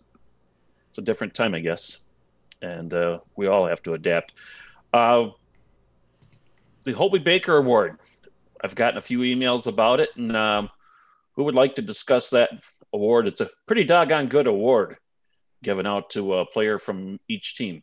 it's 0.90 0.98
a 0.98 1.02
different 1.02 1.34
time, 1.34 1.54
I 1.54 1.60
guess, 1.60 2.04
and 2.62 2.94
uh, 2.94 3.18
we 3.34 3.48
all 3.48 3.66
have 3.66 3.82
to 3.84 3.94
adapt. 3.94 4.32
Uh, 4.92 5.30
the 6.84 6.92
Hobey 6.92 7.18
Baker 7.18 7.56
Award. 7.56 7.98
I've 8.62 8.74
gotten 8.74 8.96
a 8.96 9.02
few 9.02 9.20
emails 9.20 9.66
about 9.66 10.00
it, 10.00 10.10
and 10.16 10.36
um, 10.36 10.70
who 11.34 11.44
would 11.44 11.54
like 11.54 11.74
to 11.74 11.82
discuss 11.82 12.30
that 12.30 12.50
award? 12.92 13.26
It's 13.26 13.40
a 13.40 13.48
pretty 13.66 13.84
doggone 13.84 14.28
good 14.28 14.46
award 14.46 14.96
given 15.62 15.86
out 15.86 16.10
to 16.10 16.34
a 16.34 16.46
player 16.46 16.78
from 16.78 17.18
each 17.28 17.56
team. 17.56 17.82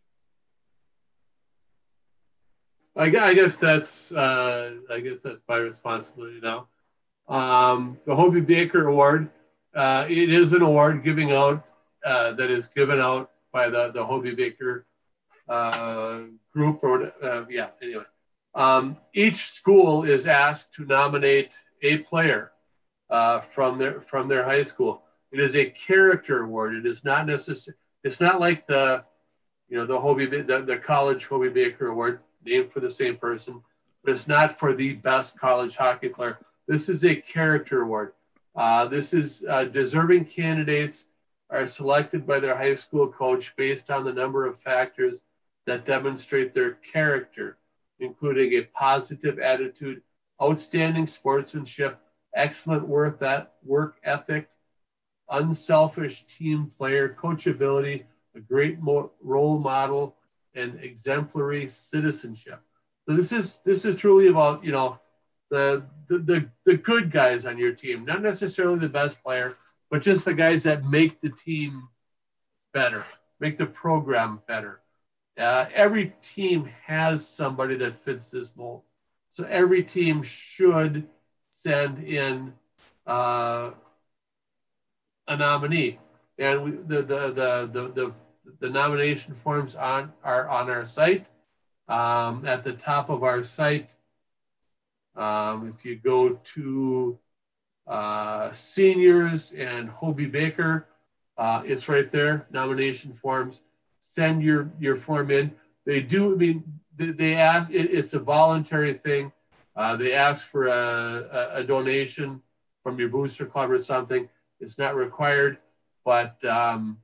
I, 3.02 3.06
I 3.06 3.34
guess 3.34 3.58
that's 3.58 4.12
uh, 4.12 4.76
I 4.92 5.00
guess 5.00 5.24
that's 5.24 5.42
my 5.50 5.56
responsibility 5.58 6.40
now. 6.40 6.68
Um, 7.28 7.98
the 8.06 8.16
Hobey 8.16 8.42
Baker 8.42 8.88
Award. 8.88 9.32
Uh, 9.74 10.06
it 10.08 10.30
is 10.30 10.54
an 10.54 10.62
award 10.62 11.04
giving 11.04 11.32
out 11.32 11.66
uh, 12.06 12.34
that 12.34 12.52
is 12.52 12.68
given 12.68 13.02
out 13.02 13.32
by 13.52 13.72
the 13.72 13.92
the 13.92 14.06
Hobey 14.06 14.36
Baker 14.36 14.86
uh, 15.50 16.26
group 16.54 16.84
or 16.84 17.12
uh, 17.24 17.46
yeah. 17.50 17.70
Anyway, 17.82 18.04
um, 18.54 18.98
each 19.16 19.48
school 19.48 20.04
is 20.04 20.28
asked 20.28 20.72
to 20.76 20.86
nominate 20.86 21.54
a 21.82 22.00
player 22.00 22.52
uh, 23.10 23.40
from 23.40 23.80
their 23.80 24.02
from 24.02 24.28
their 24.28 24.44
high 24.44 24.64
school. 24.64 25.02
It 25.32 25.40
is 25.40 25.56
a 25.56 25.66
character 25.72 26.44
award. 26.44 26.76
It 26.76 26.86
is 26.86 27.04
not 27.04 27.26
necessary. 27.26 27.78
It's 28.04 28.22
not 28.22 28.40
like 28.40 28.68
the 28.68 29.06
you 29.70 29.78
know 29.78 29.88
the 29.88 30.00
Hobey 30.00 30.28
the, 30.28 30.62
the 30.62 30.78
college 30.78 31.26
Hobey 31.26 31.50
Baker 31.50 31.88
Award 31.88 32.20
named 32.46 32.72
for 32.72 32.80
the 32.80 32.92
same 32.92 33.18
person, 33.18 33.62
but 34.04 34.14
it's 34.14 34.28
not 34.28 34.58
for 34.58 34.74
the 34.74 34.94
best 34.94 35.40
college 35.40 35.76
hockey 35.76 36.10
player. 36.10 36.40
This 36.68 36.90
is 36.90 37.06
a 37.06 37.16
character 37.16 37.82
award. 37.84 38.14
Uh, 38.56 38.88
this 38.88 39.14
is 39.14 39.46
uh, 39.48 39.66
deserving 39.66 40.26
candidates 40.26 41.08
are 41.50 41.68
selected 41.68 42.26
by 42.26 42.40
their 42.40 42.56
high 42.56 42.76
school 42.76 43.08
coach 43.08 43.56
based 43.56 43.92
on 43.92 44.04
the 44.04 44.14
number 44.14 44.46
of 44.46 44.60
factors 44.60 45.22
that 45.66 45.86
demonstrate 45.86 46.54
their 46.54 46.72
character, 46.72 47.58
including 48.00 48.54
a 48.54 48.64
positive 48.64 49.40
attitude, 49.40 50.02
outstanding 50.42 51.08
sportsmanship, 51.08 52.00
excellent 52.34 52.88
work 52.88 54.00
ethic, 54.04 54.50
unselfish 55.30 56.24
team 56.24 56.72
player, 56.78 57.16
coachability, 57.22 58.04
a 58.36 58.40
great 58.40 58.78
role 58.82 59.60
model, 59.60 60.16
and 60.56 60.80
exemplary 60.82 61.68
citizenship. 61.68 62.60
So 63.08 63.16
this 63.16 63.32
is 63.32 63.60
this 63.66 63.86
is 63.86 63.96
truly 63.96 64.28
about 64.28 64.64
you 64.64 64.72
know 64.72 65.00
the 65.50 65.86
the 66.08 66.20
the, 66.20 66.50
the 66.66 66.78
good 66.78 67.12
guys 67.12 67.46
on 67.46 67.58
your 67.58 67.74
team, 67.74 68.06
not 68.06 68.22
necessarily 68.22 68.80
the 68.80 68.90
best 68.90 69.24
player, 69.24 69.56
but 69.90 70.02
just 70.02 70.26
the 70.26 70.34
guys 70.34 70.64
that 70.64 70.86
make 70.86 71.22
the 71.22 71.30
team 71.30 71.88
better, 72.74 73.04
make 73.40 73.58
the 73.58 73.66
program 73.66 74.42
better. 74.48 74.80
Uh, 75.38 75.66
every 75.74 76.14
team 76.22 76.70
has 76.86 77.28
somebody 77.28 77.76
that 77.76 77.96
fits 77.96 78.32
this 78.32 78.56
mold, 78.56 78.84
so 79.32 79.46
every 79.46 79.84
team 79.84 80.22
should 80.22 81.08
send 81.50 82.04
in 82.04 82.54
uh, 83.08 83.72
a 85.28 85.38
nominee, 85.38 85.98
and 86.38 86.64
we, 86.64 86.72
the, 86.72 87.02
the 87.02 87.32
the 87.32 87.70
the 87.72 87.88
the 87.94 88.14
the 88.60 88.70
nomination 88.70 89.36
forms 89.36 89.76
on 89.76 90.14
are 90.24 90.48
on 90.50 90.70
our 90.70 90.86
site. 90.86 91.28
Um, 91.88 92.46
at 92.46 92.64
the 92.64 92.74
top 92.74 93.10
of 93.10 93.24
our 93.24 93.44
site, 93.44 93.90
um, 95.16 95.74
if 95.76 95.84
you 95.84 95.96
go 95.96 96.36
to 96.36 97.20
uh, 97.88 98.52
seniors 98.54 99.52
and 99.54 99.90
Hobey 99.90 100.28
Baker, 100.28 100.88
uh, 101.38 101.64
it's 101.66 101.90
right 101.90 102.12
there. 102.12 102.48
Nomination 102.52 103.14
forms. 103.14 103.62
Send 104.00 104.42
your 104.42 104.72
your 104.80 104.96
form 104.96 105.32
in. 105.32 105.54
They 105.86 106.02
do. 106.02 106.34
I 106.34 106.36
mean, 106.38 106.64
they, 106.96 107.08
they 107.08 107.36
ask. 107.36 107.72
It, 107.72 107.92
it's 107.92 108.14
a 108.14 108.20
voluntary 108.20 108.94
thing. 108.94 109.32
Uh, 109.76 109.96
they 109.96 110.14
ask 110.14 110.48
for 110.48 110.68
a, 110.68 111.50
a, 111.54 111.64
donation 111.64 112.42
from 112.84 113.00
your 113.00 113.08
booster 113.08 113.46
club 113.46 113.72
or 113.72 113.82
something. 113.82 114.28
It's 114.60 114.78
not 114.78 114.96
required, 114.96 115.60
but 116.04 116.44
um, 116.44 116.98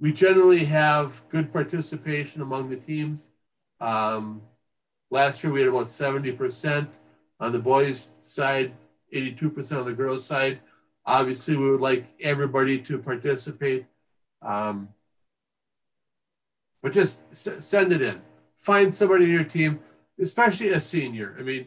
we 0.00 0.12
generally 0.12 0.64
have 0.64 1.20
good 1.28 1.52
participation 1.52 2.40
among 2.40 2.70
the 2.70 2.76
teams. 2.76 3.28
Um, 3.80 4.42
last 5.10 5.44
year 5.44 5.52
we 5.52 5.60
had 5.60 5.68
about 5.68 5.86
70% 5.86 6.88
on 7.38 7.52
the 7.52 7.58
boys' 7.58 8.12
side, 8.24 8.72
82% 9.14 9.78
on 9.78 9.84
the 9.84 9.92
girls' 9.92 10.24
side. 10.24 10.60
Obviously, 11.04 11.56
we 11.56 11.70
would 11.70 11.80
like 11.80 12.06
everybody 12.20 12.78
to 12.78 12.98
participate. 12.98 13.86
Um, 14.42 14.88
but 16.82 16.92
just 16.92 17.22
s- 17.30 17.64
send 17.64 17.92
it 17.92 18.00
in. 18.00 18.20
Find 18.58 18.92
somebody 18.92 19.24
in 19.24 19.30
your 19.30 19.44
team, 19.44 19.80
especially 20.18 20.70
a 20.70 20.80
senior. 20.80 21.36
I 21.38 21.42
mean, 21.42 21.66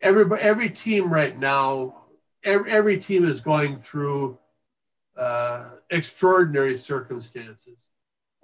every 0.00 0.40
every 0.40 0.70
team 0.70 1.12
right 1.12 1.38
now, 1.38 2.02
every, 2.44 2.70
every 2.70 2.98
team 2.98 3.24
is 3.24 3.40
going 3.40 3.78
through 3.78 4.38
uh, 5.18 5.64
extraordinary 5.90 6.78
circumstances. 6.78 7.88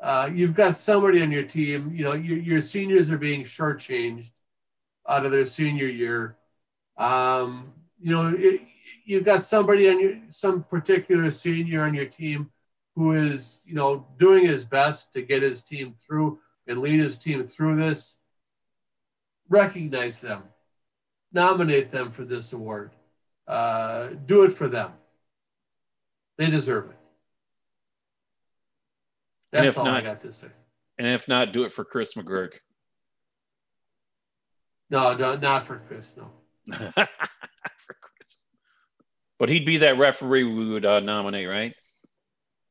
Uh, 0.03 0.29
you've 0.33 0.55
got 0.55 0.77
somebody 0.77 1.23
on 1.23 1.31
your 1.31 1.45
team. 1.45 1.93
You 1.95 2.05
know, 2.05 2.13
your, 2.15 2.39
your 2.39 2.61
seniors 2.61 3.11
are 3.11 3.19
being 3.19 3.45
shortchanged 3.45 4.31
out 5.09 5.25
of 5.25 5.33
their 5.33 5.47
senior 5.47 5.87
year. 5.87 6.37
Um, 6.97 7.73
you 8.01 8.11
know, 8.11 8.35
it, 8.37 8.63
you've 9.05 9.25
got 9.25 9.45
somebody 9.45 9.89
on 9.89 10.01
your 10.01 10.17
some 10.31 10.65
particular 10.65 11.31
senior 11.31 11.83
on 11.83 11.95
your 11.95 12.07
team 12.07 12.51
who 12.97 13.13
is, 13.13 13.61
you 13.65 13.75
know, 13.75 14.07
doing 14.19 14.47
his 14.47 14.65
best 14.65 15.13
to 15.13 15.23
get 15.23 15.43
his 15.43 15.63
team 15.63 15.95
through 16.05 16.39
and 16.67 16.81
lead 16.81 17.01
his 17.01 17.19
team 17.19 17.47
through 17.47 17.77
this. 17.77 18.21
Recognize 19.49 20.21
them, 20.21 20.43
nominate 21.33 21.91
them 21.91 22.11
for 22.11 22.25
this 22.25 22.53
award, 22.53 22.93
uh, 23.47 24.09
do 24.27 24.43
it 24.43 24.53
for 24.53 24.69
them. 24.69 24.93
They 26.37 26.51
deserve 26.51 26.91
it. 26.91 26.97
And 29.53 29.67
That's 29.67 29.77
if 29.77 29.79
all 29.79 29.87
I 29.87 30.01
got 30.01 30.21
to 30.23 30.33
say. 30.33 30.49
And 30.99 31.07
if 31.09 31.29
not, 31.29 31.53
do 31.53 31.65
it 31.65 31.73
for 31.73 31.85
Chris 31.85 32.15
McGurk. 32.15 32.55
No, 34.91 35.17
no, 35.17 35.37
not 35.37 35.65
for 35.65 35.79
Chris. 35.89 36.15
No. 36.17 36.31
for 36.93 37.97
Chris. 38.01 38.43
But 39.39 39.49
he'd 39.49 39.65
be 39.65 39.79
that 39.79 39.99
referee 39.99 40.45
we 40.45 40.71
would 40.71 40.85
uh, 40.85 41.01
nominate, 41.01 41.49
right? 41.49 41.75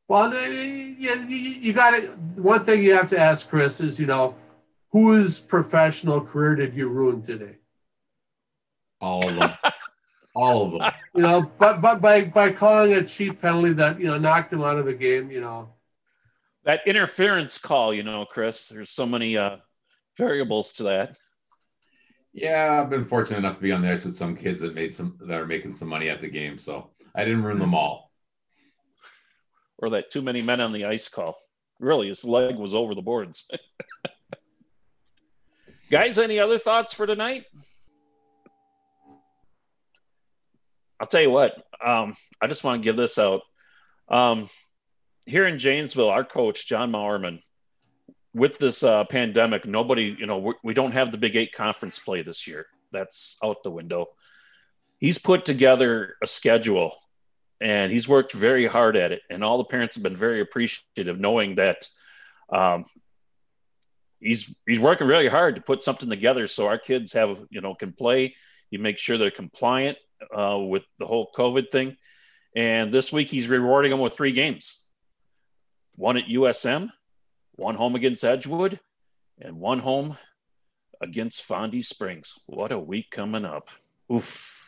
Well, 0.07 0.33
you, 0.33 1.07
you 1.09 1.73
got 1.73 1.93
it. 1.93 2.15
One 2.35 2.63
thing 2.65 2.83
you 2.83 2.93
have 2.93 3.09
to 3.11 3.19
ask 3.19 3.49
Chris 3.49 3.79
is, 3.81 3.99
you 3.99 4.05
know, 4.05 4.35
whose 4.91 5.41
professional 5.41 6.21
career 6.21 6.55
did 6.55 6.75
you 6.75 6.87
ruin 6.89 7.23
today? 7.23 7.55
All 9.01 9.27
of 9.27 9.35
them. 9.35 9.51
All 10.35 10.65
of 10.65 10.71
them. 10.71 10.91
You 11.15 11.21
know, 11.21 11.51
but 11.59 11.81
but 11.81 12.01
by 12.01 12.25
by 12.25 12.51
calling 12.51 12.93
a 12.93 13.03
cheap 13.03 13.41
penalty 13.41 13.73
that 13.73 13.99
you 13.99 14.07
know 14.07 14.17
knocked 14.17 14.51
him 14.51 14.63
out 14.63 14.79
of 14.79 14.85
the 14.85 14.93
game, 14.93 15.29
you 15.29 15.41
know, 15.41 15.69
That 16.63 16.81
interference 16.87 17.59
call, 17.59 17.93
you 17.93 18.03
know, 18.03 18.25
Chris. 18.25 18.69
There's 18.69 18.89
so 18.89 19.05
many 19.05 19.37
uh, 19.37 19.57
variables 20.17 20.73
to 20.73 20.83
that. 20.83 21.17
Yeah, 22.33 22.81
I've 22.81 22.89
been 22.89 23.05
fortunate 23.05 23.37
enough 23.37 23.57
to 23.57 23.61
be 23.61 23.71
on 23.71 23.83
the 23.83 23.91
ice 23.91 24.03
with 24.03 24.15
some 24.15 24.35
kids 24.35 24.61
that 24.61 24.73
made 24.73 24.95
some 24.95 25.17
that 25.21 25.39
are 25.39 25.45
making 25.45 25.73
some 25.73 25.87
money 25.87 26.09
at 26.09 26.19
the 26.19 26.29
game, 26.29 26.57
so 26.57 26.89
I 27.15 27.25
didn't 27.25 27.43
ruin 27.43 27.59
them 27.59 27.75
all. 27.75 28.11
Or 29.79 29.89
that 29.89 30.11
too 30.11 30.21
many 30.21 30.41
men 30.41 30.61
on 30.61 30.71
the 30.71 30.85
ice 30.85 31.09
call. 31.09 31.35
Really, 31.77 32.07
his 32.07 32.23
leg 32.23 32.55
was 32.55 32.73
over 32.73 32.95
the 32.95 33.01
boards. 33.01 33.51
Guys, 35.91 36.17
any 36.17 36.39
other 36.39 36.57
thoughts 36.57 36.93
for 36.93 37.05
tonight? 37.05 37.45
I'll 41.03 41.07
tell 41.07 41.21
you 41.21 41.31
what. 41.31 41.61
Um, 41.85 42.15
I 42.39 42.47
just 42.47 42.63
want 42.63 42.81
to 42.81 42.83
give 42.85 42.95
this 42.95 43.19
out. 43.19 43.41
Um, 44.07 44.49
here 45.25 45.45
in 45.45 45.59
Janesville, 45.59 46.07
our 46.07 46.23
coach 46.23 46.65
John 46.65 46.93
Mauerman, 46.93 47.41
with 48.33 48.57
this 48.57 48.83
uh, 48.83 49.03
pandemic, 49.03 49.65
nobody, 49.65 50.15
you 50.17 50.25
know, 50.25 50.53
we, 50.63 50.73
don't 50.73 50.93
have 50.93 51.11
the 51.11 51.17
Big 51.17 51.35
Eight 51.35 51.51
conference 51.51 51.99
play 51.99 52.21
this 52.21 52.47
year. 52.47 52.67
That's 52.93 53.37
out 53.43 53.63
the 53.63 53.69
window. 53.69 54.05
He's 54.97 55.17
put 55.17 55.43
together 55.43 56.15
a 56.23 56.25
schedule, 56.25 56.95
and 57.59 57.91
he's 57.91 58.07
worked 58.07 58.31
very 58.31 58.65
hard 58.65 58.95
at 58.95 59.11
it. 59.11 59.23
And 59.29 59.43
all 59.43 59.57
the 59.57 59.65
parents 59.65 59.97
have 59.97 60.03
been 60.03 60.15
very 60.15 60.39
appreciative, 60.39 61.19
knowing 61.19 61.55
that 61.55 61.85
um, 62.49 62.85
he's 64.21 64.57
he's 64.65 64.79
working 64.79 65.07
really 65.07 65.27
hard 65.27 65.57
to 65.57 65.61
put 65.61 65.83
something 65.83 66.09
together 66.09 66.47
so 66.47 66.67
our 66.67 66.77
kids 66.77 67.11
have 67.11 67.43
you 67.49 67.59
know 67.59 67.75
can 67.75 67.91
play. 67.91 68.35
He 68.71 68.77
makes 68.77 69.01
sure 69.01 69.17
they're 69.17 69.31
compliant 69.31 69.97
uh, 70.35 70.57
with 70.59 70.83
the 70.99 71.05
whole 71.05 71.29
COVID 71.35 71.71
thing. 71.71 71.97
And 72.55 72.93
this 72.93 73.11
week 73.11 73.29
he's 73.29 73.47
rewarding 73.47 73.91
them 73.91 73.99
with 73.99 74.15
three 74.15 74.31
games: 74.31 74.85
one 75.95 76.17
at 76.17 76.25
USM, 76.25 76.89
one 77.55 77.75
home 77.75 77.95
against 77.95 78.23
Edgewood, 78.23 78.79
and 79.39 79.59
one 79.59 79.79
home 79.79 80.17
against 81.01 81.47
Fondy 81.47 81.83
Springs. 81.83 82.39
What 82.45 82.71
a 82.71 82.79
week 82.79 83.09
coming 83.09 83.45
up! 83.45 83.69
Oof. 84.11 84.63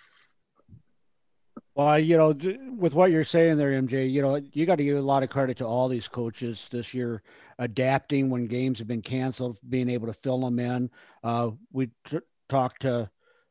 Well, 1.76 2.00
you 2.00 2.16
know, 2.16 2.34
with 2.78 2.94
what 2.94 3.12
you're 3.12 3.26
saying 3.26 3.58
there, 3.58 3.72
MJ, 3.72 4.10
you 4.10 4.22
know, 4.22 4.42
you 4.54 4.66
got 4.66 4.78
to 4.78 4.84
give 4.86 4.98
a 4.98 5.02
lot 5.02 5.24
of 5.24 5.30
credit 5.30 5.58
to 5.58 5.66
all 5.66 5.90
these 5.90 6.08
coaches 6.08 6.70
this 6.72 6.94
year, 6.94 7.22
adapting 7.60 8.30
when 8.30 8.48
games 8.48 8.80
have 8.80 8.88
been 8.88 9.02
canceled, 9.02 9.60
being 9.68 9.90
able 9.90 10.08
to 10.08 10.14
fill 10.14 10.40
them 10.40 10.58
in. 10.58 10.90
Uh, 11.22 11.52
we 11.74 11.90
t- 12.08 12.20
talked 12.48 12.84
to 12.84 13.10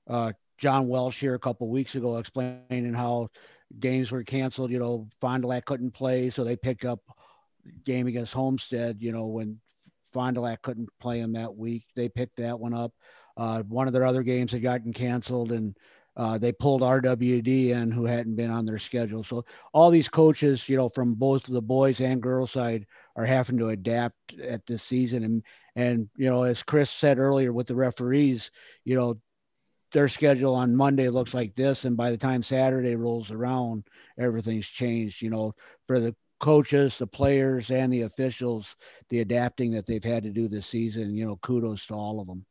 uh, 0.09 0.33
John 0.59 0.89
Welsh 0.89 1.21
here 1.21 1.35
a 1.35 1.39
couple 1.39 1.69
weeks 1.69 1.95
ago, 1.95 2.17
explaining 2.19 2.95
how 2.95 3.29
games 3.81 4.11
were 4.11 4.23
canceled. 4.23 4.71
You 4.71 4.79
know, 4.79 5.09
Fond 5.21 5.43
du 5.43 5.49
Lac 5.49 5.65
couldn't 5.65 5.93
play, 5.93 6.31
so 6.31 6.45
they 6.45 6.57
picked 6.57 6.85
up 6.85 7.01
game 7.85 8.07
against 8.07 8.33
Homestead. 8.33 8.99
You 9.01 9.13
know, 9.13 9.27
when 9.27 9.61
Fond 10.13 10.37
du 10.37 10.41
Lac 10.41 10.63
couldn't 10.63 10.89
play 11.01 11.21
them 11.21 11.33
that 11.33 11.57
week, 11.57 11.85
they 11.97 12.09
picked 12.09 12.37
that 12.37 12.59
one 12.59 12.75
up. 12.75 12.93
Uh, 13.37 13.63
one 13.63 13.87
of 13.87 13.93
their 13.93 14.05
other 14.05 14.23
games 14.23 14.53
had 14.53 14.63
gotten 14.63 14.93
canceled, 14.93 15.51
and 15.51 15.77
uh, 16.17 16.39
they 16.39 16.53
pulled 16.53 16.83
RWD 16.83 17.71
in 17.71 17.91
who 17.91 18.05
hadn't 18.05 18.37
been 18.37 18.51
on 18.51 18.65
their 18.65 18.79
schedule. 18.79 19.25
So 19.25 19.45
all 19.73 19.91
these 19.91 20.09
coaches, 20.09 20.69
you 20.69 20.77
know, 20.77 20.89
from 20.89 21.15
both 21.15 21.45
the 21.45 21.61
boys 21.61 22.01
and 22.01 22.23
girls 22.23 22.53
side 22.53 22.87
are 23.17 23.27
having 23.27 23.59
to 23.59 23.71
adapt 23.71 24.39
at 24.41 24.65
this 24.67 24.85
season. 24.85 25.25
And, 25.25 25.43
and, 25.75 26.09
you 26.17 26.31
know, 26.31 26.45
as 26.45 26.63
Chris 26.63 26.91
said 26.91 27.19
earlier 27.19 27.53
with 27.53 27.67
the 27.67 27.75
referees, 27.75 28.53
you 28.85 28.95
know, 28.95 29.19
their 29.95 30.09
schedule 30.09 30.55
on 30.55 30.75
Monday 30.75 31.09
looks 31.09 31.33
like 31.33 31.55
this. 31.55 31.85
And 31.85 31.97
by 31.97 32.11
the 32.11 32.19
time 32.19 32.43
Saturday 32.43 32.97
rolls 32.97 33.31
around, 33.31 33.85
everything's 34.19 34.69
changed, 34.69 35.23
you 35.23 35.31
know, 35.31 35.55
for 35.87 36.01
the 36.01 36.15
coaches, 36.41 36.99
the 36.99 37.07
players 37.07 37.71
and 37.71 37.93
the 37.93 38.03
officials, 38.03 38.75
the 39.09 39.21
adapting 39.21 39.71
that 39.71 39.87
they've 39.87 40.05
had 40.05 40.25
to 40.25 40.31
do 40.31 40.49
this 40.49 40.67
season, 40.67 41.17
you 41.17 41.25
know, 41.25 41.37
kudos 41.37 41.87
to 41.87 41.95
all 41.95 42.21
of 42.21 42.27
them. 42.27 42.45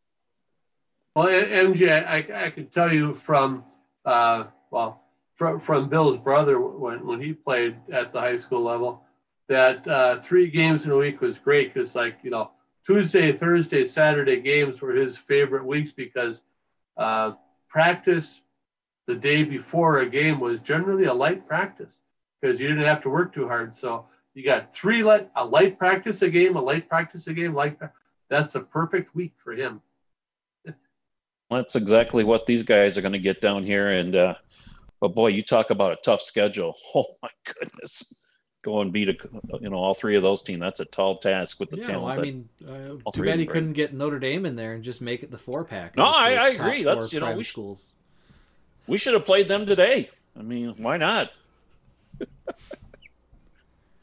Well, 1.16 1.28
MJ, 1.28 2.08
I, 2.08 2.46
I 2.46 2.50
can 2.50 2.68
tell 2.68 2.92
you 2.92 3.14
from, 3.14 3.66
uh, 4.06 4.46
well, 4.72 5.04
from, 5.36 5.60
from 5.60 5.90
Bill's 5.90 6.18
brother 6.18 6.60
when, 6.62 7.06
when 7.06 7.20
he 7.20 7.34
played 7.34 7.76
at 7.92 8.14
the 8.14 8.22
high 8.22 8.38
school 8.38 8.64
level, 8.64 9.04
that 9.50 9.86
uh, 9.86 10.20
three 10.22 10.50
games 10.50 10.86
in 10.86 10.92
a 10.92 10.98
week 10.98 11.20
was 11.20 11.38
great 11.38 11.74
because, 11.74 11.94
like, 11.94 12.20
you 12.24 12.32
know, 12.32 12.52
Tuesday, 12.86 13.34
Thursday, 13.34 13.86
Saturday 13.86 14.40
games 14.40 14.82
were 14.82 14.94
his 14.94 15.18
favorite 15.18 15.66
weeks 15.66 15.92
because 15.92 16.44
uh, 16.98 17.34
practice 17.70 18.42
the 19.08 19.16
day 19.16 19.44
before 19.44 20.00
a 20.00 20.06
game 20.06 20.40
was 20.40 20.62
generally 20.62 21.06
a 21.06 21.14
light 21.14 21.48
practice 21.48 22.02
because 22.42 22.60
you 22.60 22.68
didn't 22.68 22.84
have 22.84 23.02
to 23.02 23.10
work 23.10 23.34
too 23.34 23.48
hard. 23.48 23.76
So 23.76 24.06
you 24.34 24.44
got 24.44 24.74
three 24.74 25.04
light, 25.04 25.30
a 25.36 25.46
light 25.46 25.78
practice 25.78 26.22
a 26.22 26.30
game, 26.30 26.56
a 26.56 26.62
light 26.62 26.88
practice 26.88 27.28
a 27.28 27.34
game, 27.34 27.54
like 27.54 27.80
that's 28.30 28.54
the 28.54 28.62
perfect 28.62 29.14
week 29.16 29.34
for 29.44 29.54
him. 29.54 29.82
That's 31.50 31.76
exactly 31.76 32.24
what 32.24 32.48
these 32.48 32.64
guys 32.64 32.98
are 32.98 33.02
going 33.02 33.12
to 33.14 33.20
get 33.20 33.42
down 33.42 33.64
here. 33.64 33.90
And, 33.90 34.16
uh, 34.16 34.34
but 35.00 35.10
boy, 35.10 35.28
you 35.28 35.44
talk 35.44 35.70
about 35.70 35.92
a 35.92 35.98
tough 36.04 36.22
schedule. 36.22 36.76
Oh 36.96 37.06
my 37.22 37.30
goodness. 37.46 38.23
Go 38.64 38.80
and 38.82 38.92
beat 38.94 39.10
a, 39.10 39.18
you 39.60 39.70
know, 39.70 39.76
all 39.78 39.94
three 39.94 40.16
of 40.16 40.24
those 40.24 40.42
teams. 40.42 40.62
That's 40.62 40.80
a 40.80 40.86
tall 40.86 41.18
task 41.18 41.60
with 41.60 41.70
the 41.70 41.78
Yeah, 41.80 41.86
talent. 41.86 42.04
well, 42.06 42.20
I 42.20 42.22
mean, 42.22 42.50
uh, 43.06 43.12
too 43.12 43.24
bad 43.24 43.38
he 43.40 43.46
couldn't 43.46 43.74
get 43.74 43.94
Notre 43.94 44.20
Dame 44.20 44.46
in 44.46 44.56
there 44.56 44.74
and 44.74 44.84
just 44.84 45.02
make 45.02 45.22
it 45.22 45.32
the 45.32 45.38
four 45.38 45.66
pack. 45.66 45.98
No, 45.98 46.06
I- 46.06 46.32
I 46.36 46.48
agree. 46.50 46.84
That's, 46.84 47.12
you 47.12 47.20
know, 47.20 47.26
we 47.26 47.32
private 47.32 47.44
sh- 47.46 47.50
schools. 47.50 47.92
we 48.88 48.98
should 48.98 49.14
have 49.14 49.26
played 49.26 49.50
them 49.50 49.66
today. 49.66 50.10
I 50.40 50.42
mean, 50.44 50.76
why 50.78 50.96
not? 50.98 51.32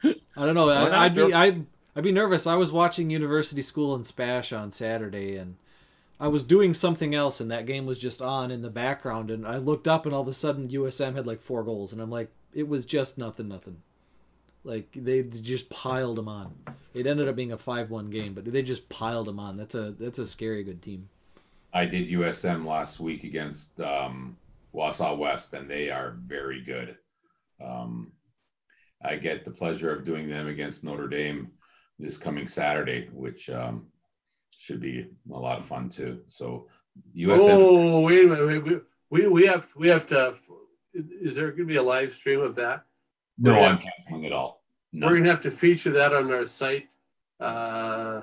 I 0.02 0.46
don't 0.46 0.54
know. 0.54 0.66
Why 0.66 0.88
I, 0.88 1.04
I'd 1.06 1.14
be? 1.14 1.32
I'd, 1.32 1.66
I'd 1.94 2.04
be 2.04 2.12
nervous. 2.12 2.46
I 2.46 2.54
was 2.54 2.72
watching 2.72 3.10
University 3.10 3.62
School 3.62 3.94
in 3.94 4.04
Spash 4.04 4.52
on 4.52 4.70
Saturday, 4.72 5.36
and 5.36 5.56
I 6.18 6.28
was 6.28 6.44
doing 6.44 6.72
something 6.72 7.14
else, 7.14 7.40
and 7.40 7.50
that 7.50 7.66
game 7.66 7.84
was 7.84 7.98
just 7.98 8.22
on 8.22 8.50
in 8.50 8.62
the 8.62 8.70
background. 8.70 9.30
And 9.30 9.46
I 9.46 9.56
looked 9.58 9.86
up, 9.88 10.06
and 10.06 10.14
all 10.14 10.22
of 10.22 10.28
a 10.28 10.32
sudden, 10.34 10.68
USM 10.68 11.16
had 11.16 11.26
like 11.26 11.40
four 11.42 11.62
goals, 11.64 11.92
and 11.92 12.00
I'm 12.00 12.10
like, 12.10 12.30
it 12.54 12.68
was 12.68 12.86
just 12.86 13.18
nothing, 13.18 13.48
nothing. 13.48 13.82
Like 14.64 14.90
they 14.94 15.22
just 15.22 15.70
piled 15.70 16.16
them 16.16 16.28
on. 16.28 16.54
It 16.92 17.06
ended 17.06 17.28
up 17.28 17.36
being 17.36 17.52
a 17.52 17.58
five-one 17.58 18.10
game, 18.10 18.34
but 18.34 18.44
they 18.44 18.62
just 18.62 18.88
piled 18.88 19.26
them 19.26 19.38
on. 19.38 19.56
That's 19.56 19.74
a 19.74 19.92
that's 19.92 20.18
a 20.18 20.26
scary 20.26 20.62
good 20.62 20.82
team. 20.82 21.08
I 21.72 21.86
did 21.86 22.08
USM 22.10 22.66
last 22.66 23.00
week 23.00 23.24
against 23.24 23.80
um, 23.80 24.36
Wausau 24.74 25.16
West, 25.16 25.54
and 25.54 25.70
they 25.70 25.88
are 25.88 26.16
very 26.26 26.62
good. 26.62 26.96
Um, 27.64 28.12
I 29.02 29.16
get 29.16 29.44
the 29.44 29.50
pleasure 29.50 29.94
of 29.94 30.04
doing 30.04 30.28
them 30.28 30.48
against 30.48 30.84
Notre 30.84 31.08
Dame 31.08 31.50
this 31.98 32.18
coming 32.18 32.46
Saturday, 32.46 33.08
which 33.12 33.48
um, 33.50 33.86
should 34.56 34.80
be 34.80 35.06
a 35.32 35.38
lot 35.38 35.58
of 35.58 35.64
fun 35.64 35.88
too. 35.88 36.20
So 36.26 36.66
USM, 37.16 37.38
Oh, 37.40 38.00
wait 38.00 38.24
a 38.24 38.28
minute. 38.28 38.64
We, 38.64 38.80
we, 39.10 39.28
we 39.28 39.46
have 39.46 39.68
we 39.76 39.88
have 39.88 40.06
to 40.08 40.34
is 40.94 41.36
there 41.36 41.48
going 41.48 41.58
to 41.58 41.64
be 41.66 41.76
a 41.76 41.82
live 41.82 42.12
stream 42.12 42.40
of 42.40 42.56
that? 42.56 42.84
No, 43.40 43.52
We're 43.52 43.58
I'm 43.60 43.76
gonna- 43.76 43.90
canceling 43.98 44.24
it 44.24 44.32
all. 44.32 44.62
No. 44.92 45.06
We're 45.06 45.12
going 45.14 45.24
to 45.24 45.30
have 45.30 45.40
to 45.42 45.50
feature 45.50 45.90
that 45.90 46.12
on 46.12 46.30
our 46.32 46.46
site. 46.46 46.88
Uh, 47.38 48.22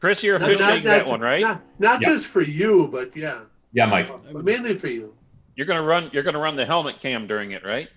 Chris, 0.00 0.22
you're 0.24 0.38
not- 0.38 0.48
officiating 0.50 0.84
not- 0.84 0.90
that 0.90 1.04
not- 1.06 1.08
one, 1.10 1.20
right? 1.20 1.42
Not, 1.42 1.62
not 1.78 2.00
Yeah. 2.02 2.08
just 2.10 2.26
for 2.28 2.42
you, 2.42 2.88
but 2.90 3.14
yeah, 3.16 3.40
Yeah, 3.72 3.86
Mike. 3.86 4.08
but 4.32 4.44
mainly 4.44 4.74
for 4.78 4.86
you. 4.88 5.14
You're 5.56 5.66
gonna 5.66 5.82
run. 5.82 6.08
You're 6.12 6.22
gonna 6.22 6.38
run 6.38 6.56
the 6.56 6.64
helmet 6.64 7.00
cam 7.00 7.26
during 7.26 7.50
it, 7.50 7.64
right? 7.64 7.88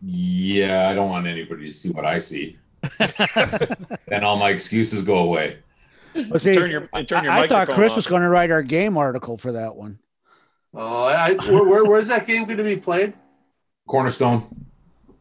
Yeah, 0.00 0.88
I 0.88 0.94
don't 0.94 1.10
want 1.10 1.26
anybody 1.26 1.66
to 1.66 1.72
see 1.74 1.90
what 1.90 2.04
I 2.06 2.20
see. 2.20 2.56
then 2.98 4.22
all 4.24 4.36
my 4.36 4.50
excuses 4.50 5.02
go 5.02 5.18
away. 5.18 5.58
But 6.14 6.40
see, 6.40 6.52
turn 6.52 6.70
your 6.70 6.86
turn 7.04 7.24
your 7.24 7.32
I, 7.32 7.42
I 7.42 7.48
thought 7.48 7.68
Chris 7.68 7.90
off. 7.90 7.96
was 7.96 8.06
going 8.06 8.22
to 8.22 8.28
write 8.28 8.50
our 8.50 8.62
game 8.62 8.96
article 8.96 9.36
for 9.36 9.52
that 9.52 9.74
one. 9.76 9.98
Oh, 10.72 11.04
I, 11.04 11.30
I, 11.30 11.34
where, 11.50 11.64
where, 11.64 11.84
where's 11.84 12.08
that 12.08 12.26
game 12.26 12.44
going 12.44 12.58
to 12.58 12.64
be 12.64 12.76
played? 12.76 13.12
Cornerstone. 13.88 14.46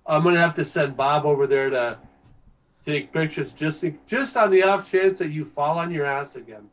I'm 0.06 0.24
going 0.24 0.36
to 0.36 0.42
have 0.42 0.56
to 0.56 0.66
send 0.66 0.96
Bob 0.96 1.26
over 1.26 1.48
there 1.48 1.70
to 1.70 1.98
take 2.86 3.12
pictures 3.12 3.54
just 3.54 3.84
just 4.06 4.38
on 4.38 4.52
the 4.52 4.64
off 4.64 4.90
chance 4.92 5.20
that 5.20 5.32
you 5.32 5.44
fall 5.46 5.80
on 5.80 5.92
your 5.92 6.06
ass 6.06 6.36
again. 6.36 6.70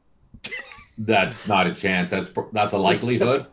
That's 0.98 1.46
not 1.48 1.66
a 1.66 1.74
chance. 1.74 2.10
That's 2.10 2.28
that's 2.52 2.72
a 2.72 2.78
likelihood. 2.78 3.46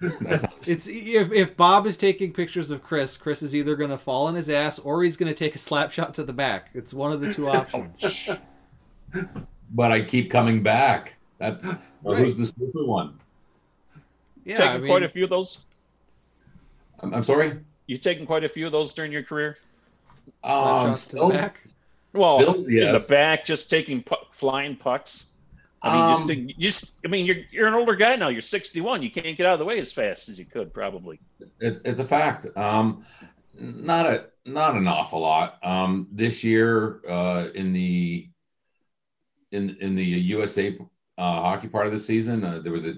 That's 0.00 0.42
not- 0.44 0.54
It's 0.68 0.86
if 0.86 1.32
if 1.32 1.56
Bob 1.56 1.86
is 1.86 1.96
taking 1.96 2.32
pictures 2.32 2.70
of 2.70 2.82
Chris, 2.82 3.16
Chris 3.16 3.42
is 3.42 3.54
either 3.54 3.74
going 3.76 3.90
to 3.90 3.98
fall 3.98 4.26
on 4.28 4.34
his 4.34 4.48
ass 4.48 4.78
or 4.78 5.02
he's 5.02 5.16
going 5.16 5.30
to 5.32 5.38
take 5.38 5.54
a 5.54 5.58
slap 5.58 5.90
shot 5.90 6.14
to 6.14 6.24
the 6.24 6.32
back. 6.32 6.70
It's 6.74 6.94
one 6.94 7.12
of 7.12 7.20
the 7.20 7.34
two 7.34 7.48
options. 7.48 8.30
but 9.72 9.92
I 9.92 10.00
keep 10.02 10.30
coming 10.30 10.62
back. 10.62 11.14
That's 11.38 11.64
well, 11.64 11.78
Right. 12.14 12.24
who's 12.24 12.36
the 12.36 12.46
stupid 12.46 12.86
one? 12.86 13.18
Yeah, 14.44 14.56
taking 14.56 14.70
I 14.72 14.78
mean, 14.78 14.86
quite 14.88 15.02
a 15.02 15.08
few 15.08 15.24
of 15.24 15.30
those. 15.30 15.66
I'm, 17.00 17.12
I'm 17.12 17.22
sorry. 17.22 17.58
You've 17.88 18.00
taken 18.02 18.26
quite 18.26 18.44
a 18.44 18.48
few 18.48 18.66
of 18.66 18.70
those 18.72 18.94
during 18.94 19.10
your 19.10 19.24
career. 19.24 19.56
slap 20.42 20.54
Um, 20.54 20.86
shots 20.92 21.06
to 21.08 21.16
the 21.16 21.18
still- 21.18 21.30
back. 21.30 21.60
Well, 22.12 22.38
Bills, 22.38 22.68
in 22.68 22.92
the 22.92 23.04
back, 23.08 23.44
just 23.44 23.68
taking 23.68 24.02
pu- 24.02 24.16
flying 24.30 24.76
pucks. 24.76 25.34
I 25.82 25.94
mean, 25.94 26.16
just, 26.16 26.30
Um, 26.30 26.46
to, 26.48 26.52
just 26.54 26.98
I 27.04 27.08
mean, 27.08 27.26
you're 27.26 27.36
you're 27.50 27.68
an 27.68 27.74
older 27.74 27.94
guy 27.94 28.16
now. 28.16 28.28
You're 28.28 28.40
61. 28.40 29.02
You 29.02 29.10
can't 29.10 29.36
get 29.36 29.46
out 29.46 29.52
of 29.52 29.58
the 29.58 29.64
way 29.66 29.78
as 29.78 29.92
fast 29.92 30.28
as 30.28 30.38
you 30.38 30.44
could, 30.44 30.72
probably. 30.72 31.20
It's 31.60 31.80
it's 31.84 31.98
a 32.00 32.04
fact. 32.04 32.46
Um, 32.56 33.04
not 33.54 34.06
a 34.06 34.26
not 34.46 34.74
an 34.74 34.88
awful 34.88 35.20
lot. 35.20 35.58
Um, 35.64 36.08
this 36.10 36.42
year, 36.42 37.00
uh, 37.08 37.48
in 37.54 37.72
the 37.72 38.28
in 39.52 39.76
in 39.80 39.94
the 39.94 40.04
USA 40.04 40.76
uh, 41.18 41.40
hockey 41.42 41.68
part 41.68 41.86
of 41.86 41.92
the 41.92 41.98
season, 41.98 42.42
uh, 42.42 42.58
there 42.60 42.72
was 42.72 42.86
a, 42.86 42.94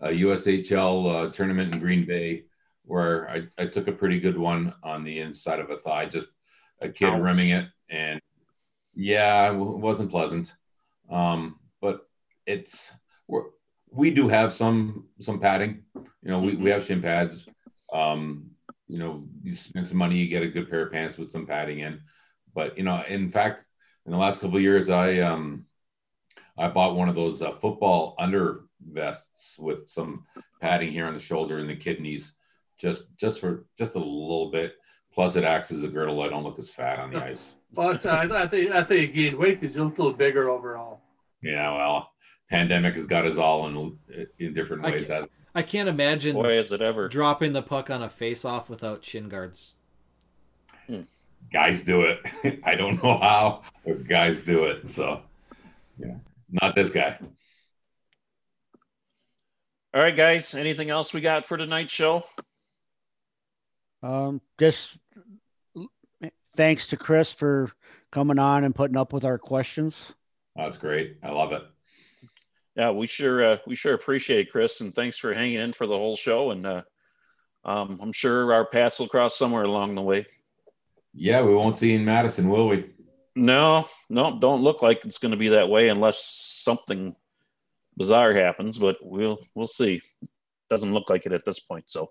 a 0.00 0.08
USHL 0.10 1.26
uh, 1.28 1.30
tournament 1.32 1.74
in 1.74 1.80
Green 1.80 2.06
Bay 2.06 2.44
where 2.84 3.28
I, 3.28 3.42
I 3.58 3.66
took 3.66 3.88
a 3.88 3.92
pretty 3.92 4.20
good 4.20 4.38
one 4.38 4.74
on 4.82 5.04
the 5.04 5.20
inside 5.20 5.60
of 5.60 5.70
a 5.70 5.78
thigh, 5.78 6.06
just 6.06 6.28
a 6.80 6.88
kid 6.88 7.08
Ouch. 7.08 7.20
rimming 7.20 7.50
it, 7.50 7.66
and 7.90 8.20
yeah, 8.94 9.50
it 9.50 9.56
wasn't 9.56 10.10
pleasant. 10.10 10.52
Um, 11.10 11.58
but 11.80 12.08
it's 12.46 12.92
we're, 13.28 13.44
we 13.90 14.10
do 14.10 14.28
have 14.28 14.52
some 14.52 15.06
some 15.20 15.40
padding. 15.40 15.84
You 15.94 16.30
know, 16.30 16.40
we, 16.40 16.56
we 16.56 16.70
have 16.70 16.84
shin 16.84 17.02
pads. 17.02 17.46
Um, 17.92 18.50
you 18.86 18.98
know, 18.98 19.24
you 19.42 19.54
spend 19.54 19.86
some 19.86 19.96
money, 19.96 20.16
you 20.16 20.28
get 20.28 20.42
a 20.42 20.48
good 20.48 20.68
pair 20.68 20.86
of 20.86 20.92
pants 20.92 21.16
with 21.16 21.30
some 21.30 21.46
padding 21.46 21.80
in. 21.80 22.00
But 22.54 22.76
you 22.76 22.84
know, 22.84 23.02
in 23.08 23.30
fact, 23.30 23.64
in 24.06 24.12
the 24.12 24.18
last 24.18 24.40
couple 24.40 24.56
of 24.56 24.62
years, 24.62 24.90
I 24.90 25.18
um, 25.20 25.66
I 26.58 26.68
bought 26.68 26.96
one 26.96 27.08
of 27.08 27.14
those 27.14 27.42
uh, 27.42 27.52
football 27.52 28.14
under 28.18 28.64
vests 28.92 29.56
with 29.58 29.88
some 29.88 30.24
padding 30.60 30.92
here 30.92 31.06
on 31.06 31.14
the 31.14 31.20
shoulder 31.20 31.58
and 31.58 31.68
the 31.68 31.76
kidneys, 31.76 32.34
just 32.78 33.06
just 33.16 33.40
for 33.40 33.64
just 33.78 33.94
a 33.94 33.98
little 33.98 34.50
bit. 34.50 34.74
Plus, 35.12 35.36
it 35.36 35.44
acts 35.44 35.70
as 35.70 35.84
a 35.84 35.88
girdle. 35.88 36.22
I 36.22 36.28
don't 36.28 36.42
look 36.42 36.58
as 36.58 36.68
fat 36.68 36.98
on 36.98 37.12
the 37.12 37.22
ice. 37.30 37.54
Well, 37.72 37.90
it's- 37.90 38.06
I, 38.06 38.42
I 38.42 38.46
think 38.48 38.72
I 38.72 38.82
think 38.82 39.14
you 39.14 39.24
gained 39.30 39.38
weight 39.38 39.60
because 39.60 39.76
you 39.76 39.84
look 39.84 39.98
a 39.98 40.02
little 40.02 40.16
bigger 40.16 40.48
overall. 40.50 41.00
Yeah, 41.42 41.72
well, 41.76 42.10
pandemic 42.50 42.94
has 42.94 43.06
got 43.06 43.26
us 43.26 43.36
all 43.36 43.66
in 43.68 43.98
in 44.38 44.54
different 44.54 44.84
I 44.84 44.90
ways. 44.92 45.10
As 45.10 45.26
I 45.54 45.62
can't 45.62 45.88
imagine 45.88 46.34
Boy, 46.34 46.58
is 46.58 46.72
it 46.72 46.82
ever. 46.82 47.08
dropping 47.08 47.52
the 47.52 47.62
puck 47.62 47.88
on 47.90 48.02
a 48.02 48.08
face-off 48.10 48.68
without 48.68 49.04
shin 49.04 49.28
guards. 49.28 49.72
Hmm. 50.88 51.02
guys 51.52 51.82
do 51.82 52.02
it. 52.02 52.60
I 52.64 52.74
don't 52.74 53.00
know 53.02 53.18
how, 53.18 53.62
but 53.86 54.08
guys 54.08 54.40
do 54.40 54.64
it. 54.64 54.90
So, 54.90 55.22
yeah, 55.96 56.16
not 56.60 56.74
this 56.74 56.90
guy. 56.90 57.18
All 59.94 60.00
right, 60.02 60.16
guys. 60.16 60.54
Anything 60.54 60.90
else 60.90 61.14
we 61.14 61.20
got 61.20 61.46
for 61.46 61.56
tonight's 61.56 61.92
show? 61.92 62.24
Um, 64.04 64.42
just 64.60 64.98
thanks 66.56 66.88
to 66.88 66.96
Chris 66.98 67.32
for 67.32 67.70
coming 68.12 68.38
on 68.38 68.64
and 68.64 68.74
putting 68.74 68.98
up 68.98 69.14
with 69.14 69.24
our 69.24 69.38
questions. 69.38 69.96
That's 70.54 70.76
great. 70.76 71.16
I 71.22 71.30
love 71.30 71.52
it. 71.52 71.62
Yeah, 72.76 72.90
we 72.90 73.06
sure 73.06 73.52
uh, 73.52 73.56
we 73.66 73.76
sure 73.76 73.94
appreciate 73.94 74.40
it, 74.40 74.52
Chris, 74.52 74.82
and 74.82 74.94
thanks 74.94 75.16
for 75.16 75.32
hanging 75.32 75.58
in 75.58 75.72
for 75.72 75.86
the 75.86 75.96
whole 75.96 76.16
show. 76.16 76.50
And 76.50 76.66
uh, 76.66 76.82
um, 77.64 77.98
I'm 78.02 78.12
sure 78.12 78.52
our 78.52 78.66
paths 78.66 78.98
will 78.98 79.08
cross 79.08 79.38
somewhere 79.38 79.62
along 79.62 79.94
the 79.94 80.02
way. 80.02 80.26
Yeah, 81.14 81.42
we 81.42 81.54
won't 81.54 81.76
see 81.76 81.92
you 81.92 81.96
in 81.96 82.04
Madison, 82.04 82.50
will 82.50 82.68
we? 82.68 82.90
No, 83.34 83.88
no, 84.10 84.38
don't 84.38 84.62
look 84.62 84.82
like 84.82 85.04
it's 85.04 85.18
going 85.18 85.30
to 85.30 85.38
be 85.38 85.50
that 85.50 85.70
way 85.70 85.88
unless 85.88 86.18
something 86.24 87.16
bizarre 87.96 88.34
happens. 88.34 88.78
But 88.78 88.96
we'll 89.00 89.38
we'll 89.54 89.66
see. 89.66 90.02
Doesn't 90.68 90.92
look 90.92 91.08
like 91.08 91.24
it 91.24 91.32
at 91.32 91.46
this 91.46 91.60
point. 91.60 91.88
So, 91.88 92.10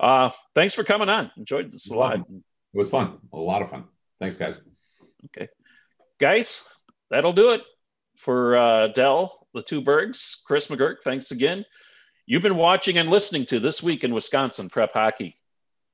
uh, 0.00 0.30
thanks 0.54 0.74
for 0.74 0.84
coming 0.84 1.08
on. 1.08 1.30
Enjoyed 1.36 1.72
this 1.72 1.90
a 1.90 1.94
lot, 1.94 2.18
It 2.18 2.42
was 2.72 2.90
fun. 2.90 3.18
A 3.32 3.38
lot 3.38 3.62
of 3.62 3.70
fun. 3.70 3.84
Thanks, 4.20 4.36
guys. 4.36 4.60
Okay. 5.26 5.48
Guys. 6.18 6.68
That'll 7.10 7.32
do 7.32 7.52
it 7.52 7.62
for 8.16 8.56
uh, 8.56 8.88
Del, 8.88 9.46
the 9.52 9.62
two 9.62 9.80
Bergs, 9.80 10.42
Chris 10.46 10.68
McGurk. 10.68 10.96
Thanks 11.04 11.30
again. 11.30 11.64
You've 12.26 12.42
been 12.42 12.56
watching 12.56 12.96
and 12.98 13.10
listening 13.10 13.44
to 13.46 13.60
this 13.60 13.82
week 13.82 14.02
in 14.02 14.14
Wisconsin 14.14 14.68
Prep 14.68 14.94
Hockey. 14.94 15.36